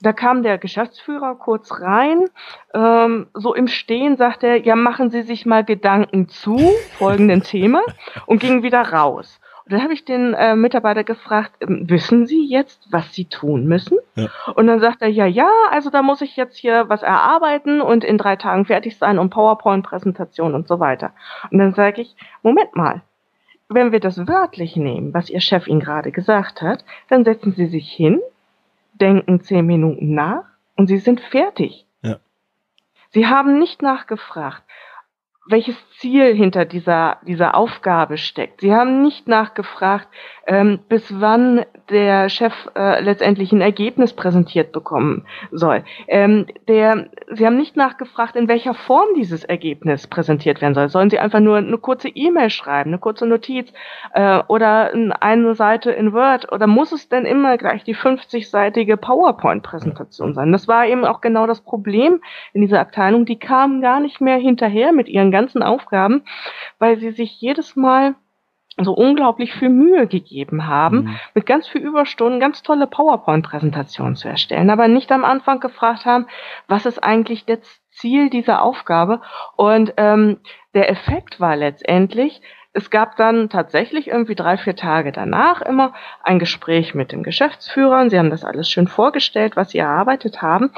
da 0.00 0.14
kam 0.14 0.42
der 0.42 0.56
Geschäftsführer 0.56 1.34
kurz 1.34 1.80
rein. 1.82 2.30
Ähm, 2.72 3.28
so 3.34 3.54
im 3.54 3.68
Stehen 3.68 4.16
sagt 4.16 4.42
er, 4.42 4.56
ja, 4.64 4.74
machen 4.74 5.10
Sie 5.10 5.20
sich 5.20 5.44
mal 5.44 5.64
Gedanken 5.64 6.28
zu 6.28 6.58
folgenden 6.98 7.42
Thema 7.42 7.82
und 8.24 8.40
ging 8.40 8.62
wieder 8.62 8.80
raus. 8.80 9.40
Dann 9.68 9.82
habe 9.82 9.92
ich 9.92 10.04
den 10.04 10.34
äh, 10.34 10.56
Mitarbeiter 10.56 11.04
gefragt, 11.04 11.52
ähm, 11.60 11.88
wissen 11.88 12.26
Sie 12.26 12.46
jetzt, 12.46 12.88
was 12.90 13.12
Sie 13.12 13.26
tun 13.26 13.66
müssen? 13.66 13.98
Ja. 14.14 14.28
Und 14.54 14.66
dann 14.66 14.80
sagt 14.80 15.02
er, 15.02 15.08
ja, 15.08 15.26
ja, 15.26 15.50
also 15.70 15.90
da 15.90 16.02
muss 16.02 16.22
ich 16.22 16.36
jetzt 16.36 16.56
hier 16.56 16.88
was 16.88 17.02
erarbeiten 17.02 17.80
und 17.80 18.04
in 18.04 18.18
drei 18.18 18.36
Tagen 18.36 18.64
fertig 18.64 18.96
sein 18.96 19.18
und 19.18 19.30
PowerPoint-Präsentation 19.30 20.54
und 20.54 20.68
so 20.68 20.80
weiter. 20.80 21.12
Und 21.50 21.58
dann 21.58 21.74
sage 21.74 22.02
ich, 22.02 22.16
Moment 22.42 22.74
mal, 22.76 23.02
wenn 23.68 23.92
wir 23.92 24.00
das 24.00 24.26
wörtlich 24.26 24.76
nehmen, 24.76 25.12
was 25.12 25.28
Ihr 25.28 25.40
Chef 25.40 25.66
Ihnen 25.66 25.80
gerade 25.80 26.12
gesagt 26.12 26.62
hat, 26.62 26.84
dann 27.08 27.24
setzen 27.24 27.52
Sie 27.52 27.66
sich 27.66 27.90
hin, 27.92 28.20
denken 28.94 29.42
zehn 29.42 29.66
Minuten 29.66 30.14
nach 30.14 30.44
und 30.76 30.86
Sie 30.86 30.98
sind 30.98 31.20
fertig. 31.20 31.86
Ja. 32.02 32.16
Sie 33.10 33.26
haben 33.26 33.58
nicht 33.58 33.82
nachgefragt, 33.82 34.62
welches 35.48 35.76
Ziel 35.98 36.34
hinter 36.34 36.64
dieser, 36.64 37.18
dieser 37.26 37.56
Aufgabe 37.56 38.18
steckt. 38.18 38.60
Sie 38.60 38.72
haben 38.72 39.02
nicht 39.02 39.26
nachgefragt, 39.26 40.08
ähm, 40.46 40.78
bis 40.88 41.20
wann 41.20 41.64
der 41.90 42.28
Chef 42.28 42.52
äh, 42.76 43.00
letztendlich 43.02 43.50
ein 43.52 43.60
Ergebnis 43.60 44.12
präsentiert 44.12 44.72
bekommen 44.72 45.24
soll. 45.50 45.84
Ähm, 46.06 46.46
der, 46.68 47.08
Sie 47.30 47.44
haben 47.44 47.56
nicht 47.56 47.76
nachgefragt, 47.76 48.36
in 48.36 48.46
welcher 48.46 48.74
Form 48.74 49.08
dieses 49.16 49.44
Ergebnis 49.44 50.06
präsentiert 50.06 50.60
werden 50.60 50.74
soll. 50.74 50.88
Sollen 50.88 51.10
Sie 51.10 51.18
einfach 51.18 51.40
nur 51.40 51.56
eine 51.56 51.78
kurze 51.78 52.08
E-Mail 52.08 52.50
schreiben, 52.50 52.90
eine 52.90 52.98
kurze 52.98 53.26
Notiz 53.26 53.72
äh, 54.12 54.40
oder 54.48 54.92
eine 55.20 55.54
Seite 55.54 55.90
in 55.90 56.12
Word 56.12 56.52
oder 56.52 56.66
muss 56.66 56.92
es 56.92 57.08
denn 57.08 57.24
immer 57.24 57.56
gleich 57.56 57.84
die 57.84 57.96
50-seitige 57.96 58.96
PowerPoint-Präsentation 58.96 60.34
sein? 60.34 60.52
Das 60.52 60.68
war 60.68 60.86
eben 60.86 61.04
auch 61.04 61.20
genau 61.20 61.46
das 61.46 61.62
Problem 61.62 62.20
in 62.52 62.60
dieser 62.60 62.80
Abteilung. 62.80 63.24
Die 63.24 63.38
kamen 63.38 63.80
gar 63.80 64.00
nicht 64.00 64.20
mehr 64.20 64.36
hinterher 64.36 64.92
mit 64.92 65.08
ihren 65.08 65.30
ganzen 65.38 65.62
Aufgaben, 65.62 66.24
weil 66.78 66.98
sie 66.98 67.12
sich 67.12 67.40
jedes 67.40 67.76
Mal 67.76 68.14
so 68.80 68.92
unglaublich 68.92 69.54
viel 69.54 69.70
Mühe 69.70 70.06
gegeben 70.06 70.66
haben, 70.66 71.02
mhm. 71.02 71.16
mit 71.34 71.46
ganz 71.46 71.66
viel 71.66 71.80
Überstunden 71.80 72.40
ganz 72.40 72.62
tolle 72.62 72.86
PowerPoint-Präsentationen 72.86 74.16
zu 74.16 74.28
erstellen, 74.28 74.70
aber 74.70 74.88
nicht 74.88 75.10
am 75.10 75.24
Anfang 75.24 75.60
gefragt 75.60 76.04
haben, 76.04 76.26
was 76.68 76.86
ist 76.86 77.02
eigentlich 77.02 77.44
das 77.44 77.60
Ziel 77.90 78.30
dieser 78.30 78.62
Aufgabe? 78.62 79.20
Und 79.56 79.94
ähm, 79.96 80.38
der 80.74 80.90
Effekt 80.90 81.40
war 81.40 81.56
letztendlich, 81.56 82.40
es 82.72 82.90
gab 82.90 83.16
dann 83.16 83.48
tatsächlich 83.48 84.08
irgendwie 84.08 84.36
drei, 84.36 84.56
vier 84.56 84.76
Tage 84.76 85.10
danach 85.10 85.62
immer 85.62 85.94
ein 86.22 86.38
Gespräch 86.38 86.94
mit 86.94 87.10
den 87.10 87.24
Geschäftsführern. 87.24 88.10
Sie 88.10 88.18
haben 88.18 88.30
das 88.30 88.44
alles 88.44 88.68
schön 88.70 88.86
vorgestellt, 88.86 89.56
was 89.56 89.70
sie 89.70 89.78
erarbeitet 89.78 90.42
haben 90.42 90.70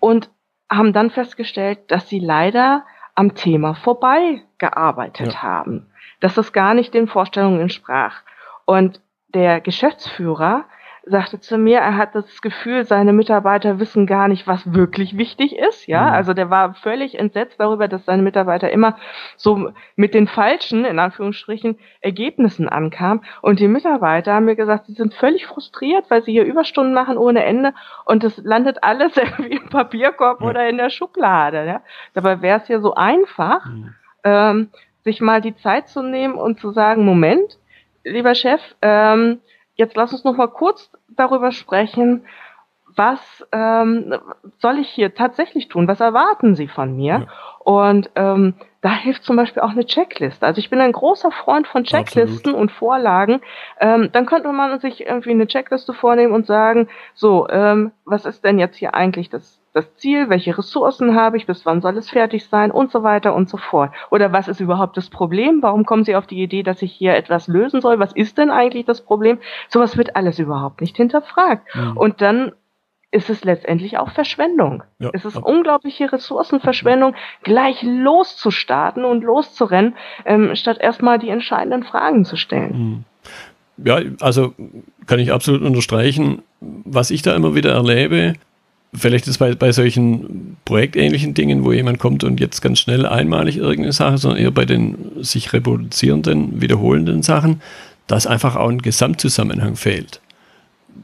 und 0.00 0.28
haben 0.70 0.92
dann 0.92 1.10
festgestellt, 1.10 1.78
dass 1.90 2.08
sie 2.08 2.20
leider 2.20 2.84
am 3.14 3.34
Thema 3.34 3.74
vorbei 3.74 4.42
gearbeitet 4.58 5.34
ja. 5.34 5.42
haben 5.42 5.90
dass 6.20 6.34
das 6.34 6.52
gar 6.52 6.74
nicht 6.74 6.94
den 6.94 7.08
Vorstellungen 7.08 7.60
entsprach. 7.60 8.22
Und 8.64 9.00
der 9.28 9.60
Geschäftsführer 9.60 10.64
sagte 11.10 11.40
zu 11.40 11.58
mir, 11.58 11.78
er 11.78 11.96
hat 11.96 12.14
das 12.14 12.40
Gefühl, 12.40 12.84
seine 12.84 13.12
Mitarbeiter 13.12 13.78
wissen 13.78 14.06
gar 14.06 14.28
nicht, 14.28 14.46
was 14.46 14.72
wirklich 14.72 15.18
wichtig 15.18 15.56
ist. 15.56 15.86
Ja, 15.86 16.02
mhm. 16.02 16.12
also 16.14 16.34
der 16.34 16.50
war 16.50 16.74
völlig 16.74 17.18
entsetzt 17.18 17.60
darüber, 17.60 17.88
dass 17.88 18.04
seine 18.04 18.22
Mitarbeiter 18.22 18.70
immer 18.70 18.96
so 19.36 19.72
mit 19.96 20.14
den 20.14 20.26
falschen, 20.26 20.84
in 20.84 20.98
Anführungsstrichen, 20.98 21.78
Ergebnissen 22.00 22.68
ankamen. 22.68 23.24
Und 23.42 23.60
die 23.60 23.68
Mitarbeiter 23.68 24.34
haben 24.34 24.46
mir 24.46 24.56
gesagt, 24.56 24.86
sie 24.86 24.94
sind 24.94 25.14
völlig 25.14 25.46
frustriert, 25.46 26.10
weil 26.10 26.22
sie 26.22 26.32
hier 26.32 26.44
Überstunden 26.44 26.94
machen 26.94 27.18
ohne 27.18 27.44
Ende 27.44 27.74
und 28.04 28.24
es 28.24 28.38
landet 28.38 28.82
alles 28.82 29.16
irgendwie 29.16 29.56
im 29.56 29.68
Papierkorb 29.68 30.40
ja. 30.40 30.46
oder 30.46 30.68
in 30.68 30.78
der 30.78 30.90
Schublade. 30.90 31.66
Ja? 31.66 31.82
Dabei 32.14 32.40
wäre 32.40 32.60
es 32.60 32.68
ja 32.68 32.80
so 32.80 32.94
einfach. 32.94 33.66
Mhm. 33.66 33.94
Ähm, 34.22 34.68
sich 35.04 35.20
mal 35.20 35.40
die 35.40 35.56
Zeit 35.56 35.88
zu 35.88 36.02
nehmen 36.02 36.34
und 36.34 36.60
zu 36.60 36.72
sagen, 36.72 37.04
Moment, 37.04 37.58
lieber 38.04 38.34
Chef, 38.34 38.60
ähm, 38.82 39.40
jetzt 39.80 39.96
lass 39.96 40.12
uns 40.12 40.24
noch 40.24 40.36
mal 40.36 40.48
kurz 40.48 40.90
darüber 41.08 41.50
sprechen, 41.50 42.24
was 42.94 43.20
ähm, 43.52 44.14
soll 44.58 44.78
ich 44.78 44.88
hier 44.88 45.14
tatsächlich 45.14 45.68
tun? 45.68 45.88
Was 45.88 46.00
erwarten 46.00 46.54
Sie 46.54 46.68
von 46.68 46.94
mir? 46.94 47.12
Ja. 47.12 47.26
Und 47.60 48.10
ähm, 48.14 48.54
da 48.82 48.90
hilft 48.90 49.22
zum 49.24 49.36
Beispiel 49.36 49.62
auch 49.62 49.70
eine 49.70 49.86
Checkliste. 49.86 50.44
Also 50.44 50.58
ich 50.58 50.70
bin 50.70 50.80
ein 50.80 50.92
großer 50.92 51.30
Freund 51.30 51.66
von 51.66 51.84
Checklisten 51.84 52.52
Absolut. 52.52 52.60
und 52.60 52.72
Vorlagen. 52.72 53.40
Ähm, 53.80 54.10
dann 54.12 54.26
könnte 54.26 54.52
man 54.52 54.80
sich 54.80 55.06
irgendwie 55.06 55.30
eine 55.30 55.46
Checkliste 55.46 55.94
vornehmen 55.94 56.34
und 56.34 56.46
sagen, 56.46 56.88
so, 57.14 57.48
ähm, 57.48 57.92
was 58.04 58.26
ist 58.26 58.44
denn 58.44 58.58
jetzt 58.58 58.76
hier 58.76 58.94
eigentlich 58.94 59.30
das 59.30 59.59
das 59.72 59.94
Ziel, 59.96 60.28
welche 60.28 60.56
Ressourcen 60.56 61.14
habe 61.14 61.36
ich, 61.36 61.46
bis 61.46 61.64
wann 61.64 61.80
soll 61.80 61.96
es 61.96 62.10
fertig 62.10 62.46
sein 62.46 62.70
und 62.70 62.90
so 62.90 63.02
weiter 63.02 63.34
und 63.34 63.48
so 63.48 63.56
fort. 63.56 63.92
Oder 64.10 64.32
was 64.32 64.48
ist 64.48 64.60
überhaupt 64.60 64.96
das 64.96 65.10
Problem? 65.10 65.62
Warum 65.62 65.86
kommen 65.86 66.04
Sie 66.04 66.16
auf 66.16 66.26
die 66.26 66.42
Idee, 66.42 66.62
dass 66.62 66.82
ich 66.82 66.92
hier 66.92 67.14
etwas 67.14 67.46
lösen 67.46 67.80
soll? 67.80 67.98
Was 67.98 68.12
ist 68.12 68.38
denn 68.38 68.50
eigentlich 68.50 68.84
das 68.84 69.00
Problem? 69.00 69.38
Sowas 69.68 69.96
wird 69.96 70.16
alles 70.16 70.38
überhaupt 70.38 70.80
nicht 70.80 70.96
hinterfragt. 70.96 71.72
Mhm. 71.74 71.96
Und 71.96 72.20
dann 72.20 72.52
ist 73.12 73.30
es 73.30 73.44
letztendlich 73.44 73.98
auch 73.98 74.10
Verschwendung. 74.10 74.84
Ja. 74.98 75.10
Es 75.12 75.24
ist 75.24 75.36
unglaubliche 75.36 76.12
Ressourcenverschwendung, 76.12 77.14
gleich 77.42 77.82
loszustarten 77.82 79.04
und 79.04 79.24
loszurennen, 79.24 79.96
ähm, 80.24 80.54
statt 80.54 80.78
erstmal 80.80 81.18
die 81.18 81.28
entscheidenden 81.28 81.82
Fragen 81.82 82.24
zu 82.24 82.36
stellen. 82.36 83.04
Mhm. 83.76 83.84
Ja, 83.84 84.00
also 84.20 84.52
kann 85.06 85.18
ich 85.18 85.32
absolut 85.32 85.62
unterstreichen. 85.62 86.42
Was 86.60 87.10
ich 87.10 87.22
da 87.22 87.34
immer 87.34 87.54
wieder 87.54 87.72
erlebe, 87.72 88.34
Vielleicht 88.92 89.28
ist 89.28 89.38
bei, 89.38 89.54
bei 89.54 89.70
solchen 89.70 90.56
projektähnlichen 90.64 91.32
Dingen, 91.32 91.64
wo 91.64 91.72
jemand 91.72 92.00
kommt 92.00 92.24
und 92.24 92.40
jetzt 92.40 92.60
ganz 92.60 92.80
schnell 92.80 93.06
einmalig 93.06 93.56
irgendeine 93.56 93.92
Sache, 93.92 94.18
sondern 94.18 94.40
eher 94.40 94.50
bei 94.50 94.64
den 94.64 94.96
sich 95.22 95.52
reproduzierenden, 95.52 96.60
wiederholenden 96.60 97.22
Sachen, 97.22 97.62
dass 98.08 98.26
einfach 98.26 98.56
auch 98.56 98.68
ein 98.68 98.82
Gesamtzusammenhang 98.82 99.76
fehlt. 99.76 100.20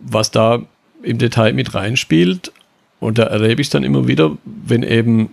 Was 0.00 0.32
da 0.32 0.62
im 1.02 1.18
Detail 1.18 1.52
mit 1.52 1.74
reinspielt, 1.74 2.52
und 2.98 3.18
da 3.18 3.24
erlebe 3.24 3.60
ich 3.60 3.68
es 3.68 3.70
dann 3.70 3.84
immer 3.84 4.08
wieder, 4.08 4.36
wenn 4.44 4.82
eben 4.82 5.30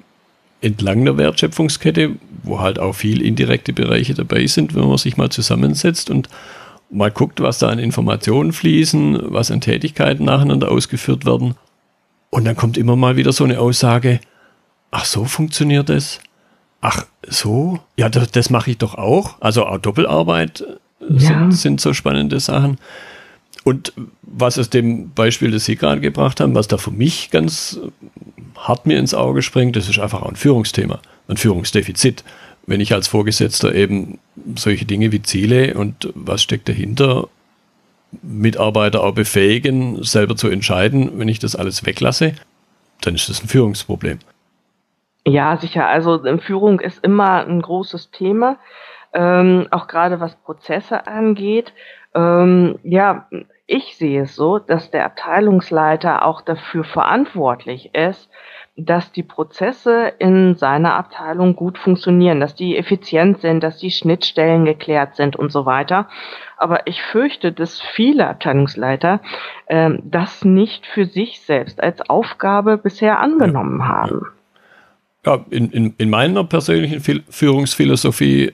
entlang 0.61 1.05
der 1.05 1.17
Wertschöpfungskette, 1.17 2.11
wo 2.43 2.59
halt 2.59 2.77
auch 2.77 2.93
viel 2.93 3.21
indirekte 3.21 3.73
Bereiche 3.73 4.13
dabei 4.13 4.45
sind, 4.45 4.75
wenn 4.75 4.87
man 4.87 4.97
sich 4.97 5.17
mal 5.17 5.29
zusammensetzt 5.29 6.09
und 6.09 6.29
mal 6.91 7.11
guckt, 7.11 7.41
was 7.41 7.59
da 7.59 7.69
an 7.69 7.79
Informationen 7.79 8.53
fließen, 8.53 9.33
was 9.33 9.49
an 9.49 9.61
Tätigkeiten 9.61 10.25
nacheinander 10.25 10.71
ausgeführt 10.71 11.25
werden. 11.25 11.55
Und 12.33 12.45
dann 12.45 12.55
kommt 12.55 12.79
immer 12.79 12.95
mal 12.95 13.15
wieder 13.15 13.31
so 13.31 13.43
eine 13.43 13.59
Aussage, 13.59 14.19
ach 14.89 15.05
so 15.05 15.25
funktioniert 15.25 15.91
es. 15.91 16.19
Ach 16.81 17.05
so, 17.27 17.79
ja, 17.95 18.09
das, 18.09 18.31
das 18.31 18.49
mache 18.49 18.71
ich 18.71 18.79
doch 18.79 18.95
auch. 18.95 19.35
Also 19.39 19.67
auch 19.67 19.77
Doppelarbeit 19.77 20.61
äh, 20.61 21.13
ja. 21.13 21.19
sind, 21.19 21.51
sind 21.51 21.81
so 21.81 21.93
spannende 21.93 22.39
Sachen. 22.39 22.79
Und 23.63 23.93
was 24.23 24.57
aus 24.57 24.71
dem 24.71 25.11
Beispiel, 25.11 25.51
das 25.51 25.65
Sie 25.65 25.75
gerade 25.75 26.01
gebracht 26.01 26.39
haben, 26.39 26.55
was 26.55 26.67
da 26.67 26.79
für 26.79 26.89
mich 26.89 27.29
ganz 27.29 27.79
hart 28.57 28.87
mir 28.87 28.97
ins 28.97 29.13
Auge 29.13 29.43
springt, 29.43 29.75
das 29.75 29.87
ist 29.87 29.99
einfach 29.99 30.23
auch 30.23 30.29
ein 30.29 30.35
Führungsthema, 30.35 31.01
ein 31.27 31.37
Führungsdefizit. 31.37 32.23
Wenn 32.65 32.81
ich 32.81 32.95
als 32.95 33.07
Vorgesetzter 33.07 33.75
eben 33.75 34.17
solche 34.55 34.85
Dinge 34.85 35.11
wie 35.11 35.21
Ziele 35.21 35.75
und 35.75 36.11
was 36.15 36.41
steckt 36.41 36.67
dahinter, 36.67 37.27
Mitarbeiter 38.21 39.03
auch 39.03 39.13
befähigen, 39.13 40.03
selber 40.03 40.35
zu 40.35 40.49
entscheiden, 40.49 41.19
wenn 41.19 41.27
ich 41.27 41.39
das 41.39 41.55
alles 41.55 41.85
weglasse, 41.85 42.33
dann 43.01 43.15
ist 43.15 43.29
das 43.29 43.43
ein 43.43 43.47
Führungsproblem. 43.47 44.19
Ja, 45.25 45.57
sicher. 45.57 45.87
Also 45.87 46.21
Führung 46.39 46.79
ist 46.79 47.03
immer 47.03 47.45
ein 47.45 47.61
großes 47.61 48.11
Thema, 48.11 48.57
ähm, 49.13 49.67
auch 49.71 49.87
gerade 49.87 50.19
was 50.19 50.35
Prozesse 50.35 51.07
angeht. 51.07 51.73
Ähm, 52.13 52.77
ja, 52.83 53.27
ich 53.65 53.95
sehe 53.97 54.23
es 54.23 54.35
so, 54.35 54.59
dass 54.59 54.91
der 54.91 55.05
Abteilungsleiter 55.05 56.25
auch 56.25 56.41
dafür 56.41 56.83
verantwortlich 56.83 57.95
ist, 57.95 58.29
dass 58.75 59.11
die 59.11 59.23
Prozesse 59.23 60.13
in 60.17 60.55
seiner 60.55 60.95
Abteilung 60.95 61.55
gut 61.55 61.77
funktionieren, 61.77 62.39
dass 62.39 62.55
die 62.55 62.75
effizient 62.75 63.39
sind, 63.39 63.63
dass 63.63 63.77
die 63.77 63.91
Schnittstellen 63.91 64.65
geklärt 64.65 65.15
sind 65.15 65.35
und 65.35 65.51
so 65.51 65.65
weiter. 65.67 66.09
Aber 66.57 66.87
ich 66.87 67.01
fürchte, 67.03 67.51
dass 67.51 67.79
viele 67.81 68.27
Abteilungsleiter 68.27 69.21
ähm, 69.67 69.99
das 70.03 70.43
nicht 70.43 70.87
für 70.87 71.05
sich 71.05 71.41
selbst 71.41 71.83
als 71.83 72.01
Aufgabe 72.09 72.77
bisher 72.77 73.19
angenommen 73.19 73.87
haben. 73.87 74.25
Ja, 75.25 75.45
in, 75.51 75.69
in, 75.69 75.93
in 75.97 76.09
meiner 76.09 76.43
persönlichen 76.43 77.23
Führungsphilosophie 77.29 78.53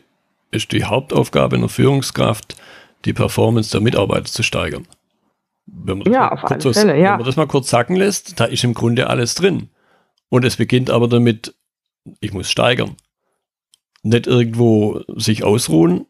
ist 0.51 0.71
die 0.73 0.83
Hauptaufgabe 0.83 1.55
einer 1.55 1.69
Führungskraft, 1.69 2.55
die 3.05 3.13
Performance 3.13 3.71
der 3.71 3.81
Mitarbeiter 3.81 4.25
zu 4.25 4.43
steigern. 4.43 4.85
Wenn 5.65 5.99
man, 5.99 6.11
ja, 6.11 6.31
auf 6.31 6.43
alle 6.43 6.73
Fälle, 6.73 6.97
ja. 6.97 7.11
wenn 7.11 7.19
man 7.19 7.25
das 7.25 7.37
mal 7.37 7.47
kurz 7.47 7.69
sacken 7.69 7.95
lässt, 7.95 8.39
da 8.39 8.45
ist 8.45 8.63
im 8.63 8.73
Grunde 8.73 9.09
alles 9.09 9.35
drin. 9.35 9.69
Und 10.29 10.45
es 10.45 10.57
beginnt 10.57 10.89
aber 10.89 11.07
damit, 11.07 11.55
ich 12.19 12.33
muss 12.33 12.49
steigern. 12.49 12.95
Nicht 14.03 14.27
irgendwo 14.27 15.01
sich 15.15 15.43
ausruhen, 15.43 16.05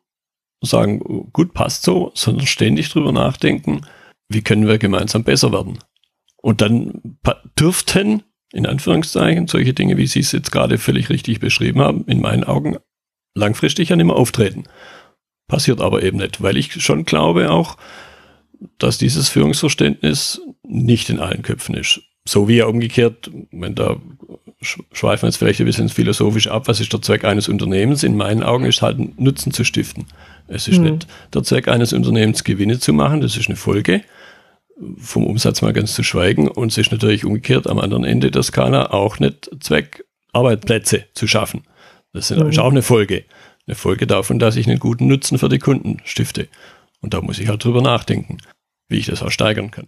sagen, 0.62 1.30
gut, 1.32 1.54
passt 1.54 1.84
so, 1.84 2.12
sondern 2.14 2.46
ständig 2.46 2.90
drüber 2.90 3.12
nachdenken, 3.12 3.82
wie 4.28 4.42
können 4.42 4.68
wir 4.68 4.78
gemeinsam 4.78 5.24
besser 5.24 5.52
werden. 5.52 5.80
Und 6.38 6.62
dann 6.62 7.18
dürften, 7.60 8.24
in 8.54 8.66
Anführungszeichen, 8.66 9.48
solche 9.48 9.74
Dinge, 9.74 9.98
wie 9.98 10.08
Sie 10.08 10.20
es 10.20 10.32
jetzt 10.32 10.52
gerade 10.52 10.78
völlig 10.78 11.10
richtig 11.10 11.40
beschrieben 11.40 11.82
haben, 11.82 12.06
in 12.06 12.22
meinen 12.22 12.44
Augen 12.44 12.78
langfristig 13.36 13.90
ja 13.90 13.96
nicht 13.96 14.06
mehr 14.06 14.16
auftreten. 14.16 14.66
Passiert 15.48 15.82
aber 15.82 16.04
eben 16.04 16.18
nicht, 16.18 16.42
weil 16.42 16.58
ich 16.58 16.82
schon 16.84 17.06
glaube 17.06 17.52
auch, 17.52 17.78
dass 18.78 18.98
dieses 18.98 19.30
Führungsverständnis 19.30 20.42
nicht 20.64 21.10
in 21.10 21.20
allen 21.20 21.42
Köpfen 21.42 21.76
ist. 21.76 22.02
So 22.30 22.48
wie 22.48 22.58
ja 22.58 22.68
umgekehrt, 22.68 23.32
wenn 23.52 23.74
da 23.74 23.96
schweifen 24.62 25.24
wir 25.24 25.30
jetzt 25.30 25.38
vielleicht 25.38 25.62
ein 25.62 25.66
bisschen 25.66 25.90
philosophisch 25.90 26.48
ab, 26.48 26.68
was 26.68 26.80
ist 26.80 26.94
der 26.94 27.02
Zweck 27.02 27.24
eines 27.26 27.48
Unternehmens? 27.50 28.04
In 28.04 28.16
meinen 28.16 28.44
Augen 28.44 28.66
ist 28.66 28.84
halt 28.84 29.20
Nutzen 29.20 29.52
zu 29.52 29.64
stiften. 29.64 30.06
Es 30.48 30.68
ist 30.68 30.78
mhm. 30.78 30.84
nicht 30.84 31.08
der 31.34 31.42
Zweck 31.42 31.68
eines 31.68 31.92
Unternehmens, 31.92 32.44
Gewinne 32.44 32.78
zu 32.78 32.94
machen, 32.94 33.22
das 33.22 33.36
ist 33.36 33.48
eine 33.48 33.56
Folge, 33.56 34.04
vom 35.00 35.26
Umsatz 35.26 35.64
mal 35.64 35.74
ganz 35.74 35.96
zu 35.96 36.04
schweigen. 36.04 36.48
Und 36.48 36.72
es 36.72 36.78
ist 36.78 36.92
natürlich 36.92 37.26
umgekehrt 37.26 37.66
am 37.66 37.80
anderen 37.80 38.04
Ende 38.04 38.30
der 38.30 38.44
Skala 38.44 38.92
auch 38.92 39.18
nicht 39.18 39.50
Zweck, 39.60 40.06
Arbeitsplätze 40.32 41.06
zu 41.16 41.26
schaffen. 41.26 41.64
Das 42.14 42.30
ist 42.30 42.38
mhm. 42.38 42.60
auch 42.60 42.70
eine 42.70 42.84
Folge. 42.84 43.26
Eine 43.66 43.76
Folge 43.76 44.06
davon, 44.06 44.38
dass 44.38 44.56
ich 44.56 44.68
einen 44.68 44.78
guten 44.78 45.08
Nutzen 45.08 45.40
für 45.40 45.50
die 45.50 45.58
Kunden 45.58 45.98
stifte. 46.06 46.48
Und 47.02 47.16
da 47.16 47.22
muss 47.22 47.40
ich 47.40 47.48
halt 47.48 47.64
drüber 47.64 47.82
nachdenken, 47.82 48.38
wie 48.88 48.98
ich 48.98 49.08
das 49.08 49.24
auch 49.24 49.32
steigern 49.32 49.72
kann. 49.72 49.88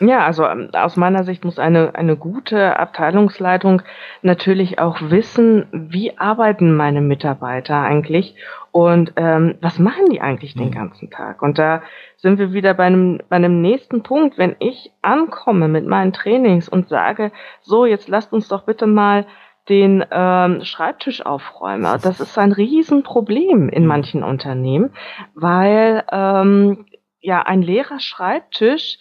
Ja, 0.00 0.26
also 0.26 0.44
ähm, 0.44 0.68
aus 0.72 0.96
meiner 0.96 1.24
Sicht 1.24 1.44
muss 1.44 1.58
eine, 1.58 1.94
eine 1.94 2.16
gute 2.16 2.78
Abteilungsleitung 2.78 3.82
natürlich 4.20 4.78
auch 4.78 5.00
wissen, 5.00 5.66
wie 5.72 6.18
arbeiten 6.18 6.76
meine 6.76 7.00
Mitarbeiter 7.00 7.80
eigentlich 7.80 8.34
und 8.72 9.14
ähm, 9.16 9.54
was 9.62 9.78
machen 9.78 10.10
die 10.10 10.20
eigentlich 10.20 10.54
den 10.54 10.66
mhm. 10.66 10.72
ganzen 10.72 11.10
Tag. 11.10 11.40
Und 11.40 11.58
da 11.58 11.82
sind 12.16 12.38
wir 12.38 12.52
wieder 12.52 12.74
bei 12.74 12.84
einem, 12.84 13.20
bei 13.30 13.36
einem 13.36 13.62
nächsten 13.62 14.02
Punkt. 14.02 14.36
Wenn 14.36 14.56
ich 14.58 14.92
ankomme 15.00 15.66
mit 15.68 15.86
meinen 15.86 16.12
Trainings 16.12 16.68
und 16.68 16.88
sage, 16.88 17.32
so, 17.62 17.86
jetzt 17.86 18.08
lasst 18.08 18.34
uns 18.34 18.48
doch 18.48 18.66
bitte 18.66 18.86
mal 18.86 19.26
den 19.70 20.04
ähm, 20.10 20.62
Schreibtisch 20.62 21.24
aufräumen. 21.24 21.84
Das 22.02 22.20
ist 22.20 22.36
ein 22.38 22.52
Riesenproblem 22.52 23.70
in 23.70 23.84
mhm. 23.84 23.88
manchen 23.88 24.22
Unternehmen, 24.22 24.90
weil 25.34 26.04
ähm, 26.12 26.84
ja 27.20 27.42
ein 27.42 27.62
leerer 27.62 27.98
Schreibtisch 27.98 28.98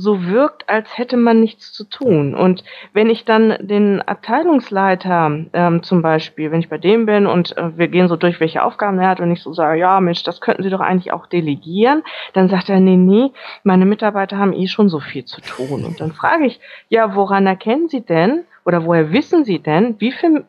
so 0.00 0.26
wirkt, 0.26 0.68
als 0.68 0.96
hätte 0.96 1.16
man 1.16 1.40
nichts 1.40 1.72
zu 1.72 1.84
tun. 1.84 2.34
Und 2.34 2.64
wenn 2.92 3.10
ich 3.10 3.24
dann 3.24 3.56
den 3.60 4.00
Abteilungsleiter 4.02 5.44
ähm, 5.52 5.82
zum 5.82 6.02
Beispiel, 6.02 6.50
wenn 6.50 6.60
ich 6.60 6.68
bei 6.68 6.78
dem 6.78 7.06
bin 7.06 7.26
und 7.26 7.56
äh, 7.56 7.76
wir 7.76 7.88
gehen 7.88 8.08
so 8.08 8.16
durch, 8.16 8.40
welche 8.40 8.62
Aufgaben 8.62 8.98
er 8.98 9.08
hat 9.08 9.20
und 9.20 9.30
ich 9.30 9.42
so 9.42 9.52
sage, 9.52 9.78
ja 9.78 10.00
Mensch, 10.00 10.22
das 10.22 10.40
könnten 10.40 10.62
Sie 10.62 10.70
doch 10.70 10.80
eigentlich 10.80 11.12
auch 11.12 11.26
delegieren, 11.26 12.02
dann 12.32 12.48
sagt 12.48 12.70
er, 12.70 12.80
nee, 12.80 12.96
nee, 12.96 13.30
meine 13.62 13.86
Mitarbeiter 13.86 14.38
haben 14.38 14.52
eh 14.52 14.66
schon 14.66 14.88
so 14.88 15.00
viel 15.00 15.24
zu 15.24 15.40
tun. 15.40 15.84
Und 15.84 16.00
dann 16.00 16.12
frage 16.12 16.46
ich, 16.46 16.60
ja, 16.88 17.14
woran 17.14 17.46
erkennen 17.46 17.88
Sie 17.88 18.00
denn 18.00 18.44
oder 18.64 18.84
woher 18.84 19.12
wissen 19.12 19.44
Sie 19.44 19.58
denn, 19.58 19.96
wie 20.00 20.12
viel 20.12 20.44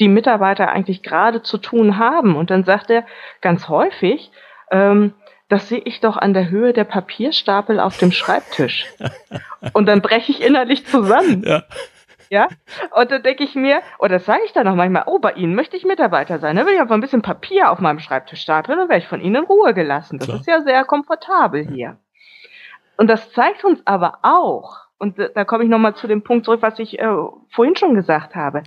die 0.00 0.08
Mitarbeiter 0.08 0.70
eigentlich 0.70 1.02
gerade 1.02 1.42
zu 1.42 1.58
tun 1.58 1.98
haben? 1.98 2.36
Und 2.36 2.50
dann 2.50 2.64
sagt 2.64 2.90
er 2.90 3.04
ganz 3.40 3.68
häufig, 3.68 4.30
ähm, 4.70 5.12
das 5.52 5.68
sehe 5.68 5.82
ich 5.84 6.00
doch 6.00 6.16
an 6.16 6.32
der 6.32 6.48
Höhe 6.48 6.72
der 6.72 6.84
Papierstapel 6.84 7.78
auf 7.78 7.98
dem 7.98 8.10
Schreibtisch. 8.10 8.86
Und 9.74 9.84
dann 9.86 10.00
breche 10.00 10.32
ich 10.32 10.42
innerlich 10.42 10.86
zusammen. 10.86 11.44
Ja. 11.46 11.64
Ja? 12.30 12.48
Und 12.96 13.10
dann 13.10 13.22
denke 13.22 13.44
ich 13.44 13.54
mir, 13.54 13.82
oder 13.98 14.14
das 14.14 14.24
sage 14.24 14.40
ich 14.46 14.54
dann 14.54 14.66
auch 14.66 14.74
manchmal, 14.74 15.02
oh, 15.04 15.18
bei 15.18 15.32
Ihnen 15.32 15.54
möchte 15.54 15.76
ich 15.76 15.84
Mitarbeiter 15.84 16.38
sein. 16.38 16.56
Da 16.56 16.64
will 16.64 16.72
ich 16.72 16.80
einfach 16.80 16.94
ein 16.94 17.02
bisschen 17.02 17.20
Papier 17.20 17.70
auf 17.70 17.80
meinem 17.80 17.98
Schreibtisch 17.98 18.40
stapeln, 18.40 18.78
dann 18.78 18.88
wäre 18.88 18.98
ich 18.98 19.06
von 19.06 19.20
Ihnen 19.20 19.34
in 19.34 19.44
Ruhe 19.44 19.74
gelassen. 19.74 20.18
Das 20.18 20.28
Klar. 20.28 20.40
ist 20.40 20.46
ja 20.46 20.62
sehr 20.62 20.84
komfortabel 20.86 21.68
hier. 21.68 21.98
Und 22.96 23.08
das 23.08 23.30
zeigt 23.32 23.62
uns 23.62 23.82
aber 23.84 24.20
auch, 24.22 24.78
und 24.96 25.18
da 25.18 25.44
komme 25.44 25.64
ich 25.64 25.68
nochmal 25.68 25.94
zu 25.94 26.06
dem 26.06 26.22
Punkt 26.22 26.46
zurück, 26.46 26.62
was 26.62 26.78
ich 26.78 26.98
äh, 26.98 27.14
vorhin 27.50 27.76
schon 27.76 27.94
gesagt 27.94 28.34
habe. 28.34 28.62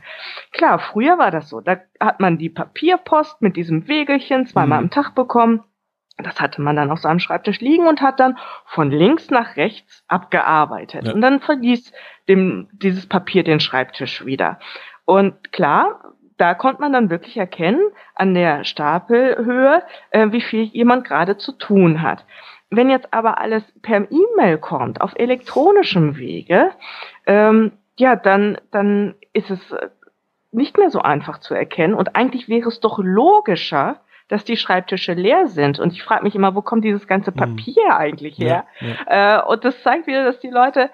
Klar, 0.52 0.78
früher 0.78 1.18
war 1.18 1.32
das 1.32 1.50
so. 1.50 1.62
Da 1.62 1.78
hat 2.00 2.20
man 2.20 2.38
die 2.38 2.50
Papierpost 2.50 3.42
mit 3.42 3.56
diesem 3.56 3.88
Wegelchen 3.88 4.46
zweimal 4.46 4.82
mhm. 4.82 4.86
am 4.86 4.90
Tag 4.92 5.16
bekommen. 5.16 5.64
Das 6.18 6.40
hatte 6.40 6.62
man 6.62 6.76
dann 6.76 6.92
auf 6.92 7.00
seinem 7.00 7.20
Schreibtisch 7.20 7.60
liegen 7.60 7.88
und 7.88 8.02
hat 8.02 8.20
dann 8.20 8.38
von 8.66 8.90
links 8.90 9.30
nach 9.30 9.58
rechts 9.58 10.04
abgearbeitet. 10.08 11.08
Ja. 11.08 11.14
Und 11.14 11.22
dann 11.22 11.42
verließ 11.42 11.92
dem, 12.30 12.70
dieses 12.72 13.08
Papier 13.08 13.44
den 13.44 13.60
Schreibtisch 13.60 14.26
wieder. 14.26 14.60
Und 15.04 15.52
klar, 15.52 16.14
da 16.38 16.54
konnte 16.54 16.82
man 16.82 16.94
dann 16.94 17.10
wirklich 17.10 17.38
erkennen 17.38 17.82
an 18.16 18.34
der 18.34 18.64
Stapelhöhe, 18.64 19.84
äh, 20.12 20.32
wie 20.32 20.42
viel 20.42 20.64
jemand 20.64 21.06
gerade 21.06 21.38
zu 21.38 21.52
tun 21.52 22.02
hat. 22.02 22.26
Wenn 22.70 22.90
jetzt 22.90 23.14
aber 23.14 23.40
alles 23.40 23.64
per 23.82 24.10
E-Mail 24.10 24.58
kommt, 24.58 25.02
auf 25.02 25.14
elektronischem 25.16 26.18
Wege, 26.18 26.72
ähm, 27.26 27.74
ja, 27.98 28.16
dann, 28.16 28.58
dann 28.72 29.16
ist 29.34 29.50
es 29.50 29.60
nicht 30.52 30.78
mehr 30.78 30.90
so 30.90 31.00
einfach 31.00 31.40
zu 31.40 31.54
erkennen. 31.54 31.94
Und 31.94 32.16
eigentlich 32.16 32.50
wäre 32.50 32.70
es 32.70 32.80
doch 32.80 33.00
logischer, 33.00 34.02
dass 34.28 34.44
die 34.44 34.58
Schreibtische 34.58 35.14
leer 35.14 35.48
sind. 35.48 35.80
Und 35.80 35.94
ich 35.94 36.04
frage 36.04 36.24
mich 36.24 36.36
immer, 36.36 36.56
wo 36.56 36.62
kommt 36.62 36.84
dieses 36.84 37.08
ganze 37.08 37.32
hm. 37.32 37.38
Papier 37.38 37.84
hm. 37.86 37.92
eigentlich 37.92 38.38
her? 38.38 38.66
Ja, 38.80 38.88
ja. 38.88 39.40
Äh, 39.40 39.46
und 39.48 39.64
das 39.64 39.82
zeigt 39.84 40.08
wieder, 40.08 40.24
dass 40.24 40.40
die 40.40 40.50
Leute 40.50 40.90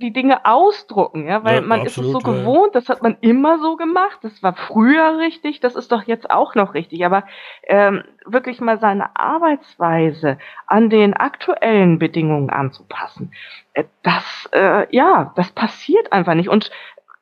die 0.00 0.12
Dinge 0.12 0.44
ausdrucken, 0.44 1.26
ja, 1.26 1.42
weil 1.44 1.56
ja, 1.56 1.60
man 1.60 1.80
absolut, 1.80 2.10
ist 2.10 2.16
es 2.16 2.22
so 2.22 2.32
gewohnt, 2.32 2.74
das 2.74 2.88
hat 2.88 3.02
man 3.02 3.16
immer 3.20 3.58
so 3.58 3.76
gemacht, 3.76 4.18
das 4.22 4.42
war 4.42 4.54
früher 4.54 5.18
richtig, 5.18 5.60
das 5.60 5.74
ist 5.74 5.90
doch 5.90 6.04
jetzt 6.04 6.30
auch 6.30 6.54
noch 6.54 6.74
richtig, 6.74 7.04
aber 7.04 7.24
ähm, 7.64 8.04
wirklich 8.24 8.60
mal 8.60 8.78
seine 8.78 9.16
Arbeitsweise 9.16 10.38
an 10.66 10.88
den 10.88 11.14
aktuellen 11.14 11.98
Bedingungen 11.98 12.50
anzupassen, 12.50 13.32
äh, 13.72 13.84
das, 14.02 14.48
äh, 14.52 14.86
ja, 14.94 15.32
das 15.34 15.50
passiert 15.50 16.12
einfach 16.12 16.34
nicht 16.34 16.48
und 16.48 16.70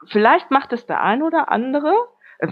vielleicht 0.06 0.50
macht 0.50 0.72
es 0.72 0.86
der 0.86 1.02
ein 1.02 1.22
oder 1.22 1.50
andere, 1.50 1.94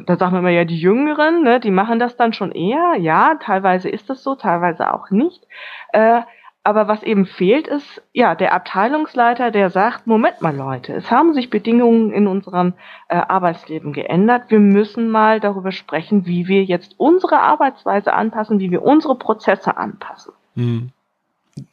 da 0.06 0.16
sagen 0.16 0.32
wir 0.32 0.38
immer 0.38 0.50
ja, 0.50 0.64
die 0.64 0.78
Jüngeren, 0.78 1.42
ne, 1.42 1.60
die 1.60 1.70
machen 1.70 1.98
das 1.98 2.16
dann 2.16 2.32
schon 2.32 2.52
eher. 2.52 2.96
Ja, 2.98 3.36
teilweise 3.42 3.88
ist 3.88 4.08
das 4.08 4.22
so, 4.22 4.34
teilweise 4.34 4.92
auch 4.92 5.10
nicht. 5.10 5.46
Äh, 5.92 6.22
aber 6.66 6.88
was 6.88 7.02
eben 7.02 7.26
fehlt, 7.26 7.68
ist 7.68 8.00
ja 8.14 8.34
der 8.34 8.54
Abteilungsleiter, 8.54 9.50
der 9.50 9.68
sagt, 9.68 10.06
Moment 10.06 10.40
mal 10.40 10.56
Leute, 10.56 10.94
es 10.94 11.10
haben 11.10 11.34
sich 11.34 11.50
Bedingungen 11.50 12.10
in 12.10 12.26
unserem 12.26 12.72
äh, 13.08 13.16
Arbeitsleben 13.16 13.92
geändert. 13.92 14.44
Wir 14.48 14.60
müssen 14.60 15.10
mal 15.10 15.40
darüber 15.40 15.72
sprechen, 15.72 16.24
wie 16.24 16.48
wir 16.48 16.64
jetzt 16.64 16.94
unsere 16.96 17.40
Arbeitsweise 17.40 18.14
anpassen, 18.14 18.60
wie 18.60 18.70
wir 18.70 18.82
unsere 18.82 19.18
Prozesse 19.18 19.76
anpassen. 19.76 20.32
Hm. 20.56 20.88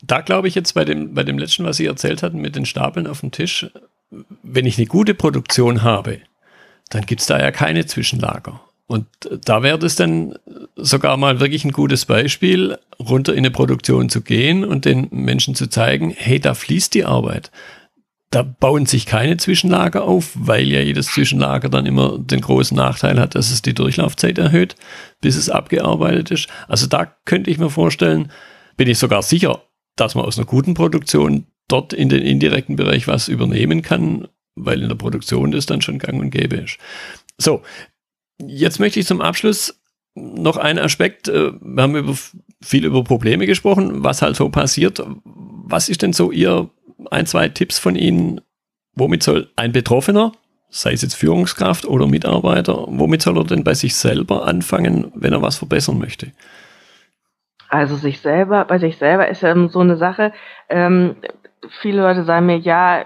Da 0.04 0.19
glaube 0.19 0.50
ich 0.50 0.56
jetzt 0.56 0.74
bei 0.74 0.84
dem, 0.84 1.13
bei 1.13 1.24
dem 1.24 1.39
letzten, 1.39 1.63
was 1.63 1.78
Sie 1.78 1.86
erzählt 1.86 2.21
hatten, 2.21 2.41
mit 2.41 2.58
den 2.58 2.65
Stapeln 2.65 3.08
auf 3.08 3.21
dem 3.21 3.32
Tisch, 3.32 3.71
wenn 4.43 4.65
ich 4.65 4.78
eine 4.78 4.88
gute 4.88 5.13
Produktion 5.13 5.84
habe, 5.84 6.19
dann 6.92 7.06
gibt 7.06 7.22
es 7.22 7.28
da 7.28 7.40
ja 7.40 7.52
keine 7.52 7.86
Zwischenlager. 7.86 8.62
Und 8.86 9.08
da 9.46 9.64
wäre 9.64 9.84
es 9.86 9.96
dann 9.96 10.36
sogar 10.76 11.16
mal 11.16 11.40
wirklich 11.40 11.64
ein 11.64 11.72
gutes 11.72 12.06
Beispiel, 12.06 12.78
runter 13.00 13.32
in 13.32 13.40
eine 13.40 13.52
Produktion 13.52 14.10
zu 14.10 14.22
gehen 14.22 14.66
und 14.66 14.84
den 14.84 15.08
Menschen 15.12 15.56
zu 15.56 15.68
zeigen, 15.68 16.14
hey, 16.16 16.42
da 16.42 16.54
fließt 16.54 16.94
die 16.94 17.06
Arbeit. 17.06 17.52
Da 18.32 18.44
bauen 18.44 18.86
sich 18.86 19.06
keine 19.06 19.38
Zwischenlager 19.38 20.04
auf, 20.04 20.32
weil 20.36 20.68
ja 20.68 20.82
jedes 20.82 21.08
Zwischenlager 21.08 21.70
dann 21.70 21.86
immer 21.86 22.18
den 22.18 22.42
großen 22.42 22.76
Nachteil 22.76 23.18
hat, 23.18 23.36
dass 23.36 23.52
es 23.52 23.62
die 23.62 23.74
Durchlaufzeit 23.74 24.38
erhöht, 24.38 24.76
bis 25.22 25.38
es 25.38 25.50
abgearbeitet 25.50 26.30
ist. 26.32 26.50
Also 26.68 26.88
da 26.88 27.06
könnte 27.24 27.50
ich 27.50 27.60
mir 27.60 27.70
vorstellen, 27.70 28.30
bin 28.76 28.90
ich 28.90 29.00
sogar 29.00 29.24
sicher, 29.24 29.62
dass 29.96 30.16
man 30.16 30.26
aus 30.26 30.38
einer 30.38 30.48
guten 30.48 30.74
Produktion 30.74 31.46
dort 31.70 31.94
in 31.94 32.10
den 32.10 32.24
indirekten 32.24 32.76
Bereich 32.76 33.08
was 33.08 33.30
übernehmen 33.30 33.82
kann, 33.82 34.28
weil 34.56 34.82
in 34.82 34.90
der 34.90 34.96
Produktion 34.96 35.52
das 35.52 35.66
dann 35.66 35.82
schon 35.82 36.00
gang 36.00 36.20
und 36.20 36.32
gäbe 36.32 36.58
ist. 36.58 36.78
So, 37.38 37.62
Jetzt 38.48 38.80
möchte 38.80 39.00
ich 39.00 39.08
zum 39.08 39.22
Abschluss 39.22 39.80
noch 40.16 40.58
einen 40.58 40.80
Aspekt. 40.80 41.28
Äh, 41.28 41.52
wir 41.60 41.84
haben 41.84 41.96
über, 41.96 42.14
viel 42.62 42.86
über 42.86 43.04
Probleme 43.04 43.46
gesprochen, 43.46 44.04
was 44.04 44.22
halt 44.22 44.36
so 44.36 44.50
passiert. 44.50 45.04
Was 45.26 45.90
ist 45.90 46.02
denn 46.02 46.14
so 46.14 46.32
Ihr 46.32 46.70
ein, 47.10 47.26
zwei 47.26 47.50
Tipps 47.50 47.80
von 47.80 47.96
Ihnen? 47.96 48.42
Womit 48.94 49.24
soll 49.24 49.50
ein 49.56 49.72
Betroffener, 49.72 50.34
sei 50.70 50.94
es 50.94 51.02
jetzt 51.02 51.16
Führungskraft 51.16 51.86
oder 51.86 52.08
Mitarbeiter, 52.08 52.86
womit 52.90 53.22
soll 53.22 53.38
er 53.38 53.46
denn 53.46 53.64
bei 53.64 53.74
sich 53.74 53.96
selber 53.96 54.46
anfangen, 54.46 55.12
wenn 55.16 55.32
er 55.32 55.42
was 55.42 55.58
verbessern 55.58 55.98
möchte? 55.98 56.34
Also 57.70 57.96
sich 57.96 58.20
selber, 58.20 58.66
bei 58.66 58.80
sich 58.80 58.98
selber 58.98 59.30
ist 59.30 59.44
ja 59.44 59.56
so 59.70 59.80
eine 59.80 59.96
Sache. 59.96 60.34
Ähm, 60.68 61.16
viele 61.82 62.02
Leute 62.02 62.26
sagen 62.26 62.48
mir, 62.48 62.58
ja, 62.58 63.06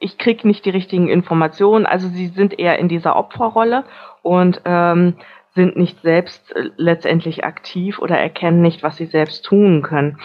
ich 0.00 0.18
kriege 0.18 0.46
nicht 0.46 0.64
die 0.64 0.70
richtigen 0.70 1.08
Informationen. 1.08 1.86
Also 1.86 2.08
sie 2.08 2.28
sind 2.28 2.58
eher 2.58 2.78
in 2.78 2.88
dieser 2.88 3.16
Opferrolle 3.16 3.84
und 4.22 4.60
ähm, 4.64 5.14
sind 5.54 5.76
nicht 5.76 6.00
selbst 6.02 6.54
äh, 6.54 6.70
letztendlich 6.76 7.44
aktiv 7.44 7.98
oder 7.98 8.18
erkennen 8.18 8.62
nicht, 8.62 8.82
was 8.82 8.96
sie 8.96 9.06
selbst 9.06 9.44
tun 9.44 9.82
können. 9.82 10.18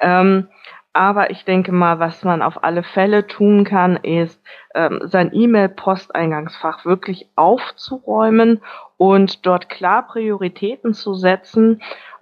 Ähm, 0.00 0.48
aber 0.92 1.30
ich 1.30 1.44
denke 1.44 1.70
mal, 1.70 2.00
was 2.00 2.24
man 2.24 2.42
auf 2.42 2.64
alle 2.64 2.82
Fälle 2.82 3.28
tun 3.28 3.62
kann, 3.62 3.96
ist, 3.96 4.42
ähm, 4.74 5.00
sein 5.04 5.30
E-Mail-Posteingangsfach 5.32 6.84
wirklich 6.84 7.28
aufzuräumen 7.36 8.60
und 8.96 9.46
dort 9.46 9.68
klar 9.68 10.08
Prioritäten 10.08 10.92
zu 10.92 11.14
setzen 11.14 11.80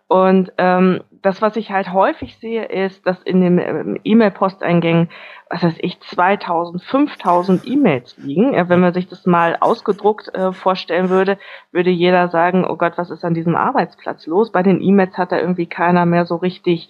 und 0.09 0.53
ähm, 0.57 1.03
das, 1.21 1.43
was 1.43 1.57
ich 1.57 1.71
halt 1.71 1.93
häufig 1.93 2.39
sehe, 2.39 2.65
ist, 2.65 3.07
dass 3.07 3.23
in 3.23 3.43
den 3.43 3.59
ähm, 3.59 4.01
E-Mail-Posteingängen, 4.05 5.11
was 5.51 5.63
weiß 5.63 5.77
ich, 5.81 6.01
2000, 6.01 6.83
5000 6.83 7.69
E-Mails 7.69 8.17
liegen. 8.17 8.55
Ja, 8.55 8.71
wenn 8.71 8.81
man 8.81 8.95
sich 8.95 9.09
das 9.09 9.27
mal 9.27 9.59
ausgedruckt 9.61 10.35
äh, 10.35 10.53
vorstellen 10.53 11.11
würde, 11.11 11.39
würde 11.73 11.91
jeder 11.91 12.29
sagen, 12.29 12.65
oh 12.67 12.77
Gott, 12.77 12.95
was 12.97 13.11
ist 13.11 13.25
an 13.25 13.35
diesem 13.35 13.55
Arbeitsplatz 13.55 14.27
los? 14.27 14.51
Bei 14.51 14.63
den 14.63 14.81
E-Mails 14.81 15.19
hat 15.19 15.31
da 15.31 15.39
irgendwie 15.39 15.67
keiner 15.67 16.07
mehr 16.07 16.25
so 16.25 16.37
richtig 16.37 16.89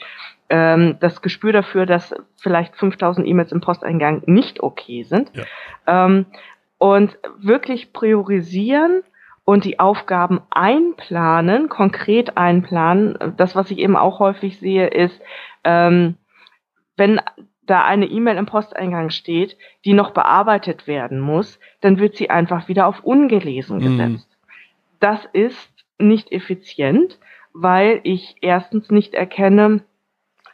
ähm, 0.49 0.97
das 1.01 1.21
Gespür 1.21 1.53
dafür, 1.53 1.87
dass 1.87 2.15
vielleicht 2.37 2.77
5000 2.77 3.27
E-Mails 3.27 3.51
im 3.51 3.61
Posteingang 3.61 4.23
nicht 4.27 4.63
okay 4.63 5.03
sind. 5.03 5.33
Ja. 5.35 6.07
Ähm, 6.07 6.27
und 6.79 7.19
wirklich 7.37 7.93
priorisieren, 7.93 9.03
und 9.49 9.65
die 9.65 9.79
Aufgaben 9.79 10.43
einplanen, 10.51 11.71
konkret 11.71 12.37
einplanen. 12.37 13.17
Das, 13.39 13.57
was 13.57 13.71
ich 13.71 13.79
eben 13.79 13.97
auch 13.97 14.19
häufig 14.19 14.59
sehe, 14.59 14.89
ist, 14.89 15.19
ähm, 15.65 16.19
wenn 16.99 17.19
da 17.63 17.83
eine 17.83 18.05
E-Mail 18.05 18.37
im 18.37 18.45
Posteingang 18.45 19.09
steht, 19.09 19.57
die 19.87 19.95
noch 19.95 20.11
bearbeitet 20.11 20.87
werden 20.87 21.19
muss, 21.19 21.59
dann 21.81 21.99
wird 21.99 22.17
sie 22.17 22.29
einfach 22.29 22.69
wieder 22.69 22.87
auf 22.87 23.03
ungelesen 23.05 23.79
mhm. 23.79 23.85
gesetzt. 23.85 24.29
Mm. 24.29 24.51
Das 25.01 25.25
ist 25.33 25.73
nicht 25.97 26.31
effizient, 26.31 27.19
weil 27.55 28.01
ich 28.03 28.37
erstens 28.43 28.91
nicht 28.91 29.15
erkenne, 29.15 29.81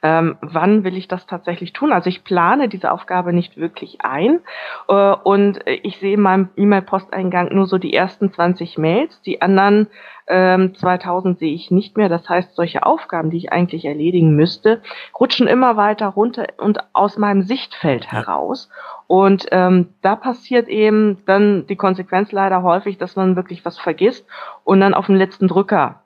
ähm, 0.04 0.36
wann 0.42 0.84
will 0.84 0.98
ich 0.98 1.08
das 1.08 1.26
tatsächlich 1.26 1.72
tun. 1.72 1.90
Also 1.90 2.10
ich 2.10 2.24
plane 2.24 2.68
diese 2.68 2.92
Aufgabe 2.92 3.32
nicht 3.32 3.56
wirklich 3.56 4.02
ein 4.02 4.40
äh, 4.86 5.14
und 5.24 5.60
ich 5.64 5.96
sehe 5.96 6.14
in 6.14 6.20
meinem 6.20 6.50
E-Mail-Posteingang 6.56 7.54
nur 7.54 7.66
so 7.66 7.78
die 7.78 7.94
ersten 7.94 8.30
20 8.30 8.76
Mails, 8.76 9.22
die 9.22 9.40
anderen 9.40 9.88
ähm, 10.26 10.74
2000 10.74 11.38
sehe 11.38 11.54
ich 11.54 11.70
nicht 11.70 11.96
mehr. 11.96 12.10
Das 12.10 12.28
heißt, 12.28 12.54
solche 12.54 12.84
Aufgaben, 12.84 13.30
die 13.30 13.38
ich 13.38 13.52
eigentlich 13.52 13.86
erledigen 13.86 14.36
müsste, 14.36 14.82
rutschen 15.18 15.46
immer 15.46 15.78
weiter 15.78 16.08
runter 16.08 16.48
und 16.58 16.80
aus 16.92 17.16
meinem 17.16 17.42
Sichtfeld 17.42 18.12
heraus. 18.12 18.68
Und 19.06 19.46
ähm, 19.52 19.88
da 20.02 20.16
passiert 20.16 20.68
eben 20.68 21.24
dann 21.24 21.66
die 21.66 21.76
Konsequenz 21.76 22.30
leider 22.30 22.62
häufig, 22.62 22.98
dass 22.98 23.16
man 23.16 23.36
wirklich 23.36 23.64
was 23.64 23.78
vergisst 23.78 24.26
und 24.64 24.80
dann 24.80 24.92
auf 24.92 25.06
den 25.06 25.16
letzten 25.16 25.48
Drücker 25.48 26.03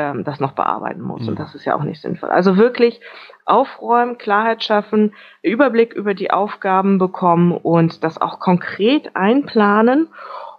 ähm, 0.00 0.24
das 0.24 0.40
noch 0.40 0.52
bearbeiten 0.52 1.02
muss. 1.02 1.22
Mhm. 1.22 1.28
Und 1.28 1.38
das 1.38 1.54
ist 1.54 1.64
ja 1.64 1.76
auch 1.76 1.82
nicht 1.82 2.00
sinnvoll. 2.00 2.30
Also 2.30 2.56
wirklich 2.56 3.00
aufräumen, 3.44 4.18
Klarheit 4.18 4.64
schaffen, 4.64 5.14
Überblick 5.42 5.92
über 5.92 6.14
die 6.14 6.30
Aufgaben 6.30 6.98
bekommen 6.98 7.52
und 7.52 8.02
das 8.04 8.20
auch 8.20 8.40
konkret 8.40 9.14
einplanen. 9.14 10.08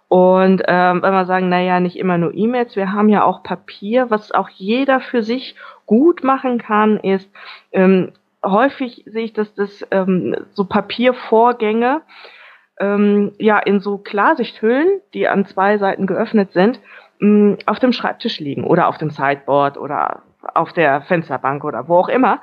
Und 0.08 0.62
ähm, 0.68 1.02
wenn 1.02 1.14
wir 1.14 1.26
sagen, 1.26 1.50
naja, 1.50 1.80
nicht 1.80 1.98
immer 1.98 2.18
nur 2.18 2.34
E-Mails, 2.34 2.76
wir 2.76 2.92
haben 2.92 3.10
ja 3.10 3.24
auch 3.24 3.44
Papier, 3.44 4.10
was 4.10 4.32
auch 4.32 4.50
jeder 4.50 5.00
für 5.00 5.24
sich 5.24 5.56
gut 5.86 6.24
machen 6.24 6.58
kann, 6.58 6.98
ist, 6.98 7.30
ähm, 7.72 8.12
häufig 8.44 9.04
sehe 9.06 9.24
ich, 9.24 9.34
dass 9.34 9.54
das 9.56 9.86
ähm, 9.92 10.36
so 10.52 10.66
Papiervorgänge 10.66 12.02
ähm, 12.80 13.32
ja 13.38 13.60
in 13.60 13.80
so 13.80 13.98
Klarsichthüllen, 13.98 15.00
die 15.14 15.28
an 15.28 15.46
zwei 15.46 15.78
Seiten 15.78 16.08
geöffnet 16.08 16.52
sind, 16.52 16.80
mh, 17.22 17.58
auf 17.66 17.80
dem 17.80 17.94
Schreibtisch 17.94 18.40
liegen 18.40 18.66
oder 18.66 18.88
auf 18.88 18.98
dem 18.98 19.10
Sideboard 19.10 19.78
oder 19.78 20.24
auf 20.54 20.74
der 20.74 21.02
Fensterbank 21.04 21.64
oder 21.64 21.88
wo 21.88 21.98
auch 21.98 22.10
immer. 22.10 22.42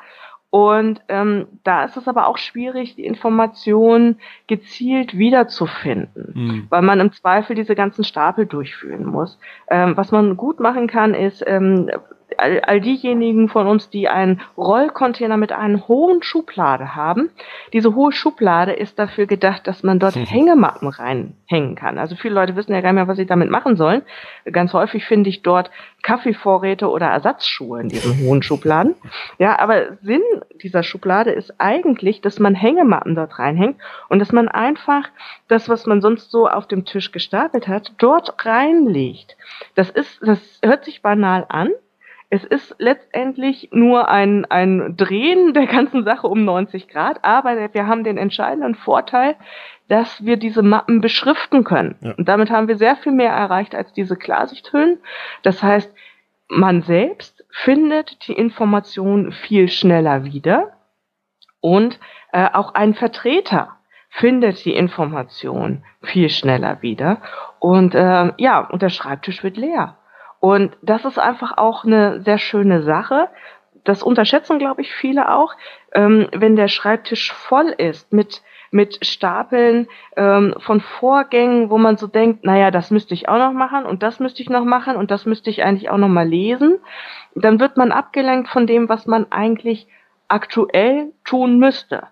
Und 0.50 1.02
ähm, 1.08 1.46
da 1.62 1.84
ist 1.84 1.98
es 1.98 2.08
aber 2.08 2.26
auch 2.26 2.38
schwierig, 2.38 2.94
die 2.94 3.04
Informationen 3.04 4.18
gezielt 4.46 5.18
wiederzufinden, 5.18 6.32
mhm. 6.34 6.66
weil 6.70 6.80
man 6.80 7.00
im 7.00 7.12
Zweifel 7.12 7.54
diese 7.54 7.74
ganzen 7.74 8.02
Stapel 8.02 8.46
durchführen 8.46 9.04
muss. 9.04 9.38
Ähm, 9.68 9.94
was 9.98 10.10
man 10.10 10.38
gut 10.38 10.58
machen 10.58 10.86
kann, 10.86 11.12
ist 11.12 11.44
ähm, 11.46 11.90
all, 12.36 12.60
all 12.60 12.80
diejenigen 12.80 13.48
von 13.48 13.66
uns, 13.66 13.90
die 13.90 14.08
einen 14.08 14.40
Rollcontainer 14.56 15.36
mit 15.36 15.52
einer 15.52 15.88
hohen 15.88 16.22
Schublade 16.22 16.94
haben. 16.94 17.30
Diese 17.72 17.94
hohe 17.94 18.12
Schublade 18.12 18.72
ist 18.72 18.98
dafür 18.98 19.26
gedacht, 19.26 19.66
dass 19.66 19.82
man 19.82 19.98
dort. 19.98 20.16
Hängemappen 20.28 20.88
reinhängen 20.88 21.74
kann. 21.74 21.98
Also 21.98 22.16
viele 22.16 22.34
Leute 22.34 22.56
wissen 22.56 22.72
ja 22.72 22.80
gar 22.80 22.90
nicht 22.92 22.96
mehr, 22.96 23.08
was 23.08 23.16
sie 23.16 23.26
damit 23.26 23.50
machen 23.50 23.76
sollen. 23.76 24.02
Ganz 24.50 24.72
häufig 24.72 25.04
finde 25.04 25.30
ich 25.30 25.42
dort 25.42 25.70
Kaffeevorräte 26.02 26.88
oder 26.88 27.06
Ersatzschuhe 27.06 27.80
in 27.80 27.88
diesen 27.88 28.26
hohen 28.26 28.42
Schubladen. 28.42 28.94
Ja, 29.38 29.58
aber 29.58 29.96
Sinn 30.02 30.22
dieser 30.62 30.82
Schublade 30.82 31.30
ist 31.30 31.54
eigentlich, 31.58 32.20
dass 32.20 32.38
man 32.38 32.54
Hängemappen 32.54 33.14
dort 33.14 33.38
reinhängt 33.38 33.76
und 34.08 34.18
dass 34.18 34.32
man 34.32 34.48
einfach 34.48 35.08
das, 35.48 35.68
was 35.68 35.86
man 35.86 36.00
sonst 36.00 36.30
so 36.30 36.48
auf 36.48 36.66
dem 36.66 36.84
Tisch 36.84 37.12
gestapelt 37.12 37.68
hat, 37.68 37.92
dort 37.98 38.44
reinlegt. 38.44 39.36
Das 39.74 39.90
ist, 39.90 40.20
das 40.22 40.40
hört 40.62 40.84
sich 40.84 41.02
banal 41.02 41.46
an, 41.48 41.70
es 42.30 42.44
ist 42.44 42.74
letztendlich 42.78 43.70
nur 43.72 44.08
ein, 44.08 44.44
ein 44.44 44.96
Drehen 44.96 45.54
der 45.54 45.66
ganzen 45.66 46.04
Sache 46.04 46.26
um 46.26 46.44
90 46.44 46.88
Grad, 46.88 47.24
aber 47.24 47.72
wir 47.72 47.86
haben 47.86 48.04
den 48.04 48.18
entscheidenden 48.18 48.74
Vorteil, 48.74 49.36
dass 49.88 50.24
wir 50.24 50.36
diese 50.36 50.62
Mappen 50.62 51.00
beschriften 51.00 51.64
können. 51.64 51.96
Ja. 52.00 52.12
Und 52.12 52.28
damit 52.28 52.50
haben 52.50 52.68
wir 52.68 52.76
sehr 52.76 52.96
viel 52.96 53.12
mehr 53.12 53.32
erreicht 53.32 53.74
als 53.74 53.92
diese 53.94 54.16
Klarsichthüllen. 54.16 54.98
Das 55.42 55.62
heißt, 55.62 55.92
man 56.48 56.82
selbst 56.82 57.44
findet 57.50 58.28
die 58.28 58.34
Information 58.34 59.32
viel 59.32 59.68
schneller 59.68 60.24
wieder 60.24 60.72
und 61.60 61.98
äh, 62.32 62.48
auch 62.52 62.74
ein 62.74 62.94
Vertreter 62.94 63.76
findet 64.10 64.64
die 64.64 64.74
Information 64.74 65.84
viel 66.02 66.28
schneller 66.28 66.82
wieder 66.82 67.22
und 67.58 67.94
äh, 67.94 68.32
ja, 68.36 68.60
und 68.60 68.82
der 68.82 68.90
Schreibtisch 68.90 69.42
wird 69.42 69.56
leer. 69.56 69.98
Und 70.40 70.76
das 70.82 71.04
ist 71.04 71.18
einfach 71.18 71.58
auch 71.58 71.84
eine 71.84 72.20
sehr 72.22 72.38
schöne 72.38 72.82
Sache. 72.82 73.28
Das 73.84 74.02
unterschätzen, 74.02 74.58
glaube 74.58 74.82
ich, 74.82 74.92
viele 74.92 75.34
auch. 75.34 75.54
Ähm, 75.92 76.28
wenn 76.32 76.56
der 76.56 76.68
Schreibtisch 76.68 77.32
voll 77.32 77.74
ist 77.76 78.12
mit 78.12 78.42
mit 78.70 79.04
Stapeln 79.04 79.88
ähm, 80.16 80.54
von 80.58 80.80
Vorgängen, 80.80 81.70
wo 81.70 81.78
man 81.78 81.96
so 81.96 82.06
denkt, 82.06 82.44
naja, 82.44 82.70
das 82.70 82.90
müsste 82.90 83.14
ich 83.14 83.28
auch 83.28 83.38
noch 83.38 83.52
machen 83.52 83.86
und 83.86 84.02
das 84.02 84.20
müsste 84.20 84.42
ich 84.42 84.50
noch 84.50 84.64
machen 84.64 84.96
und 84.96 85.10
das 85.10 85.26
müsste 85.26 85.50
ich 85.50 85.64
eigentlich 85.64 85.90
auch 85.90 85.96
noch 85.96 86.08
mal 86.08 86.28
lesen, 86.28 86.78
dann 87.34 87.60
wird 87.60 87.76
man 87.76 87.92
abgelenkt 87.92 88.48
von 88.48 88.66
dem, 88.66 88.88
was 88.88 89.06
man 89.06 89.26
eigentlich 89.30 89.88
aktuell 90.28 91.12
tun 91.24 91.58
müsste. 91.58 92.08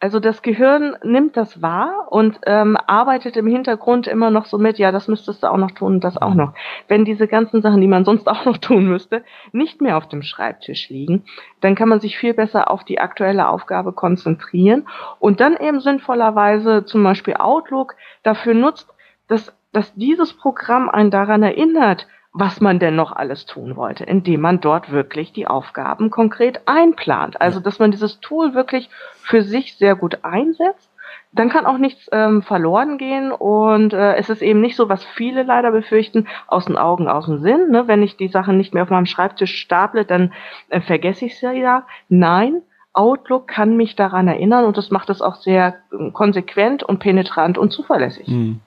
Also 0.00 0.20
das 0.20 0.42
Gehirn 0.42 0.96
nimmt 1.02 1.36
das 1.36 1.62
wahr 1.62 2.08
und 2.10 2.40
ähm, 2.46 2.76
arbeitet 2.86 3.36
im 3.36 3.46
Hintergrund 3.46 4.06
immer 4.06 4.30
noch 4.30 4.46
so 4.46 4.58
mit, 4.58 4.78
ja, 4.78 4.92
das 4.92 5.08
müsstest 5.08 5.42
du 5.42 5.50
auch 5.50 5.56
noch 5.56 5.70
tun 5.70 5.94
und 5.94 6.04
das 6.04 6.20
auch 6.20 6.34
noch. 6.34 6.52
Wenn 6.88 7.04
diese 7.04 7.26
ganzen 7.26 7.62
Sachen, 7.62 7.80
die 7.80 7.88
man 7.88 8.04
sonst 8.04 8.28
auch 8.28 8.44
noch 8.44 8.58
tun 8.58 8.86
müsste, 8.86 9.24
nicht 9.52 9.80
mehr 9.80 9.96
auf 9.96 10.08
dem 10.08 10.22
Schreibtisch 10.22 10.90
liegen, 10.90 11.24
dann 11.60 11.74
kann 11.74 11.88
man 11.88 12.00
sich 12.00 12.18
viel 12.18 12.34
besser 12.34 12.70
auf 12.70 12.84
die 12.84 13.00
aktuelle 13.00 13.48
Aufgabe 13.48 13.92
konzentrieren 13.92 14.86
und 15.20 15.40
dann 15.40 15.56
eben 15.56 15.80
sinnvollerweise 15.80 16.84
zum 16.84 17.02
Beispiel 17.02 17.34
Outlook 17.34 17.94
dafür 18.22 18.54
nutzt, 18.54 18.88
dass, 19.28 19.56
dass 19.72 19.94
dieses 19.94 20.34
Programm 20.34 20.88
einen 20.90 21.10
daran 21.10 21.42
erinnert, 21.42 22.06
was 22.36 22.60
man 22.60 22.80
denn 22.80 22.96
noch 22.96 23.12
alles 23.12 23.46
tun 23.46 23.76
wollte, 23.76 24.02
indem 24.02 24.40
man 24.40 24.60
dort 24.60 24.90
wirklich 24.90 25.32
die 25.32 25.46
Aufgaben 25.46 26.10
konkret 26.10 26.62
einplant. 26.66 27.40
Also, 27.40 27.60
dass 27.60 27.78
man 27.78 27.92
dieses 27.92 28.18
Tool 28.18 28.54
wirklich 28.54 28.90
für 29.22 29.42
sich 29.42 29.76
sehr 29.76 29.94
gut 29.94 30.24
einsetzt. 30.24 30.90
Dann 31.30 31.48
kann 31.48 31.64
auch 31.64 31.78
nichts 31.78 32.08
ähm, 32.12 32.42
verloren 32.42 32.98
gehen 32.98 33.32
und 33.32 33.92
äh, 33.92 34.14
es 34.16 34.30
ist 34.30 34.42
eben 34.42 34.60
nicht 34.60 34.76
so, 34.76 34.88
was 34.88 35.04
viele 35.04 35.44
leider 35.44 35.70
befürchten, 35.70 36.26
aus 36.48 36.64
den 36.66 36.76
Augen, 36.76 37.08
aus 37.08 37.26
dem 37.26 37.38
Sinn. 37.38 37.70
Ne? 37.70 37.86
Wenn 37.86 38.02
ich 38.02 38.16
die 38.16 38.28
Sachen 38.28 38.56
nicht 38.56 38.74
mehr 38.74 38.82
auf 38.82 38.90
meinem 38.90 39.06
Schreibtisch 39.06 39.56
staple, 39.56 40.04
dann 40.04 40.32
äh, 40.68 40.80
vergesse 40.80 41.26
ich 41.26 41.38
sie 41.38 41.58
ja. 41.58 41.86
Nein, 42.08 42.62
Outlook 42.92 43.48
kann 43.48 43.76
mich 43.76 43.96
daran 43.96 44.28
erinnern 44.28 44.64
und 44.64 44.76
das 44.76 44.90
macht 44.90 45.10
es 45.10 45.22
auch 45.22 45.36
sehr 45.36 45.76
äh, 45.92 46.10
konsequent 46.10 46.82
und 46.82 46.98
penetrant 46.98 47.58
und 47.58 47.70
zuverlässig. 47.70 48.26
Hm. 48.26 48.60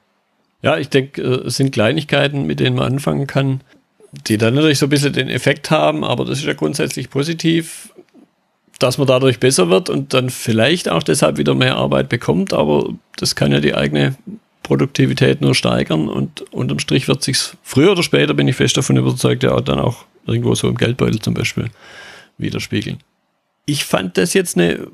Ja, 0.68 0.78
ich 0.78 0.89
denke, 0.89 1.22
äh, 1.22 1.47
es 1.47 1.55
sind 1.55 1.72
Kleinigkeiten, 1.72 2.45
mit 2.45 2.59
denen 2.59 2.76
man 2.76 2.91
anfangen 2.91 3.26
kann, 3.26 3.61
die 4.28 4.38
dann 4.38 4.53
natürlich 4.53 4.80
so 4.80 4.88
ein 4.88 4.89
bisschen 4.89 5.13
den 5.13 5.30
Effekt 5.30 5.72
haben, 5.72 6.03
aber 6.03 6.26
das 6.26 6.39
ist 6.39 6.45
ja 6.45 6.55
grundsätzlich 6.55 7.09
positiv, 7.09 7.93
dass 8.78 8.97
man 8.97 9.07
dadurch 9.07 9.39
besser 9.39 9.70
wird 9.70 9.89
und 9.89 10.13
dann 10.13 10.30
vielleicht 10.30 10.89
auch 10.89 11.03
deshalb 11.03 11.38
wieder 11.38 11.55
mehr 11.55 11.78
Arbeit 11.78 12.09
bekommt, 12.09 12.51
aber 12.51 12.89
das 13.15 13.38
kann 13.38 13.53
ja 13.53 13.61
die 13.61 13.76
eigene 13.76 14.18
Produktivität 14.61 15.39
nur 15.39 15.55
steigern 15.55 16.09
und 16.09 16.41
unterm 16.51 16.80
Strich 16.80 17.07
wird 17.07 17.24
sich 17.24 17.38
früher 17.63 17.93
oder 17.93 18.03
später, 18.03 18.34
bin 18.34 18.49
ich 18.49 18.57
fest 18.57 18.76
davon 18.76 18.97
überzeugt, 18.97 19.43
ja 19.43 19.61
dann 19.61 19.80
auch 19.80 20.03
irgendwo 20.26 20.53
so 20.53 20.68
im 20.68 20.76
Geldbeutel 20.76 21.22
zum 21.22 21.34
Beispiel 21.34 21.70
widerspiegeln. 22.38 22.97
Ich 23.65 23.86
fand 23.86 24.18
das 24.18 24.34
jetzt 24.34 24.57
eine 24.57 24.86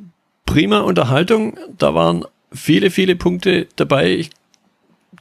prima 0.46 0.82
Unterhaltung. 0.82 1.58
Da 1.80 1.96
waren 1.96 2.26
viele, 2.52 2.92
viele 2.92 3.16
Punkte 3.16 3.66
dabei. 3.76 4.12
Ich 4.12 4.30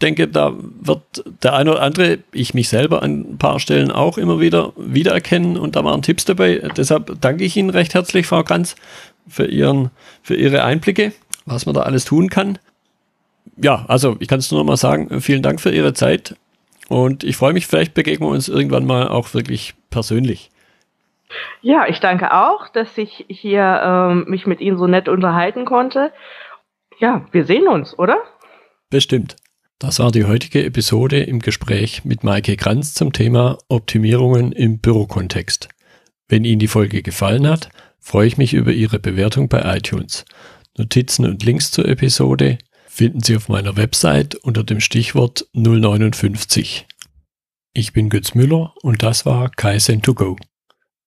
denke, 0.03 0.29
da 0.29 0.53
wird 0.55 1.25
der 1.43 1.55
eine 1.55 1.73
oder 1.73 1.83
andere, 1.83 2.19
ich 2.33 2.55
mich 2.55 2.69
selber 2.69 3.03
an 3.03 3.33
ein 3.33 3.39
paar 3.39 3.61
Stellen 3.61 3.91
auch 3.91 4.19
immer 4.19 4.41
wieder 4.41 4.73
wiedererkennen 4.77 5.57
und 5.57 5.77
da 5.77 5.85
waren 5.85 6.03
Tipps 6.03 6.25
dabei. 6.25 6.69
Deshalb 6.77 7.21
danke 7.21 7.45
ich 7.45 7.57
Ihnen 7.57 7.71
recht 7.71 7.95
herzlich, 7.95 8.27
Frau 8.27 8.43
Kranz, 8.43 8.77
für, 9.29 9.47
Ihren, 9.47 9.91
für 10.23 10.35
Ihre 10.35 10.65
Einblicke, 10.65 11.13
was 11.47 11.67
man 11.67 11.75
da 11.75 11.83
alles 11.83 12.05
tun 12.05 12.29
kann. 12.29 12.59
Ja, 13.57 13.85
also 13.89 14.17
ich 14.19 14.29
kann 14.29 14.39
es 14.39 14.51
nur 14.51 14.61
noch 14.61 14.67
mal 14.67 14.77
sagen, 14.77 15.21
vielen 15.21 15.43
Dank 15.43 15.61
für 15.61 15.71
Ihre 15.71 15.95
Zeit 15.95 16.37
und 16.89 17.25
ich 17.25 17.37
freue 17.37 17.53
mich, 17.53 17.67
vielleicht 17.67 17.95
begegnen 17.95 18.29
wir 18.29 18.33
uns 18.33 18.49
irgendwann 18.49 18.85
mal 18.85 19.09
auch 19.09 19.35
wirklich 19.35 19.75
persönlich. 19.91 20.51
Ja, 21.61 21.87
ich 21.89 22.01
danke 22.01 22.35
auch, 22.35 22.69
dass 22.69 22.99
ich 22.99 23.25
hier 23.29 23.81
ähm, 23.83 24.25
mich 24.29 24.47
mit 24.47 24.61
Ihnen 24.61 24.77
so 24.77 24.87
nett 24.87 25.09
unterhalten 25.09 25.65
konnte. 25.65 26.13
Ja, 26.99 27.27
wir 27.33 27.45
sehen 27.45 27.69
uns, 27.69 27.99
oder? 27.99 28.19
Bestimmt. 28.91 29.37
Das 29.79 29.99
war 29.99 30.13
die 30.13 30.25
heutige 30.25 30.65
Episode 30.65 31.23
im 31.23 31.41
Gespräch 31.41 32.05
mit 32.05 32.25
Maike 32.25 32.57
Kranz 32.57 32.95
zum 32.95 33.13
Thema 33.13 33.59
Optimierungen 33.69 34.53
im 34.53 34.79
Bürokontext. 34.79 35.69
Wenn 36.29 36.45
Ihnen 36.45 36.61
die 36.61 36.69
Folge 36.69 37.03
gefallen 37.03 37.47
hat, 37.47 37.71
freue 37.99 38.27
ich 38.27 38.39
mich 38.39 38.55
über 38.55 38.73
Ihre 38.73 38.99
Bewertung 38.99 39.49
bei 39.49 39.77
iTunes. 39.77 40.25
Notizen 40.79 41.27
und 41.27 41.45
Links 41.45 41.71
zur 41.71 41.87
Episode 41.87 42.59
finden 42.87 43.23
Sie 43.23 43.37
auf 43.37 43.49
meiner 43.49 43.77
Website 43.77 44.35
unter 44.37 44.65
dem 44.65 44.81
Stichwort 44.81 45.47
059. 45.53 46.87
Ich 47.75 47.93
bin 47.93 48.11
Götz 48.11 48.35
Müller 48.35 48.75
und 48.83 49.03
das 49.03 49.25
war 49.25 49.51
Kaizen2Go. 49.51 50.39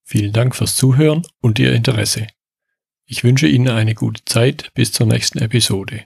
Vielen 0.04 0.34
Dank 0.34 0.56
fürs 0.56 0.76
Zuhören 0.76 1.24
und 1.42 1.60
Ihr 1.60 1.74
Interesse. 1.74 2.28
Ich 3.06 3.24
wünsche 3.24 3.48
Ihnen 3.48 3.70
eine 3.70 3.94
gute 3.94 4.26
Zeit 4.26 4.72
bis 4.74 4.92
zur 4.92 5.06
nächsten 5.06 5.40
Episode. 5.40 6.06